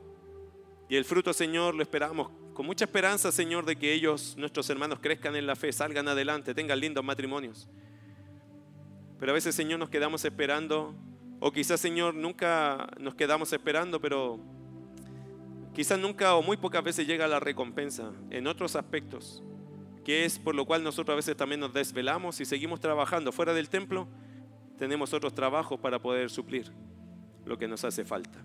Y 0.88 0.96
el 0.96 1.04
fruto, 1.04 1.32
Señor, 1.32 1.74
lo 1.74 1.82
esperamos 1.82 2.30
con 2.52 2.66
mucha 2.66 2.84
esperanza, 2.84 3.32
Señor, 3.32 3.64
de 3.64 3.76
que 3.76 3.92
ellos, 3.92 4.34
nuestros 4.36 4.68
hermanos, 4.68 4.98
crezcan 5.00 5.36
en 5.36 5.46
la 5.46 5.56
fe, 5.56 5.72
salgan 5.72 6.06
adelante, 6.08 6.54
tengan 6.54 6.78
lindos 6.80 7.02
matrimonios. 7.02 7.68
Pero 9.18 9.32
a 9.32 9.34
veces, 9.34 9.54
Señor, 9.54 9.78
nos 9.78 9.88
quedamos 9.88 10.24
esperando, 10.24 10.94
o 11.40 11.50
quizás, 11.50 11.80
Señor, 11.80 12.14
nunca 12.14 12.88
nos 12.98 13.14
quedamos 13.14 13.52
esperando, 13.52 14.00
pero 14.00 14.38
quizás 15.74 15.98
nunca 15.98 16.34
o 16.34 16.42
muy 16.42 16.56
pocas 16.56 16.84
veces 16.84 17.06
llega 17.06 17.26
la 17.26 17.40
recompensa 17.40 18.12
en 18.30 18.46
otros 18.46 18.76
aspectos, 18.76 19.42
que 20.04 20.24
es 20.24 20.38
por 20.38 20.54
lo 20.54 20.66
cual 20.66 20.84
nosotros 20.84 21.14
a 21.14 21.16
veces 21.16 21.36
también 21.36 21.60
nos 21.60 21.72
desvelamos 21.72 22.40
y 22.40 22.44
seguimos 22.44 22.80
trabajando 22.80 23.32
fuera 23.32 23.54
del 23.54 23.70
templo, 23.70 24.08
tenemos 24.76 25.14
otros 25.14 25.34
trabajos 25.34 25.78
para 25.80 26.00
poder 26.00 26.28
suplir 26.28 26.70
lo 27.46 27.56
que 27.56 27.68
nos 27.68 27.84
hace 27.84 28.04
falta. 28.04 28.44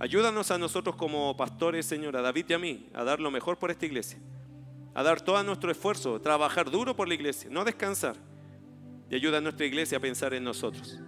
Ayúdanos 0.00 0.50
a 0.50 0.58
nosotros 0.58 0.94
como 0.94 1.36
pastores, 1.36 1.86
Señor, 1.86 2.16
a 2.16 2.22
David 2.22 2.46
y 2.48 2.52
a 2.52 2.58
mí, 2.58 2.88
a 2.94 3.02
dar 3.02 3.18
lo 3.18 3.30
mejor 3.30 3.58
por 3.58 3.70
esta 3.70 3.86
iglesia, 3.86 4.18
a 4.94 5.02
dar 5.02 5.20
todo 5.20 5.42
nuestro 5.42 5.70
esfuerzo, 5.70 6.20
trabajar 6.20 6.70
duro 6.70 6.94
por 6.94 7.08
la 7.08 7.14
iglesia, 7.14 7.50
no 7.50 7.64
descansar. 7.64 8.16
Y 9.10 9.14
ayuda 9.14 9.38
a 9.38 9.40
nuestra 9.40 9.66
iglesia 9.66 9.98
a 9.98 10.00
pensar 10.00 10.34
en 10.34 10.44
nosotros. 10.44 10.98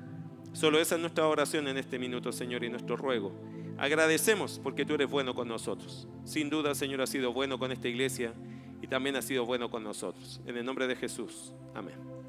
Solo 0.52 0.80
esa 0.80 0.96
es 0.96 1.00
nuestra 1.00 1.26
oración 1.26 1.68
en 1.68 1.76
este 1.76 1.98
minuto, 1.98 2.32
Señor, 2.32 2.64
y 2.64 2.70
nuestro 2.70 2.96
ruego. 2.96 3.32
Agradecemos 3.78 4.60
porque 4.62 4.84
tú 4.84 4.94
eres 4.94 5.08
bueno 5.08 5.34
con 5.34 5.48
nosotros. 5.48 6.08
Sin 6.24 6.50
duda, 6.50 6.74
Señor, 6.74 7.00
ha 7.02 7.06
sido 7.06 7.32
bueno 7.32 7.58
con 7.58 7.72
esta 7.72 7.88
iglesia 7.88 8.34
y 8.82 8.86
también 8.86 9.16
ha 9.16 9.22
sido 9.22 9.46
bueno 9.46 9.70
con 9.70 9.84
nosotros. 9.84 10.40
En 10.46 10.56
el 10.56 10.64
nombre 10.64 10.86
de 10.86 10.96
Jesús. 10.96 11.52
Amén. 11.74 12.19